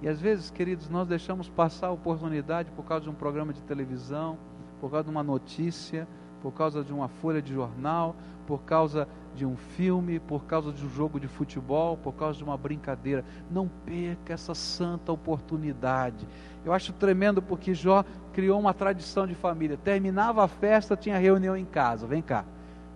E 0.00 0.08
às 0.08 0.20
vezes, 0.20 0.50
queridos, 0.50 0.88
nós 0.88 1.08
deixamos 1.08 1.48
passar 1.48 1.88
a 1.88 1.92
oportunidade 1.92 2.70
por 2.70 2.84
causa 2.84 3.04
de 3.04 3.10
um 3.10 3.14
programa 3.14 3.52
de 3.52 3.62
televisão, 3.62 4.38
por 4.80 4.90
causa 4.90 5.04
de 5.04 5.10
uma 5.10 5.24
notícia, 5.24 6.06
por 6.40 6.52
causa 6.52 6.84
de 6.84 6.92
uma 6.92 7.08
folha 7.08 7.42
de 7.42 7.52
jornal, 7.52 8.14
por 8.46 8.62
causa 8.62 9.08
de 9.34 9.44
um 9.44 9.56
filme, 9.56 10.20
por 10.20 10.44
causa 10.44 10.72
de 10.72 10.84
um 10.84 10.90
jogo 10.90 11.18
de 11.18 11.26
futebol, 11.26 11.96
por 11.96 12.12
causa 12.14 12.38
de 12.38 12.44
uma 12.44 12.56
brincadeira. 12.56 13.24
Não 13.50 13.68
perca 13.84 14.32
essa 14.32 14.54
santa 14.54 15.10
oportunidade. 15.10 16.26
Eu 16.64 16.72
acho 16.72 16.92
tremendo 16.92 17.42
porque 17.42 17.74
Jó 17.74 18.04
criou 18.32 18.60
uma 18.60 18.72
tradição 18.72 19.26
de 19.26 19.34
família. 19.34 19.76
Terminava 19.76 20.44
a 20.44 20.48
festa, 20.48 20.96
tinha 20.96 21.18
reunião 21.18 21.56
em 21.56 21.64
casa. 21.64 22.06
Vem 22.06 22.22
cá. 22.22 22.44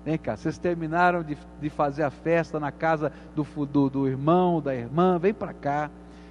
Vem 0.04 0.18
cá, 0.18 0.36
vocês 0.36 0.58
terminaram 0.58 1.22
de, 1.22 1.36
de 1.60 1.70
fazer 1.70 2.02
a 2.02 2.10
festa 2.10 2.58
na 2.58 2.72
casa 2.72 3.12
do, 3.36 3.44
do, 3.66 3.88
do 3.88 4.08
irmão, 4.08 4.60
da 4.60 4.74
irmã, 4.74 5.18
vem 5.18 5.32
para 5.32 5.52
cá 5.52 5.90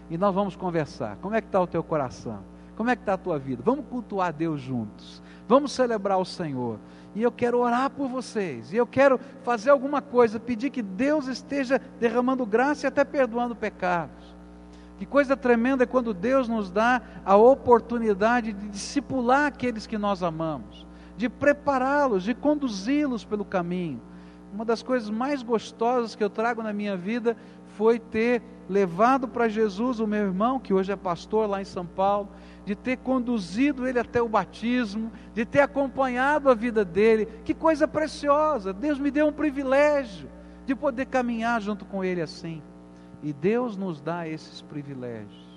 e 0.10 0.18
nós 0.18 0.36
vamos 0.36 0.56
conversar. 0.56 1.18
Como 1.22 1.36
é 1.36 1.42
que 1.42 1.48
está 1.48 1.62
o 1.62 1.68
teu 1.68 1.82
coração? 1.82 2.40
Como 2.76 2.90
é 2.90 2.96
que 2.96 3.02
está 3.02 3.14
a 3.14 3.18
tua 3.18 3.40
vida? 3.40 3.62
Vamos 3.64 3.86
cultuar 3.86 4.34
Deus 4.34 4.60
juntos. 4.60 5.22
Vamos 5.48 5.72
celebrar 5.72 6.18
o 6.18 6.26
Senhor. 6.26 6.80
E 7.14 7.22
eu 7.22 7.32
quero 7.32 7.60
orar 7.60 7.90
por 7.90 8.08
vocês. 8.10 8.74
E 8.74 8.78
eu 8.78 8.88
quero 8.88 9.20
fazer 9.44 9.70
alguma 9.70 10.02
coisa, 10.02 10.40
pedir 10.40 10.70
que 10.70 10.82
Deus 10.82 11.28
esteja 11.28 11.80
derramando 12.00 12.46
graça 12.46 12.86
e 12.86 12.88
até 12.88 13.06
perdoando 13.06 13.56
pecados. 13.56 14.36
Que 14.98 15.06
coisa 15.06 15.36
tremenda 15.36 15.84
é 15.84 15.88
quando 15.88 16.14
Deus 16.14 16.48
nos 16.48 16.70
dá 16.70 17.02
a 17.26 17.36
oportunidade 17.36 18.54
de 18.54 18.68
discipular 18.68 19.48
aqueles 19.48 19.88
que 19.88 19.98
nós 19.98 20.22
amamos, 20.22 20.86
de 21.22 21.30
prepará-los, 21.30 22.24
de 22.24 22.34
conduzi-los 22.34 23.24
pelo 23.24 23.46
caminho. 23.46 24.02
Uma 24.52 24.66
das 24.66 24.82
coisas 24.82 25.08
mais 25.08 25.44
gostosas 25.44 26.16
que 26.16 26.24
eu 26.24 26.32
trago 26.32 26.64
na 26.64 26.74
minha 26.74 26.98
vida 26.98 27.38
foi 27.78 28.00
ter 28.00 28.42
levado 28.68 29.28
para 29.28 29.48
Jesus 29.48 30.00
o 30.00 30.08
meu 30.08 30.26
irmão, 30.26 30.60
que 30.60 30.74
hoje 30.74 30.92
é 30.92 30.96
pastor 30.96 31.48
lá 31.48 31.62
em 31.62 31.66
São 31.66 31.86
Paulo, 31.86 32.28
de 32.66 32.74
ter 32.74 32.98
conduzido 32.98 33.88
ele 33.88 34.00
até 34.00 34.20
o 34.20 34.28
batismo, 34.28 35.12
de 35.36 35.46
ter 35.46 35.60
acompanhado 35.60 36.50
a 36.50 36.56
vida 36.56 36.84
dele. 36.84 37.28
Que 37.46 37.54
coisa 37.54 37.88
preciosa! 37.88 38.74
Deus 38.74 38.98
me 38.98 39.12
deu 39.12 39.28
um 39.28 39.32
privilégio 39.32 40.28
de 40.66 40.74
poder 40.74 41.06
caminhar 41.06 41.62
junto 41.62 41.86
com 41.86 42.04
ele 42.04 42.22
assim. 42.22 42.64
E 43.22 43.32
Deus 43.32 43.78
nos 43.78 44.02
dá 44.02 44.28
esses 44.28 44.64
privilégios 44.64 45.52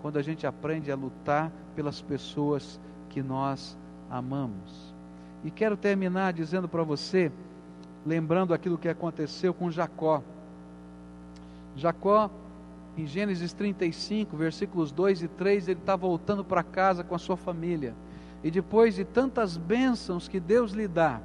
quando 0.00 0.18
a 0.18 0.22
gente 0.22 0.46
aprende 0.46 0.90
a 0.90 0.96
lutar 0.96 1.52
pelas 1.76 2.00
pessoas 2.00 2.80
que 3.10 3.22
nós 3.22 3.76
amamos. 4.10 4.93
E 5.44 5.50
quero 5.50 5.76
terminar 5.76 6.32
dizendo 6.32 6.68
para 6.68 6.82
você, 6.82 7.30
lembrando 8.04 8.54
aquilo 8.54 8.78
que 8.78 8.88
aconteceu 8.88 9.52
com 9.52 9.70
Jacó. 9.70 10.22
Jacó, 11.76 12.30
em 12.96 13.06
Gênesis 13.06 13.52
35, 13.52 14.36
versículos 14.36 14.90
2 14.90 15.22
e 15.22 15.28
3, 15.28 15.68
ele 15.68 15.80
está 15.80 15.94
voltando 15.94 16.44
para 16.44 16.62
casa 16.62 17.04
com 17.04 17.14
a 17.14 17.18
sua 17.18 17.36
família. 17.36 17.94
E 18.42 18.50
depois 18.50 18.94
de 18.94 19.04
tantas 19.04 19.56
bênçãos 19.56 20.28
que 20.28 20.40
Deus 20.40 20.72
lhe 20.72 20.88
dá, 20.88 21.20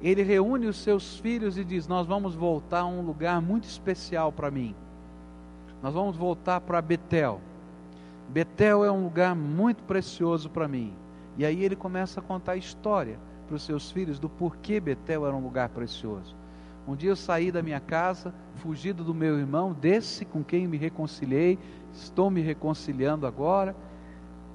ele 0.00 0.22
reúne 0.22 0.66
os 0.66 0.76
seus 0.76 1.18
filhos 1.18 1.58
e 1.58 1.64
diz: 1.64 1.88
Nós 1.88 2.06
vamos 2.06 2.34
voltar 2.34 2.80
a 2.80 2.86
um 2.86 3.02
lugar 3.02 3.40
muito 3.42 3.64
especial 3.64 4.30
para 4.30 4.50
mim 4.50 4.74
nós 5.82 5.94
vamos 5.94 6.16
voltar 6.16 6.60
para 6.60 6.82
Betel. 6.82 7.40
Betel 8.28 8.84
é 8.84 8.90
um 8.90 9.04
lugar 9.04 9.34
muito 9.34 9.82
precioso 9.84 10.50
para 10.50 10.66
mim. 10.66 10.92
E 11.36 11.44
aí 11.44 11.64
ele 11.64 11.76
começa 11.76 12.20
a 12.20 12.22
contar 12.22 12.52
a 12.52 12.56
história 12.56 13.18
para 13.48 13.56
os 13.56 13.62
seus 13.62 13.90
filhos 13.90 14.18
do 14.18 14.28
porquê 14.28 14.78
Betel 14.78 15.26
era 15.26 15.34
um 15.34 15.42
lugar 15.42 15.70
precioso. 15.70 16.36
Um 16.86 16.94
dia 16.94 17.10
eu 17.10 17.16
saí 17.16 17.50
da 17.50 17.62
minha 17.62 17.80
casa, 17.80 18.32
fugido 18.56 19.02
do 19.02 19.14
meu 19.14 19.38
irmão, 19.38 19.72
desse 19.72 20.24
com 20.24 20.44
quem 20.44 20.66
me 20.66 20.76
reconciliei, 20.76 21.58
estou 21.92 22.30
me 22.30 22.40
reconciliando 22.40 23.26
agora, 23.26 23.74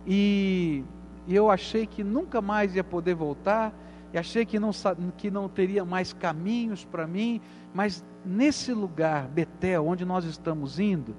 e, 0.06 0.84
e 1.28 1.36
eu 1.36 1.50
achei 1.50 1.86
que 1.86 2.04
nunca 2.04 2.41
mais 2.41 2.76
ia 2.76 2.84
poder 2.84 3.16
voltar, 3.16 3.74
e 4.14 4.18
achei 4.18 4.46
que 4.46 4.60
não, 4.60 4.72
que 5.18 5.32
não 5.32 5.50
teria 5.50 5.84
mais 5.84 6.14
caminhos 6.14 6.86
para 6.86 7.08
mim, 7.08 7.41
mas 7.74 8.06
nesse 8.24 8.72
lugar, 8.72 9.28
Betel, 9.28 9.88
onde 9.88 10.06
nós 10.06 10.24
estamos 10.24 10.80
indo, 10.80 11.16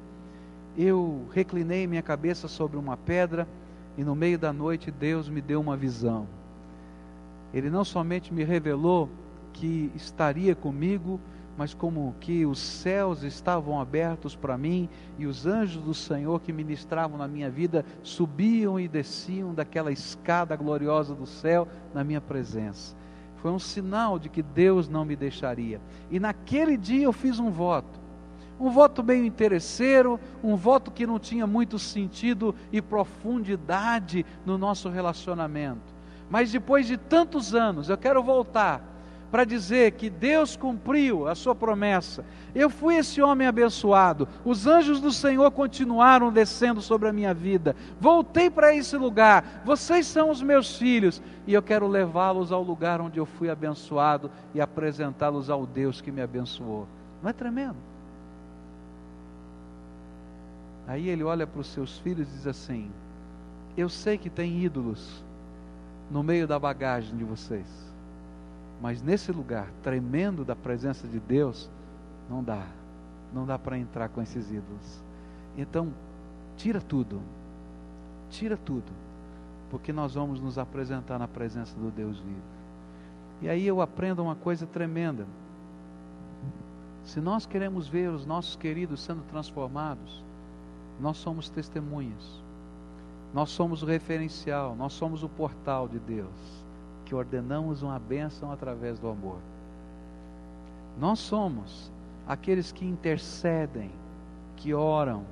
eu 0.77 1.27
reclinei 1.33 1.87
minha 1.87 2.03
cabeça 2.03 2.49
sobre 2.49 2.77
uma 2.77 2.97
pedra 2.97 3.47
e 3.97 4.05
no 4.05 4.14
meio 4.14 4.39
da 4.39 4.53
noite 4.53 4.91
Deus 4.91 5.29
me 5.29 5.41
deu 5.41 5.61
uma 5.61 5.77
visão. 5.77 6.27
Ele 7.55 7.70
não 7.70 7.84
somente 7.84 8.34
me 8.34 8.42
revelou 8.42 9.09
que 9.52 9.92
estaria 9.94 10.57
comigo, 10.57 11.20
mas 11.57 11.72
como 11.72 12.12
que 12.18 12.44
os 12.44 12.59
céus 12.59 13.22
estavam 13.22 13.80
abertos 13.80 14.34
para 14.34 14.59
mim 14.59 14.88
e 15.16 15.24
os 15.24 15.46
anjos 15.46 15.80
do 15.80 15.94
Senhor 15.94 16.40
que 16.40 16.52
ministravam 16.52 17.16
na 17.16 17.28
minha 17.28 17.48
vida 17.48 17.84
subiam 18.02 18.80
e 18.80 18.88
desciam 18.88 19.55
daquela 19.55 19.92
escada 19.92 20.57
gloriosa 20.57 21.14
do 21.14 21.26
céu 21.26 21.68
na 21.94 22.02
minha 22.02 22.20
presença. 22.20 22.96
Foi 23.36 23.52
um 23.52 23.59
sinal 23.61 24.18
de 24.18 24.28
que 24.28 24.42
Deus 24.42 24.88
não 24.88 25.05
me 25.05 25.14
deixaria. 25.14 25.80
E 26.11 26.18
naquele 26.18 26.76
dia 26.76 27.05
eu 27.05 27.12
fiz 27.12 27.38
um 27.38 27.50
voto. 27.50 28.00
Um 28.59 28.70
voto 28.70 29.05
meio 29.05 29.24
interesseiro, 29.24 30.18
um 30.42 30.57
voto 30.57 30.90
que 30.90 31.07
não 31.07 31.20
tinha 31.20 31.46
muito 31.46 31.78
sentido 31.78 32.52
e 32.72 32.82
profundidade 32.82 34.26
no 34.44 34.59
nosso 34.59 34.88
relacionamento. 34.88 35.93
Mas 36.31 36.51
depois 36.51 36.87
de 36.87 36.97
tantos 36.97 37.55
anos, 37.55 37.89
eu 37.89 37.97
quero 37.97 38.22
voltar 38.22 38.95
para 39.35 39.45
dizer 39.45 39.91
que 39.95 40.09
Deus 40.09 40.55
cumpriu 40.55 41.27
a 41.27 41.35
sua 41.35 41.57
promessa. 41.57 42.25
Eu 42.55 42.70
fui 42.70 42.95
esse 42.95 43.20
homem 43.20 43.49
abençoado. 43.49 44.29
Os 44.45 44.64
anjos 44.64 45.01
do 45.01 45.11
Senhor 45.11 45.51
continuaram 45.51 46.33
descendo 46.33 46.81
sobre 46.81 47.09
a 47.09 47.12
minha 47.12 47.35
vida. 47.35 47.75
Voltei 48.01 48.49
para 48.49 48.72
esse 48.72 48.97
lugar. 48.97 49.62
Vocês 49.64 50.07
são 50.07 50.31
os 50.31 50.41
meus 50.41 50.77
filhos 50.77 51.20
e 51.49 51.53
eu 51.53 51.61
quero 51.61 51.89
levá-los 51.89 52.53
ao 52.53 52.62
lugar 52.62 53.01
onde 53.01 53.18
eu 53.18 53.27
fui 53.27 53.51
abençoado 53.51 54.31
e 54.55 54.61
apresentá-los 54.61 55.51
ao 55.51 55.66
Deus 55.66 56.01
que 56.01 56.12
me 56.12 56.22
abençoou. 56.22 56.87
Não 57.20 57.29
é 57.29 57.33
tremendo? 57.33 57.77
Aí 60.87 61.09
ele 61.09 61.25
olha 61.25 61.45
para 61.45 61.61
os 61.61 61.66
seus 61.66 61.99
filhos 61.99 62.29
e 62.29 62.31
diz 62.31 62.47
assim: 62.47 62.89
Eu 63.77 63.89
sei 63.89 64.16
que 64.16 64.31
tem 64.31 64.62
ídolos 64.62 65.25
no 66.11 66.22
meio 66.22 66.46
da 66.46 66.59
bagagem 66.59 67.16
de 67.16 67.24
vocês. 67.24 67.66
Mas 68.80 69.02
nesse 69.02 69.32
lugar 69.32 69.70
tremendo 69.82 70.44
da 70.44 70.55
presença 70.55 71.07
de 71.09 71.18
Deus, 71.18 71.70
não 72.28 72.42
dá. 72.42 72.66
Não 73.32 73.46
dá 73.46 73.59
para 73.59 73.78
entrar 73.78 74.09
com 74.09 74.22
esses 74.22 74.50
ídolos. 74.50 75.02
Então, 75.57 75.92
tira 76.57 76.80
tudo. 76.80 77.20
Tira 78.30 78.57
tudo. 78.57 78.92
Porque 79.70 79.92
nós 79.92 80.14
vamos 80.14 80.40
nos 80.40 80.59
apresentar 80.59 81.18
na 81.18 81.26
presença 81.26 81.74
do 81.76 81.90
Deus 81.90 82.18
vivo. 82.18 82.55
E 83.42 83.48
aí 83.48 83.66
eu 83.66 83.80
aprendo 83.80 84.22
uma 84.22 84.36
coisa 84.36 84.66
tremenda. 84.66 85.26
Se 87.05 87.20
nós 87.20 87.44
queremos 87.44 87.88
ver 87.88 88.11
os 88.11 88.24
nossos 88.24 88.57
queridos 88.57 89.00
sendo 89.02 89.22
transformados, 89.24 90.22
nós 91.00 91.16
somos 91.16 91.48
testemunhas. 91.48 92.43
Nós 93.35 93.51
somos 93.51 93.82
o 93.82 93.87
referencial, 93.87 94.76
nós 94.76 94.93
somos 94.93 95.24
o 95.24 95.28
portal 95.28 95.89
de 95.89 95.99
Deus, 95.99 96.64
que 97.05 97.16
ordenamos 97.16 97.82
uma 97.82 97.99
bênção 97.99 98.53
através 98.53 99.01
do 99.01 99.09
amor. 99.09 99.39
Nós 100.97 101.18
somos 101.18 101.91
aqueles 102.28 102.70
que 102.70 102.85
intercedem, 102.85 103.91
que 104.55 104.72
oram, 104.72 105.24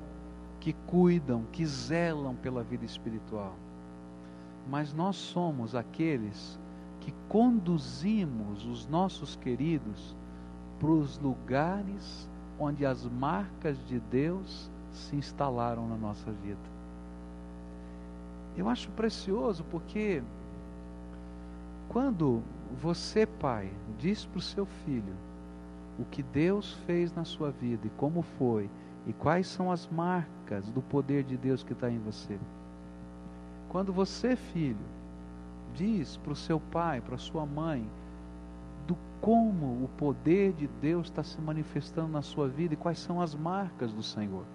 que 0.59 0.73
cuidam, 0.85 1.45
que 1.53 1.65
zelam 1.65 2.35
pela 2.35 2.61
vida 2.61 2.83
espiritual. 2.83 3.55
Mas 4.69 4.93
nós 4.93 5.15
somos 5.15 5.73
aqueles 5.73 6.59
que 6.99 7.13
conduzimos 7.29 8.65
os 8.65 8.85
nossos 8.85 9.37
queridos 9.37 10.13
para 10.77 10.89
os 10.89 11.17
lugares 11.19 12.29
onde 12.59 12.85
as 12.85 13.05
marcas 13.05 13.77
de 13.87 14.01
Deus 14.01 14.69
se 14.91 15.15
instalaram 15.15 15.87
na 15.87 15.95
nossa 15.95 16.29
vida. 16.29 16.72
Eu 18.57 18.69
acho 18.69 18.89
precioso 18.91 19.63
porque 19.65 20.21
quando 21.89 22.41
você, 22.81 23.25
pai, 23.25 23.71
diz 23.97 24.25
para 24.25 24.39
o 24.39 24.41
seu 24.41 24.65
filho 24.65 25.13
o 25.97 26.05
que 26.05 26.23
Deus 26.23 26.73
fez 26.85 27.13
na 27.13 27.23
sua 27.23 27.51
vida 27.51 27.85
e 27.85 27.89
como 27.91 28.21
foi, 28.21 28.69
e 29.05 29.13
quais 29.13 29.47
são 29.47 29.71
as 29.71 29.87
marcas 29.87 30.69
do 30.69 30.81
poder 30.81 31.23
de 31.23 31.37
Deus 31.37 31.63
que 31.63 31.73
está 31.73 31.89
em 31.89 31.99
você. 31.99 32.39
Quando 33.69 33.91
você, 33.91 34.35
filho, 34.35 34.85
diz 35.73 36.17
para 36.17 36.33
o 36.33 36.35
seu 36.35 36.59
pai, 36.59 37.01
para 37.01 37.17
sua 37.17 37.45
mãe, 37.45 37.87
do 38.87 38.95
como 39.21 39.83
o 39.83 39.89
poder 39.97 40.53
de 40.53 40.67
Deus 40.67 41.07
está 41.07 41.23
se 41.23 41.39
manifestando 41.41 42.09
na 42.09 42.21
sua 42.21 42.47
vida 42.47 42.73
e 42.73 42.77
quais 42.77 42.99
são 42.99 43.21
as 43.21 43.35
marcas 43.35 43.91
do 43.91 44.03
Senhor. 44.03 44.45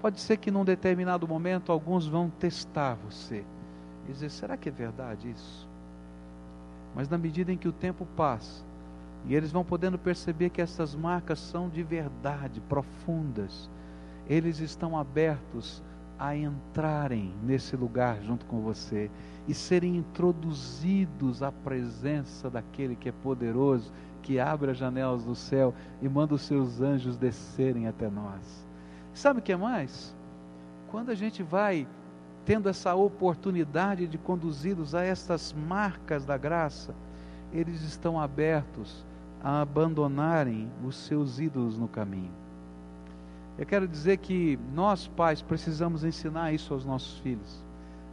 Pode 0.00 0.20
ser 0.20 0.36
que 0.36 0.50
num 0.50 0.64
determinado 0.64 1.26
momento 1.26 1.72
alguns 1.72 2.06
vão 2.06 2.30
testar 2.30 2.94
você 2.94 3.44
e 4.08 4.12
dizer: 4.12 4.30
será 4.30 4.56
que 4.56 4.68
é 4.68 4.72
verdade 4.72 5.30
isso? 5.30 5.68
Mas 6.94 7.08
na 7.08 7.18
medida 7.18 7.52
em 7.52 7.56
que 7.56 7.68
o 7.68 7.72
tempo 7.72 8.06
passa 8.16 8.64
e 9.26 9.34
eles 9.34 9.50
vão 9.50 9.64
podendo 9.64 9.98
perceber 9.98 10.50
que 10.50 10.62
essas 10.62 10.94
marcas 10.94 11.40
são 11.40 11.68
de 11.68 11.82
verdade, 11.82 12.60
profundas, 12.60 13.68
eles 14.28 14.60
estão 14.60 14.96
abertos 14.96 15.82
a 16.18 16.34
entrarem 16.34 17.34
nesse 17.42 17.76
lugar 17.76 18.22
junto 18.22 18.46
com 18.46 18.60
você 18.60 19.10
e 19.46 19.54
serem 19.54 19.96
introduzidos 19.96 21.42
à 21.42 21.52
presença 21.52 22.48
daquele 22.48 22.96
que 22.96 23.08
é 23.08 23.12
poderoso, 23.12 23.92
que 24.22 24.40
abre 24.40 24.70
as 24.70 24.78
janelas 24.78 25.24
do 25.24 25.34
céu 25.34 25.74
e 26.00 26.08
manda 26.08 26.34
os 26.34 26.42
seus 26.42 26.80
anjos 26.80 27.16
descerem 27.16 27.86
até 27.86 28.08
nós. 28.08 28.65
Sabe 29.16 29.40
o 29.40 29.42
que 29.42 29.50
é 29.50 29.56
mais? 29.56 30.14
Quando 30.90 31.08
a 31.08 31.14
gente 31.14 31.42
vai 31.42 31.88
tendo 32.44 32.68
essa 32.68 32.94
oportunidade 32.94 34.06
de 34.06 34.18
conduzi-los 34.18 34.94
a 34.94 35.02
estas 35.02 35.54
marcas 35.54 36.26
da 36.26 36.36
graça, 36.36 36.94
eles 37.50 37.80
estão 37.80 38.20
abertos 38.20 39.06
a 39.42 39.62
abandonarem 39.62 40.70
os 40.84 40.96
seus 40.96 41.40
ídolos 41.40 41.78
no 41.78 41.88
caminho. 41.88 42.30
Eu 43.56 43.64
quero 43.64 43.88
dizer 43.88 44.18
que 44.18 44.58
nós, 44.74 45.08
pais, 45.08 45.40
precisamos 45.40 46.04
ensinar 46.04 46.52
isso 46.52 46.74
aos 46.74 46.84
nossos 46.84 47.18
filhos. 47.20 47.64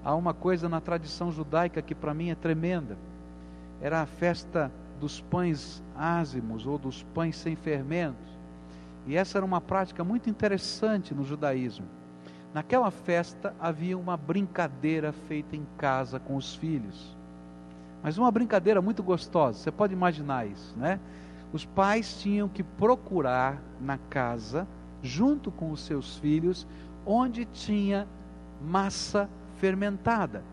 Há 0.06 0.16
uma 0.16 0.34
coisa 0.34 0.70
na 0.70 0.80
tradição 0.80 1.34
judaica 1.34 1.82
que 1.82 1.93
para 1.93 2.14
mim 2.14 2.30
é 2.30 2.36
tremenda. 2.36 2.97
Era 3.82 4.01
a 4.01 4.06
festa 4.06 4.72
dos 5.01 5.20
pães 5.20 5.84
ázimos 5.97 6.66
ou 6.66 6.78
dos 6.78 7.04
pães 7.14 7.36
sem 7.36 7.58
fermentos. 7.58 8.33
E 9.06 9.16
essa 9.16 9.38
era 9.38 9.45
uma 9.45 9.60
prática 9.60 10.04
muito 10.04 10.30
interessante 10.30 11.14
no 11.14 11.24
judaísmo. 11.24 11.86
Naquela 12.54 12.91
festa 12.91 13.54
havia 13.60 13.97
uma 13.97 14.16
brincadeira 14.16 15.12
feita 15.12 15.56
em 15.56 15.66
casa 15.78 16.20
com 16.20 16.36
os 16.36 16.56
filhos. 16.56 17.18
Mas 18.01 18.18
uma 18.18 18.30
brincadeira 18.30 18.82
muito 18.82 19.01
gostosa, 19.01 19.58
você 19.58 19.72
pode 19.72 19.93
imaginar 19.93 20.45
isso, 20.45 20.78
né? 20.78 20.99
Os 21.51 21.66
pais 21.66 22.22
tinham 22.22 22.49
que 22.49 22.64
procurar 22.64 23.62
na 23.80 23.97
casa, 23.97 24.68
junto 25.01 25.51
com 25.51 25.72
os 25.72 25.82
seus 25.82 26.18
filhos, 26.18 26.68
onde 27.06 27.45
tinha 27.45 28.08
massa 28.62 29.30
fermentada. 29.58 30.43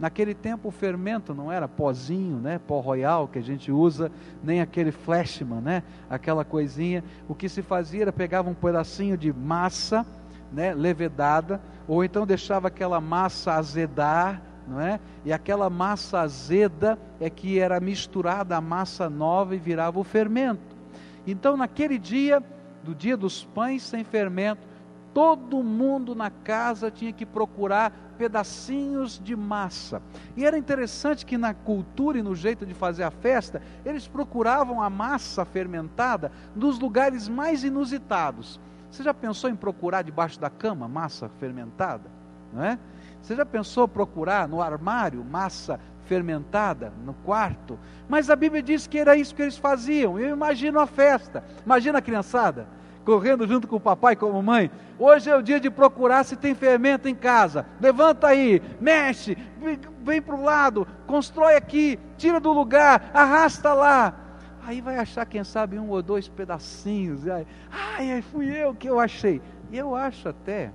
Naquele 0.00 0.32
tempo 0.32 0.68
o 0.68 0.70
fermento 0.70 1.34
não 1.34 1.52
era 1.52 1.68
pozinho, 1.68 2.38
né, 2.38 2.58
pó 2.58 2.80
royal 2.80 3.28
que 3.28 3.38
a 3.38 3.42
gente 3.42 3.70
usa, 3.70 4.10
nem 4.42 4.62
aquele 4.62 4.90
flashman, 4.90 5.60
né, 5.60 5.82
aquela 6.08 6.42
coisinha. 6.42 7.04
O 7.28 7.34
que 7.34 7.50
se 7.50 7.60
fazia 7.60 8.02
era 8.02 8.12
pegava 8.12 8.48
um 8.48 8.54
pedacinho 8.54 9.14
de 9.14 9.30
massa, 9.30 10.06
né, 10.50 10.72
levedada, 10.72 11.60
ou 11.86 12.02
então 12.02 12.26
deixava 12.26 12.68
aquela 12.68 12.98
massa 12.98 13.52
azedar, 13.52 14.40
não 14.66 14.80
é? 14.80 14.98
E 15.24 15.32
aquela 15.32 15.68
massa 15.68 16.20
azeda 16.20 16.98
é 17.20 17.28
que 17.28 17.58
era 17.58 17.78
misturada 17.78 18.56
à 18.56 18.60
massa 18.60 19.10
nova 19.10 19.54
e 19.54 19.58
virava 19.58 20.00
o 20.00 20.04
fermento. 20.04 20.76
Então 21.26 21.58
naquele 21.58 21.98
dia, 21.98 22.42
do 22.82 22.94
dia 22.94 23.16
dos 23.18 23.44
pães 23.44 23.82
sem 23.82 24.02
fermento, 24.02 24.66
todo 25.12 25.62
mundo 25.62 26.14
na 26.14 26.30
casa 26.30 26.90
tinha 26.90 27.12
que 27.12 27.26
procurar 27.26 27.92
pedacinhos 28.16 29.20
de 29.22 29.34
massa. 29.34 30.02
E 30.36 30.44
era 30.44 30.58
interessante 30.58 31.24
que 31.24 31.38
na 31.38 31.54
cultura 31.54 32.18
e 32.18 32.22
no 32.22 32.34
jeito 32.34 32.66
de 32.66 32.74
fazer 32.74 33.02
a 33.02 33.10
festa, 33.10 33.62
eles 33.84 34.06
procuravam 34.06 34.82
a 34.82 34.90
massa 34.90 35.44
fermentada 35.44 36.30
nos 36.54 36.78
lugares 36.78 37.28
mais 37.28 37.64
inusitados. 37.64 38.60
Você 38.90 39.02
já 39.02 39.14
pensou 39.14 39.48
em 39.48 39.56
procurar 39.56 40.02
debaixo 40.02 40.38
da 40.40 40.50
cama 40.50 40.88
massa 40.88 41.28
fermentada? 41.40 42.20
não 42.52 42.64
é? 42.64 42.78
Você 43.22 43.36
já 43.36 43.44
pensou 43.44 43.86
procurar 43.86 44.48
no 44.48 44.60
armário 44.60 45.24
massa 45.24 45.78
fermentada 46.06 46.92
no 47.04 47.14
quarto? 47.14 47.78
Mas 48.08 48.30
a 48.30 48.36
Bíblia 48.36 48.62
diz 48.62 48.86
que 48.86 48.98
era 48.98 49.16
isso 49.16 49.34
que 49.34 49.42
eles 49.42 49.56
faziam. 49.56 50.18
Eu 50.18 50.30
imagino 50.30 50.80
a 50.80 50.86
festa. 50.86 51.44
Imagina 51.64 51.98
a 51.98 52.02
criançada 52.02 52.66
correndo 53.04 53.46
junto 53.46 53.66
com 53.66 53.76
o 53.76 53.80
papai 53.80 54.12
e 54.12 54.16
com 54.16 54.26
a 54.26 54.32
mamãe. 54.32 54.70
Hoje 54.98 55.30
é 55.30 55.36
o 55.36 55.42
dia 55.42 55.58
de 55.58 55.70
procurar 55.70 56.24
se 56.24 56.36
tem 56.36 56.54
fermento 56.54 57.08
em 57.08 57.14
casa. 57.14 57.66
Levanta 57.80 58.28
aí, 58.28 58.62
mexe, 58.80 59.36
vem 60.02 60.20
para 60.20 60.34
o 60.34 60.42
lado, 60.42 60.86
constrói 61.06 61.56
aqui, 61.56 61.98
tira 62.16 62.38
do 62.38 62.52
lugar, 62.52 63.10
arrasta 63.14 63.72
lá. 63.72 64.14
Aí 64.64 64.80
vai 64.80 64.98
achar, 64.98 65.24
quem 65.24 65.42
sabe, 65.42 65.78
um 65.78 65.88
ou 65.88 66.02
dois 66.02 66.28
pedacinhos. 66.28 67.26
Ai, 67.26 67.46
ai, 68.12 68.22
fui 68.22 68.50
eu 68.50 68.74
que 68.74 68.88
eu 68.88 69.00
achei. 69.00 69.40
E 69.72 69.78
eu 69.78 69.94
acho 69.94 70.28
até, 70.28 70.70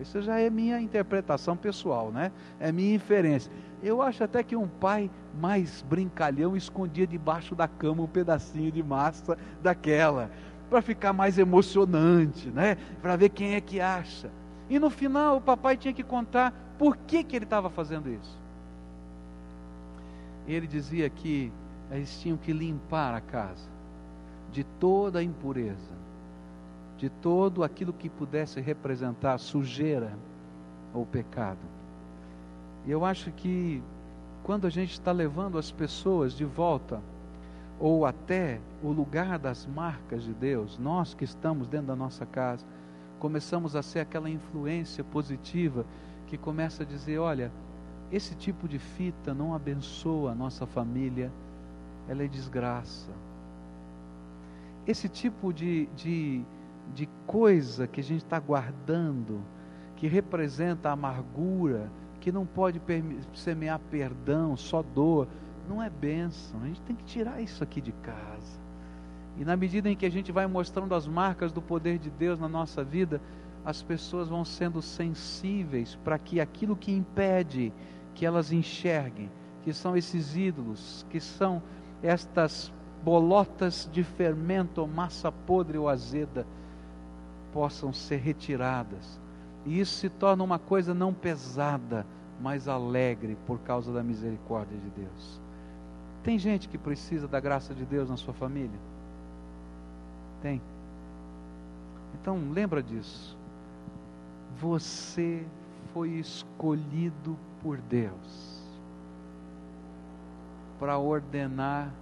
isso 0.00 0.22
já 0.22 0.38
é 0.40 0.48
minha 0.48 0.80
interpretação 0.80 1.56
pessoal, 1.56 2.10
né? 2.10 2.32
É 2.58 2.72
minha 2.72 2.94
inferência. 2.94 3.52
Eu 3.82 4.00
acho 4.00 4.24
até 4.24 4.42
que 4.42 4.56
um 4.56 4.66
pai 4.66 5.10
mais 5.38 5.82
brincalhão 5.82 6.56
escondia 6.56 7.06
debaixo 7.06 7.54
da 7.54 7.68
cama 7.68 8.02
um 8.02 8.06
pedacinho 8.06 8.72
de 8.72 8.82
massa 8.82 9.36
daquela, 9.62 10.30
para 10.68 10.82
ficar 10.82 11.12
mais 11.12 11.38
emocionante, 11.38 12.48
né? 12.50 12.76
Para 13.00 13.16
ver 13.16 13.30
quem 13.30 13.54
é 13.54 13.60
que 13.60 13.80
acha. 13.80 14.30
E 14.68 14.78
no 14.78 14.90
final 14.90 15.36
o 15.36 15.40
papai 15.40 15.76
tinha 15.76 15.94
que 15.94 16.02
contar 16.02 16.52
por 16.78 16.96
que, 16.96 17.22
que 17.22 17.36
ele 17.36 17.44
estava 17.44 17.70
fazendo 17.70 18.10
isso. 18.10 18.38
Ele 20.46 20.66
dizia 20.66 21.08
que 21.08 21.52
eles 21.90 22.20
tinham 22.20 22.36
que 22.36 22.52
limpar 22.52 23.14
a 23.14 23.20
casa 23.20 23.68
de 24.50 24.64
toda 24.64 25.18
a 25.18 25.22
impureza, 25.22 25.94
de 26.96 27.08
todo 27.08 27.62
aquilo 27.62 27.92
que 27.92 28.08
pudesse 28.08 28.60
representar 28.60 29.38
sujeira 29.38 30.16
ou 30.92 31.04
pecado. 31.04 31.58
E 32.86 32.90
eu 32.90 33.04
acho 33.04 33.30
que 33.32 33.82
quando 34.42 34.66
a 34.66 34.70
gente 34.70 34.92
está 34.92 35.12
levando 35.12 35.58
as 35.58 35.70
pessoas 35.70 36.32
de 36.32 36.44
volta, 36.44 37.02
ou 37.78 38.06
até 38.06 38.60
o 38.82 38.90
lugar 38.90 39.38
das 39.38 39.66
marcas 39.66 40.24
de 40.24 40.32
Deus, 40.32 40.78
nós 40.78 41.14
que 41.14 41.24
estamos 41.24 41.68
dentro 41.68 41.88
da 41.88 41.96
nossa 41.96 42.24
casa, 42.24 42.64
começamos 43.18 43.76
a 43.76 43.82
ser 43.82 44.00
aquela 44.00 44.30
influência 44.30 45.04
positiva 45.04 45.84
que 46.26 46.38
começa 46.38 46.82
a 46.82 46.86
dizer: 46.86 47.18
olha, 47.18 47.52
esse 48.10 48.34
tipo 48.34 48.68
de 48.68 48.78
fita 48.78 49.34
não 49.34 49.54
abençoa 49.54 50.32
a 50.32 50.34
nossa 50.34 50.66
família, 50.66 51.30
ela 52.08 52.22
é 52.22 52.28
desgraça. 52.28 53.10
Esse 54.86 55.08
tipo 55.08 55.52
de, 55.52 55.86
de, 55.96 56.44
de 56.94 57.08
coisa 57.26 57.86
que 57.86 58.00
a 58.00 58.04
gente 58.04 58.22
está 58.22 58.38
guardando, 58.38 59.42
que 59.96 60.06
representa 60.06 60.88
a 60.88 60.92
amargura, 60.92 61.90
que 62.20 62.30
não 62.30 62.46
pode 62.46 62.80
semear 63.34 63.80
perdão, 63.90 64.56
só 64.56 64.82
dor, 64.82 65.26
não 65.68 65.82
é 65.82 65.90
bênção. 65.90 66.60
A 66.62 66.66
gente 66.66 66.80
tem 66.82 66.96
que 66.96 67.04
tirar 67.04 67.40
isso 67.40 67.62
aqui 67.62 67.80
de 67.80 67.92
casa. 67.92 68.58
E 69.38 69.44
na 69.44 69.56
medida 69.56 69.90
em 69.90 69.96
que 69.96 70.06
a 70.06 70.10
gente 70.10 70.32
vai 70.32 70.46
mostrando 70.46 70.94
as 70.94 71.06
marcas 71.06 71.52
do 71.52 71.60
poder 71.60 71.98
de 71.98 72.10
Deus 72.10 72.38
na 72.38 72.48
nossa 72.48 72.82
vida, 72.82 73.20
as 73.64 73.82
pessoas 73.82 74.28
vão 74.28 74.44
sendo 74.44 74.80
sensíveis 74.80 75.96
para 76.04 76.18
que 76.18 76.40
aquilo 76.40 76.76
que 76.76 76.92
impede 76.92 77.72
que 78.14 78.24
elas 78.24 78.50
enxerguem, 78.50 79.30
que 79.62 79.72
são 79.72 79.96
esses 79.96 80.36
ídolos, 80.36 81.04
que 81.10 81.20
são 81.20 81.62
estas 82.02 82.72
bolotas 83.02 83.88
de 83.92 84.02
fermento 84.02 84.80
ou 84.80 84.86
massa 84.86 85.30
podre 85.30 85.76
ou 85.76 85.88
azeda 85.88 86.46
possam 87.52 87.92
ser 87.92 88.16
retiradas. 88.16 89.20
E 89.64 89.80
isso 89.80 89.94
se 89.94 90.08
torna 90.08 90.44
uma 90.44 90.58
coisa 90.58 90.94
não 90.94 91.12
pesada, 91.12 92.06
mas 92.40 92.68
alegre 92.68 93.36
por 93.46 93.58
causa 93.60 93.92
da 93.92 94.02
misericórdia 94.02 94.78
de 94.78 94.90
Deus. 94.90 95.45
Tem 96.26 96.40
gente 96.40 96.68
que 96.68 96.76
precisa 96.76 97.28
da 97.28 97.38
graça 97.38 97.72
de 97.72 97.84
Deus 97.84 98.10
na 98.10 98.16
sua 98.16 98.34
família? 98.34 98.80
Tem. 100.42 100.60
Então 102.20 102.50
lembra 102.50 102.82
disso. 102.82 103.38
Você 104.58 105.46
foi 105.94 106.08
escolhido 106.08 107.38
por 107.62 107.78
Deus 107.78 108.60
para 110.80 110.98
ordenar 110.98 111.92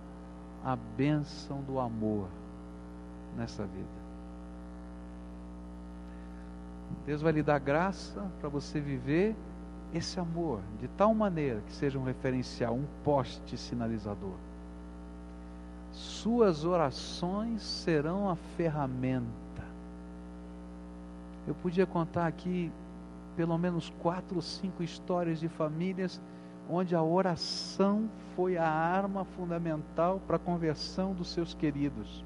a 0.65 0.75
bênção 0.75 1.61
do 1.61 1.79
amor 1.79 2.27
nessa 3.37 3.67
vida. 3.67 4.05
Deus 7.05 7.21
vai 7.21 7.33
lhe 7.33 7.43
dar 7.43 7.59
graça 7.59 8.27
para 8.41 8.49
você 8.49 8.81
viver 8.81 9.37
esse 9.95 10.19
amor 10.19 10.61
de 10.81 10.89
tal 10.89 11.15
maneira 11.15 11.61
que 11.67 11.73
seja 11.73 11.99
um 11.99 12.05
referencial, 12.05 12.75
um 12.75 12.85
poste 13.05 13.57
sinalizador. 13.57 14.35
Suas 15.93 16.65
orações 16.65 17.63
serão 17.63 18.29
a 18.29 18.35
ferramenta. 18.57 19.25
Eu 21.47 21.55
podia 21.55 21.87
contar 21.87 22.27
aqui 22.27 22.73
pelo 23.37 23.57
menos 23.57 23.93
quatro 24.01 24.37
ou 24.37 24.43
cinco 24.43 24.83
histórias 24.83 25.39
de 25.39 25.49
famílias 25.49 26.21
onde 26.69 26.97
a 26.97 27.03
oração 27.03 28.09
foi 28.35 28.57
a 28.57 28.69
arma 28.69 29.25
fundamental 29.25 30.21
para 30.27 30.37
a 30.37 30.41
conversão 30.41 31.13
dos 31.13 31.29
seus 31.29 31.55
queridos. 31.55 32.25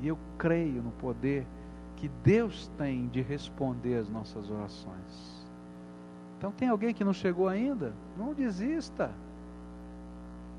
E 0.00 0.08
eu 0.08 0.18
creio 0.38 0.82
no 0.82 0.90
poder 0.92 1.46
que 1.96 2.08
Deus 2.24 2.68
tem 2.78 3.06
de 3.08 3.20
responder 3.20 3.96
as 3.96 4.08
nossas 4.08 4.50
orações. 4.50 5.39
Então 6.40 6.50
tem 6.50 6.70
alguém 6.70 6.94
que 6.94 7.04
não 7.04 7.12
chegou 7.12 7.48
ainda? 7.48 7.92
Não 8.16 8.32
desista. 8.32 9.10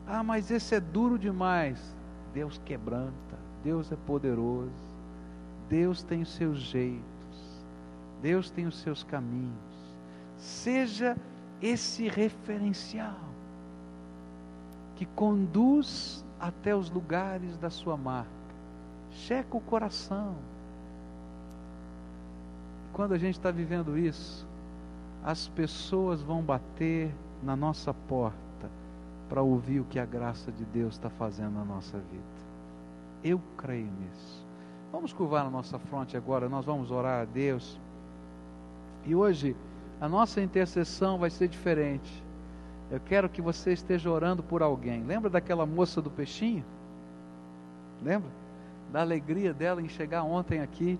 Ah, 0.05 0.21
mas 0.21 0.51
esse 0.51 0.75
é 0.75 0.79
duro 0.79 1.17
demais. 1.17 1.97
Deus 2.35 2.61
quebranta, 2.63 3.35
Deus 3.63 3.91
é 3.91 3.95
poderoso, 3.95 4.69
Deus 5.67 6.03
tem 6.03 6.21
os 6.21 6.35
seus 6.35 6.59
jeitos, 6.59 7.65
Deus 8.21 8.51
tem 8.51 8.67
os 8.67 8.77
seus 8.77 9.03
caminhos. 9.03 9.49
Seja 10.37 11.17
esse 11.59 12.07
referencial 12.07 13.17
que 14.95 15.07
conduz 15.07 16.23
até 16.39 16.75
os 16.75 16.91
lugares 16.91 17.57
da 17.57 17.71
sua 17.71 17.97
marca. 17.97 18.29
Checa 19.09 19.57
o 19.57 19.61
coração. 19.61 20.35
Quando 22.93 23.15
a 23.15 23.17
gente 23.17 23.39
está 23.39 23.49
vivendo 23.49 23.97
isso, 23.97 24.47
as 25.23 25.47
pessoas 25.49 26.21
vão 26.21 26.41
bater 26.41 27.13
na 27.43 27.55
nossa 27.55 27.93
porta 27.93 28.69
para 29.29 29.41
ouvir 29.41 29.79
o 29.79 29.85
que 29.85 29.99
a 29.99 30.05
graça 30.05 30.51
de 30.51 30.65
Deus 30.65 30.95
está 30.95 31.09
fazendo 31.09 31.53
na 31.53 31.63
nossa 31.63 31.97
vida. 31.97 32.41
Eu 33.23 33.41
creio 33.57 33.89
nisso. 33.99 34.45
Vamos 34.91 35.13
curvar 35.13 35.45
a 35.45 35.49
nossa 35.49 35.79
fronte 35.79 36.17
agora, 36.17 36.49
nós 36.49 36.65
vamos 36.65 36.91
orar 36.91 37.21
a 37.21 37.25
Deus. 37.25 37.79
E 39.05 39.15
hoje 39.15 39.55
a 39.99 40.09
nossa 40.09 40.41
intercessão 40.41 41.17
vai 41.17 41.29
ser 41.29 41.47
diferente. 41.47 42.23
Eu 42.89 42.99
quero 42.99 43.29
que 43.29 43.41
você 43.41 43.71
esteja 43.71 44.09
orando 44.09 44.43
por 44.43 44.61
alguém. 44.61 45.03
Lembra 45.03 45.29
daquela 45.29 45.65
moça 45.65 46.01
do 46.01 46.09
peixinho? 46.09 46.65
Lembra? 48.01 48.29
Da 48.91 48.99
alegria 48.99 49.53
dela 49.53 49.81
em 49.81 49.87
chegar 49.87 50.23
ontem 50.23 50.59
aqui 50.59 50.99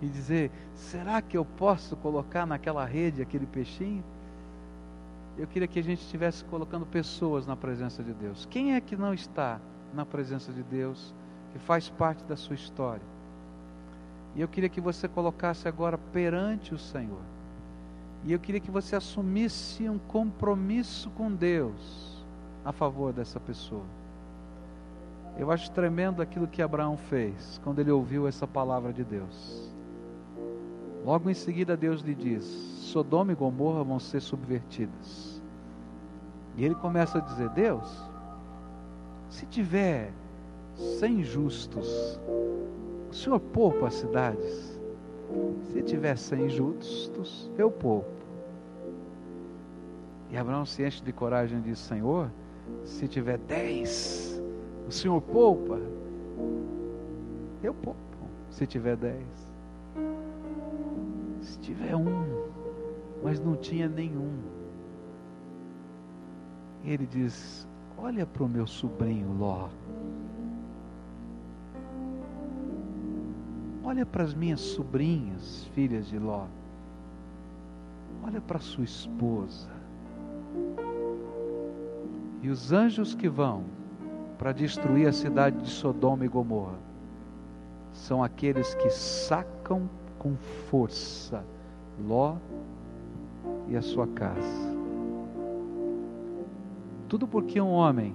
e 0.00 0.06
dizer: 0.06 0.50
será 0.74 1.20
que 1.20 1.36
eu 1.36 1.44
posso 1.44 1.96
colocar 1.96 2.46
naquela 2.46 2.84
rede 2.84 3.22
aquele 3.22 3.46
peixinho? 3.46 4.04
Eu 5.36 5.46
queria 5.46 5.68
que 5.68 5.78
a 5.78 5.82
gente 5.82 6.00
estivesse 6.00 6.44
colocando 6.44 6.84
pessoas 6.84 7.46
na 7.46 7.56
presença 7.56 8.02
de 8.02 8.12
Deus. 8.12 8.46
Quem 8.50 8.74
é 8.74 8.80
que 8.80 8.96
não 8.96 9.14
está 9.14 9.60
na 9.94 10.04
presença 10.04 10.52
de 10.52 10.62
Deus, 10.62 11.14
que 11.52 11.58
faz 11.58 11.88
parte 11.88 12.24
da 12.24 12.36
sua 12.36 12.54
história? 12.54 13.06
E 14.34 14.40
eu 14.40 14.48
queria 14.48 14.68
que 14.68 14.80
você 14.80 15.06
colocasse 15.06 15.68
agora 15.68 15.96
perante 15.96 16.74
o 16.74 16.78
Senhor 16.78 17.22
e 18.24 18.32
eu 18.32 18.38
queria 18.38 18.60
que 18.60 18.70
você 18.70 18.96
assumisse 18.96 19.88
um 19.88 19.98
compromisso 19.98 21.10
com 21.10 21.32
Deus 21.32 22.24
a 22.64 22.72
favor 22.72 23.12
dessa 23.12 23.38
pessoa. 23.38 23.84
Eu 25.38 25.52
acho 25.52 25.70
tremendo 25.70 26.20
aquilo 26.20 26.48
que 26.48 26.60
Abraão 26.60 26.96
fez 26.96 27.60
quando 27.62 27.78
ele 27.78 27.90
ouviu 27.90 28.26
essa 28.26 28.46
palavra 28.46 28.92
de 28.92 29.04
Deus. 29.04 29.72
Logo 31.04 31.30
em 31.30 31.34
seguida, 31.34 31.76
Deus 31.76 32.02
lhe 32.02 32.14
diz: 32.14 32.44
Sodoma 32.44 33.32
e 33.32 33.34
Gomorra 33.34 33.84
vão 33.84 33.98
ser 33.98 34.20
subvertidas. 34.20 35.40
E 36.56 36.64
ele 36.64 36.74
começa 36.74 37.18
a 37.18 37.20
dizer: 37.20 37.48
Deus, 37.50 38.10
se 39.30 39.46
tiver 39.46 40.12
cem 40.98 41.22
justos, 41.22 42.20
o 43.10 43.14
Senhor 43.14 43.40
poupa 43.40 43.86
as 43.86 43.94
cidades. 43.94 44.78
Se 45.72 45.82
tiver 45.82 46.16
cem 46.16 46.48
justos, 46.48 47.50
eu 47.58 47.70
poupo. 47.70 48.18
E 50.30 50.36
Abraão 50.36 50.64
se 50.64 50.84
enche 50.84 51.02
de 51.02 51.12
coragem 51.12 51.58
e 51.58 51.62
diz: 51.62 51.78
Senhor, 51.78 52.30
se 52.84 53.06
tiver 53.06 53.38
dez, 53.38 54.42
o 54.86 54.92
Senhor 54.92 55.20
poupa. 55.20 55.80
Eu 57.62 57.74
poupo. 57.74 57.98
Se 58.50 58.66
tiver 58.66 58.96
dez. 58.96 59.47
Se 61.42 61.58
tiver 61.60 61.94
um, 61.94 62.48
mas 63.22 63.40
não 63.40 63.56
tinha 63.56 63.88
nenhum. 63.88 64.32
E 66.84 66.90
ele 66.90 67.06
diz: 67.06 67.66
Olha 67.96 68.26
para 68.26 68.44
o 68.44 68.48
meu 68.48 68.66
sobrinho 68.66 69.32
Ló. 69.38 69.68
Olha 73.84 74.04
para 74.04 74.22
as 74.22 74.34
minhas 74.34 74.60
sobrinhas, 74.60 75.64
filhas 75.74 76.06
de 76.06 76.18
Ló. 76.18 76.46
Olha 78.22 78.40
para 78.40 78.58
sua 78.58 78.84
esposa. 78.84 79.68
E 82.42 82.48
os 82.48 82.72
anjos 82.72 83.14
que 83.14 83.28
vão 83.28 83.64
para 84.38 84.52
destruir 84.52 85.08
a 85.08 85.12
cidade 85.12 85.60
de 85.60 85.68
Sodoma 85.68 86.24
e 86.24 86.28
Gomorra 86.28 86.78
são 87.92 88.22
aqueles 88.22 88.74
que 88.76 88.90
sacam 88.90 89.88
com 90.18 90.36
força 90.70 91.44
Ló 92.06 92.36
e 93.68 93.76
a 93.76 93.82
sua 93.82 94.06
casa. 94.06 94.76
Tudo 97.08 97.26
porque 97.26 97.60
um 97.60 97.70
homem 97.70 98.14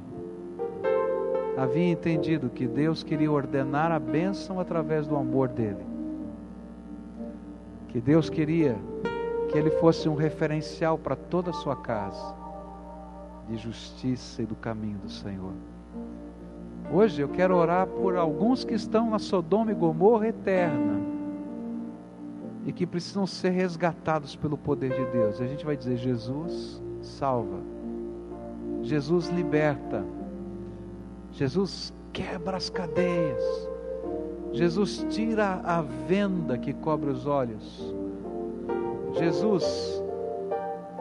havia 1.58 1.90
entendido 1.90 2.50
que 2.50 2.68
Deus 2.68 3.04
queria 3.04 3.32
ordenar 3.32 3.92
a 3.92 4.00
bênção 4.00 4.60
através 4.60 5.08
do 5.08 5.16
amor 5.16 5.50
dele. 5.50 5.84
Que 7.90 8.00
Deus 8.00 8.30
queria 8.30 8.76
que 9.52 9.58
ele 9.58 9.72
fosse 9.72 10.10
um 10.10 10.16
referencial 10.16 10.98
para 10.98 11.16
toda 11.16 11.52
a 11.52 11.54
sua 11.54 11.76
casa 11.76 12.36
de 13.48 13.58
justiça 13.58 14.42
e 14.42 14.46
do 14.46 14.56
caminho 14.56 14.98
do 15.00 15.10
Senhor. 15.10 15.54
Hoje 16.92 17.22
eu 17.22 17.30
quero 17.30 17.56
orar 17.56 17.88
por 17.88 18.16
alguns 18.16 18.64
que 18.64 18.74
estão 18.74 19.10
na 19.10 19.20
Sodoma 19.20 19.72
e 19.72 19.76
Gomorra 19.76 20.28
eterna 20.28 21.13
e 22.66 22.72
que 22.72 22.86
precisam 22.86 23.28
ser 23.28 23.50
resgatados 23.50 24.36
pelo 24.36 24.58
poder 24.58 24.92
de 24.92 25.06
Deus. 25.12 25.42
A 25.42 25.48
gente 25.48 25.66
vai 25.66 25.76
dizer: 25.76 25.98
Jesus 25.98 26.82
salva, 27.02 27.60
Jesus 28.82 29.28
liberta, 29.30 30.04
Jesus 31.32 31.94
quebra 32.12 32.58
as 32.58 32.70
cadeias, 32.70 33.44
Jesus 34.52 35.06
tira 35.10 35.62
a 35.64 35.82
venda 35.82 36.58
que 36.58 36.74
cobre 36.74 37.10
os 37.10 37.26
olhos. 37.26 37.94
Jesus 39.14 40.02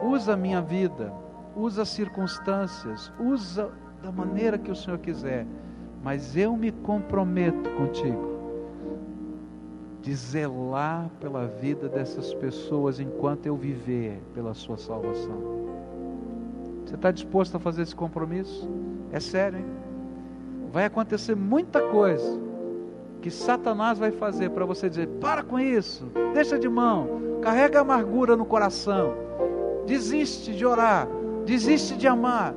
usa 0.01 0.33
a 0.33 0.37
minha 0.37 0.61
vida, 0.61 1.13
usa 1.55 1.83
as 1.83 1.89
circunstâncias, 1.89 3.11
usa 3.19 3.71
da 4.01 4.11
maneira 4.11 4.57
que 4.57 4.69
o 4.69 4.75
Senhor 4.75 4.99
quiser, 4.99 5.47
mas 6.03 6.35
eu 6.35 6.57
me 6.57 6.71
comprometo 6.71 7.69
contigo 7.71 8.32
de 10.03 10.13
zelar 10.13 11.09
pela 11.21 11.47
vida 11.47 11.87
dessas 11.87 12.33
pessoas 12.33 12.99
enquanto 12.99 13.45
eu 13.45 13.55
viver 13.55 14.21
pela 14.33 14.53
sua 14.53 14.77
salvação. 14.77 15.63
Você 16.85 16.95
está 16.95 17.09
disposto 17.09 17.55
a 17.55 17.59
fazer 17.59 17.83
esse 17.83 17.95
compromisso? 17.95 18.69
É 19.13 19.19
sério, 19.21 19.59
hein? 19.59 19.65
Vai 20.73 20.83
acontecer 20.83 21.35
muita 21.35 21.81
coisa 21.87 22.37
que 23.21 23.31
Satanás 23.31 23.97
vai 23.97 24.11
fazer 24.11 24.49
para 24.49 24.65
você 24.65 24.89
dizer: 24.89 25.07
para 25.21 25.41
com 25.41 25.57
isso, 25.57 26.11
deixa 26.33 26.59
de 26.59 26.67
mão, 26.67 27.39
carrega 27.41 27.79
amargura 27.79 28.35
no 28.35 28.43
coração, 28.43 29.13
desiste 29.87 30.53
de 30.53 30.65
orar, 30.65 31.07
desiste 31.45 31.95
de 31.95 32.09
amar. 32.09 32.53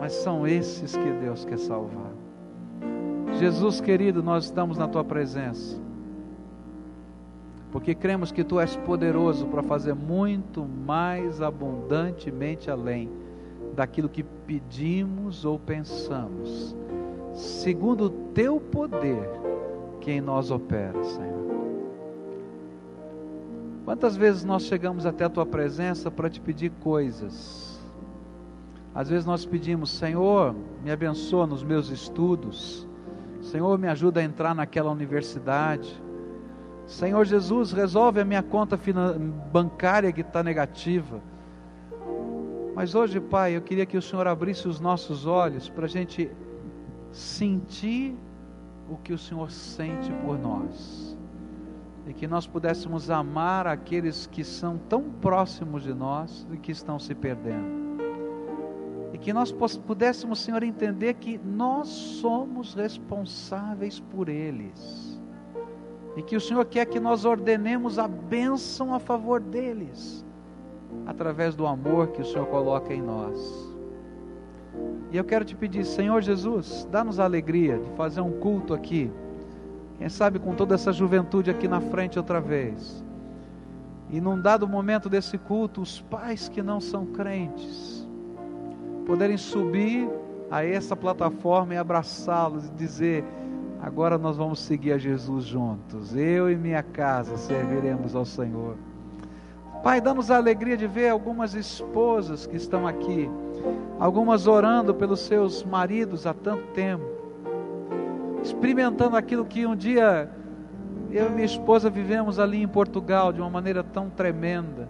Mas 0.00 0.14
são 0.14 0.48
esses 0.48 0.96
que 0.96 1.10
Deus 1.12 1.44
quer 1.44 1.58
salvar. 1.58 2.10
Jesus 3.38 3.80
querido, 3.80 4.20
nós 4.20 4.46
estamos 4.46 4.76
na 4.76 4.88
tua 4.88 5.04
presença 5.04 5.89
porque 7.70 7.94
cremos 7.94 8.32
que 8.32 8.42
tu 8.42 8.58
és 8.58 8.76
poderoso 8.76 9.46
para 9.46 9.62
fazer 9.62 9.94
muito 9.94 10.64
mais 10.64 11.40
abundantemente 11.40 12.70
além 12.70 13.10
daquilo 13.74 14.08
que 14.08 14.22
pedimos 14.22 15.44
ou 15.44 15.58
pensamos, 15.58 16.76
segundo 17.32 18.06
o 18.06 18.10
teu 18.10 18.60
poder 18.60 19.28
que 20.00 20.10
em 20.10 20.20
nós 20.20 20.50
opera, 20.50 21.02
Senhor. 21.04 21.40
Quantas 23.84 24.16
vezes 24.16 24.44
nós 24.44 24.64
chegamos 24.64 25.06
até 25.06 25.24
a 25.24 25.30
tua 25.30 25.46
presença 25.46 26.10
para 26.10 26.28
te 26.28 26.40
pedir 26.40 26.70
coisas? 26.80 27.80
Às 28.94 29.08
vezes 29.08 29.24
nós 29.24 29.46
pedimos, 29.46 29.90
Senhor, 29.90 30.54
me 30.82 30.90
abençoa 30.90 31.46
nos 31.46 31.62
meus 31.62 31.90
estudos, 31.90 32.88
Senhor, 33.40 33.78
me 33.78 33.88
ajuda 33.88 34.20
a 34.20 34.24
entrar 34.24 34.54
naquela 34.54 34.90
universidade. 34.90 36.00
Senhor 36.90 37.24
Jesus, 37.24 37.70
resolve 37.70 38.20
a 38.20 38.24
minha 38.24 38.42
conta 38.42 38.78
bancária 39.52 40.10
que 40.10 40.22
está 40.22 40.42
negativa. 40.42 41.22
Mas 42.74 42.96
hoje, 42.96 43.20
Pai, 43.20 43.56
eu 43.56 43.62
queria 43.62 43.86
que 43.86 43.96
o 43.96 44.02
Senhor 44.02 44.26
abrisse 44.26 44.66
os 44.66 44.80
nossos 44.80 45.24
olhos 45.24 45.68
para 45.68 45.84
a 45.84 45.88
gente 45.88 46.28
sentir 47.12 48.16
o 48.90 48.96
que 48.96 49.12
o 49.12 49.18
Senhor 49.18 49.52
sente 49.52 50.12
por 50.24 50.36
nós. 50.36 51.16
E 52.08 52.12
que 52.12 52.26
nós 52.26 52.44
pudéssemos 52.44 53.08
amar 53.08 53.68
aqueles 53.68 54.26
que 54.26 54.42
são 54.42 54.76
tão 54.76 55.04
próximos 55.04 55.84
de 55.84 55.94
nós 55.94 56.44
e 56.52 56.56
que 56.56 56.72
estão 56.72 56.98
se 56.98 57.14
perdendo. 57.14 58.00
E 59.12 59.18
que 59.18 59.32
nós 59.32 59.52
pudéssemos, 59.52 60.40
Senhor, 60.40 60.64
entender 60.64 61.14
que 61.14 61.38
nós 61.38 61.86
somos 61.86 62.74
responsáveis 62.74 64.00
por 64.00 64.28
eles 64.28 65.19
e 66.20 66.22
que 66.22 66.36
o 66.36 66.40
Senhor 66.40 66.66
quer 66.66 66.84
que 66.84 67.00
nós 67.00 67.24
ordenemos 67.24 67.98
a 67.98 68.06
bênção 68.06 68.92
a 68.92 68.98
favor 68.98 69.40
deles, 69.40 70.22
através 71.06 71.54
do 71.54 71.66
amor 71.66 72.08
que 72.08 72.20
o 72.20 72.24
Senhor 72.26 72.44
coloca 72.48 72.92
em 72.92 73.00
nós. 73.00 73.74
E 75.10 75.16
eu 75.16 75.24
quero 75.24 75.46
te 75.46 75.56
pedir, 75.56 75.82
Senhor 75.86 76.20
Jesus, 76.20 76.86
dá-nos 76.90 77.18
a 77.18 77.24
alegria 77.24 77.78
de 77.78 77.88
fazer 77.92 78.20
um 78.20 78.32
culto 78.32 78.74
aqui, 78.74 79.10
quem 79.96 80.10
sabe 80.10 80.38
com 80.38 80.54
toda 80.54 80.74
essa 80.74 80.92
juventude 80.92 81.50
aqui 81.50 81.66
na 81.66 81.80
frente 81.80 82.18
outra 82.18 82.38
vez. 82.38 83.02
E 84.10 84.20
num 84.20 84.38
dado 84.38 84.68
momento 84.68 85.08
desse 85.08 85.38
culto, 85.38 85.80
os 85.80 86.02
pais 86.02 86.50
que 86.50 86.60
não 86.60 86.82
são 86.82 87.06
crentes 87.06 88.06
poderem 89.06 89.38
subir 89.38 90.06
a 90.50 90.66
essa 90.66 90.94
plataforma 90.94 91.72
e 91.72 91.78
abraçá-los 91.78 92.66
e 92.66 92.72
dizer: 92.72 93.24
Agora 93.82 94.18
nós 94.18 94.36
vamos 94.36 94.60
seguir 94.60 94.92
a 94.92 94.98
Jesus 94.98 95.44
juntos. 95.44 96.14
Eu 96.14 96.50
e 96.50 96.56
minha 96.56 96.82
casa 96.82 97.36
serviremos 97.38 98.14
ao 98.14 98.26
Senhor. 98.26 98.76
Pai, 99.82 100.00
dá-nos 100.00 100.30
a 100.30 100.36
alegria 100.36 100.76
de 100.76 100.86
ver 100.86 101.08
algumas 101.08 101.54
esposas 101.54 102.46
que 102.46 102.56
estão 102.56 102.86
aqui, 102.86 103.30
algumas 103.98 104.46
orando 104.46 104.94
pelos 104.94 105.20
seus 105.20 105.64
maridos 105.64 106.26
há 106.26 106.34
tanto 106.34 106.64
tempo, 106.74 107.04
experimentando 108.42 109.16
aquilo 109.16 109.46
que 109.46 109.64
um 109.64 109.74
dia 109.74 110.30
eu 111.10 111.26
e 111.26 111.30
minha 111.30 111.46
esposa 111.46 111.88
vivemos 111.88 112.38
ali 112.38 112.62
em 112.62 112.68
Portugal 112.68 113.32
de 113.32 113.40
uma 113.40 113.48
maneira 113.48 113.82
tão 113.82 114.10
tremenda. 114.10 114.88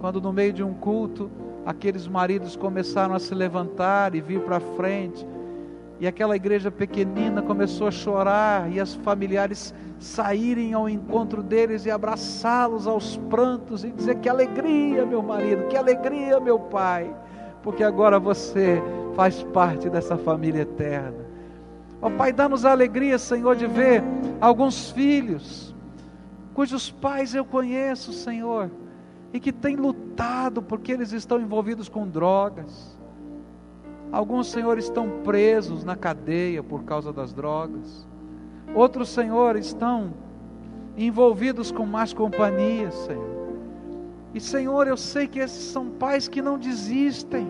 Quando 0.00 0.20
no 0.20 0.32
meio 0.32 0.52
de 0.52 0.62
um 0.62 0.72
culto, 0.72 1.30
aqueles 1.66 2.08
maridos 2.08 2.56
começaram 2.56 3.14
a 3.14 3.18
se 3.18 3.34
levantar 3.34 4.14
e 4.14 4.20
vir 4.22 4.40
para 4.40 4.58
frente 4.58 5.26
e 6.00 6.06
aquela 6.06 6.36
igreja 6.36 6.70
pequenina 6.70 7.42
começou 7.42 7.88
a 7.88 7.90
chorar 7.90 8.70
e 8.70 8.78
as 8.78 8.94
familiares 8.94 9.74
saírem 9.98 10.72
ao 10.72 10.88
encontro 10.88 11.42
deles 11.42 11.86
e 11.86 11.90
abraçá-los 11.90 12.86
aos 12.86 13.16
prantos 13.28 13.84
e 13.84 13.90
dizer 13.90 14.16
que 14.16 14.28
alegria, 14.28 15.04
meu 15.04 15.22
marido, 15.22 15.66
que 15.66 15.76
alegria, 15.76 16.38
meu 16.38 16.58
pai, 16.58 17.12
porque 17.62 17.82
agora 17.82 18.18
você 18.20 18.80
faz 19.16 19.42
parte 19.42 19.90
dessa 19.90 20.16
família 20.16 20.62
eterna. 20.62 21.26
Ó 22.00 22.06
oh, 22.06 22.10
Pai, 22.12 22.32
dá-nos 22.32 22.64
a 22.64 22.70
alegria, 22.70 23.18
Senhor, 23.18 23.56
de 23.56 23.66
ver 23.66 24.04
alguns 24.40 24.90
filhos 24.92 25.74
cujos 26.58 26.90
pais 26.90 27.36
eu 27.36 27.44
conheço, 27.44 28.12
Senhor, 28.12 28.68
e 29.32 29.38
que 29.38 29.52
têm 29.52 29.76
lutado 29.76 30.60
porque 30.60 30.90
eles 30.90 31.12
estão 31.12 31.40
envolvidos 31.40 31.88
com 31.88 32.04
drogas 32.04 32.97
Alguns, 34.10 34.50
Senhor, 34.50 34.78
estão 34.78 35.08
presos 35.22 35.84
na 35.84 35.94
cadeia 35.94 36.62
por 36.62 36.84
causa 36.84 37.12
das 37.12 37.32
drogas. 37.32 38.06
Outros, 38.74 39.10
Senhor, 39.10 39.56
estão 39.56 40.14
envolvidos 40.96 41.70
com 41.70 41.84
más 41.84 42.14
companhias, 42.14 42.94
Senhor. 42.94 43.38
E, 44.34 44.40
Senhor, 44.40 44.86
eu 44.86 44.96
sei 44.96 45.26
que 45.26 45.38
esses 45.38 45.64
são 45.64 45.90
pais 45.90 46.26
que 46.26 46.40
não 46.40 46.58
desistem. 46.58 47.46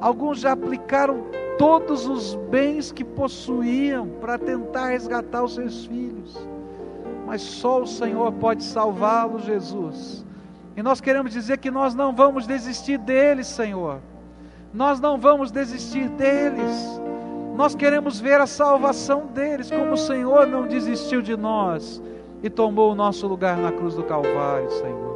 Alguns 0.00 0.40
já 0.40 0.52
aplicaram 0.52 1.26
todos 1.58 2.06
os 2.06 2.36
bens 2.48 2.92
que 2.92 3.04
possuíam 3.04 4.08
para 4.20 4.38
tentar 4.38 4.90
resgatar 4.90 5.42
os 5.42 5.54
seus 5.54 5.84
filhos. 5.84 6.38
Mas 7.26 7.42
só 7.42 7.82
o 7.82 7.86
Senhor 7.86 8.32
pode 8.32 8.62
salvá-los, 8.62 9.44
Jesus. 9.44 10.24
E 10.76 10.82
nós 10.82 11.00
queremos 11.00 11.32
dizer 11.32 11.58
que 11.58 11.70
nós 11.70 11.94
não 11.94 12.14
vamos 12.14 12.46
desistir 12.46 12.98
deles, 12.98 13.48
Senhor 13.48 14.00
nós 14.72 15.00
não 15.00 15.18
vamos 15.18 15.50
desistir 15.50 16.08
deles. 16.10 17.00
Nós 17.56 17.74
queremos 17.74 18.20
ver 18.20 18.40
a 18.40 18.46
salvação 18.46 19.26
deles, 19.26 19.70
como 19.70 19.92
o 19.92 19.98
Senhor 19.98 20.46
não 20.46 20.66
desistiu 20.66 21.20
de 21.20 21.36
nós 21.36 22.00
e 22.42 22.48
tomou 22.48 22.92
o 22.92 22.94
nosso 22.94 23.26
lugar 23.26 23.56
na 23.58 23.70
cruz 23.70 23.94
do 23.94 24.04
Calvário, 24.04 24.70
Senhor. 24.70 25.10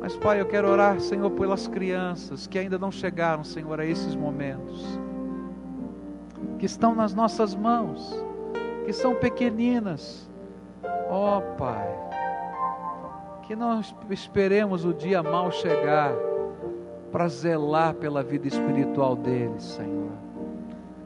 Mas, 0.00 0.16
Pai, 0.16 0.40
eu 0.40 0.46
quero 0.46 0.68
orar, 0.68 1.00
Senhor, 1.00 1.30
pelas 1.30 1.66
crianças 1.66 2.46
que 2.46 2.58
ainda 2.58 2.78
não 2.78 2.90
chegaram, 2.90 3.42
Senhor, 3.44 3.80
a 3.80 3.86
esses 3.86 4.14
momentos, 4.14 4.98
que 6.58 6.66
estão 6.66 6.94
nas 6.94 7.14
nossas 7.14 7.54
mãos, 7.54 8.22
que 8.84 8.92
são 8.92 9.14
pequeninas. 9.14 10.28
Ó 11.08 11.38
oh, 11.38 11.42
Pai, 11.56 11.88
que 13.42 13.56
não 13.56 13.80
esperemos 14.10 14.84
o 14.84 14.92
dia 14.92 15.22
mal 15.22 15.50
chegar 15.50 16.12
para 17.10 17.28
zelar 17.28 17.94
pela 17.94 18.22
vida 18.22 18.46
espiritual 18.46 19.16
deles, 19.16 19.62
Senhor. 19.62 20.10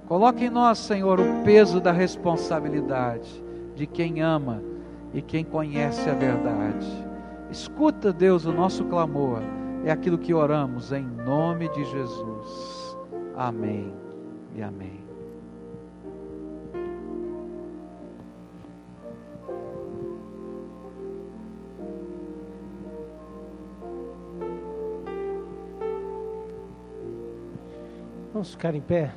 Coloque 0.06 0.44
em 0.44 0.50
nós, 0.50 0.78
Senhor, 0.78 1.20
o 1.20 1.44
peso 1.44 1.80
da 1.80 1.92
responsabilidade 1.92 3.42
de 3.74 3.86
quem 3.86 4.20
ama 4.20 4.62
e 5.14 5.22
quem 5.22 5.44
conhece 5.44 6.08
a 6.08 6.14
verdade. 6.14 6.86
Escuta, 7.50 8.12
Deus, 8.12 8.44
o 8.44 8.52
nosso 8.52 8.84
clamor. 8.84 9.40
É 9.84 9.90
aquilo 9.90 10.18
que 10.18 10.32
oramos 10.32 10.92
em 10.92 11.04
nome 11.04 11.68
de 11.70 11.84
Jesus. 11.84 12.96
Amém 13.36 13.92
e 14.54 14.62
amém. 14.62 15.01
Vamos 28.32 28.52
ficar 28.52 28.74
em 28.74 28.80
pé. 28.80 29.12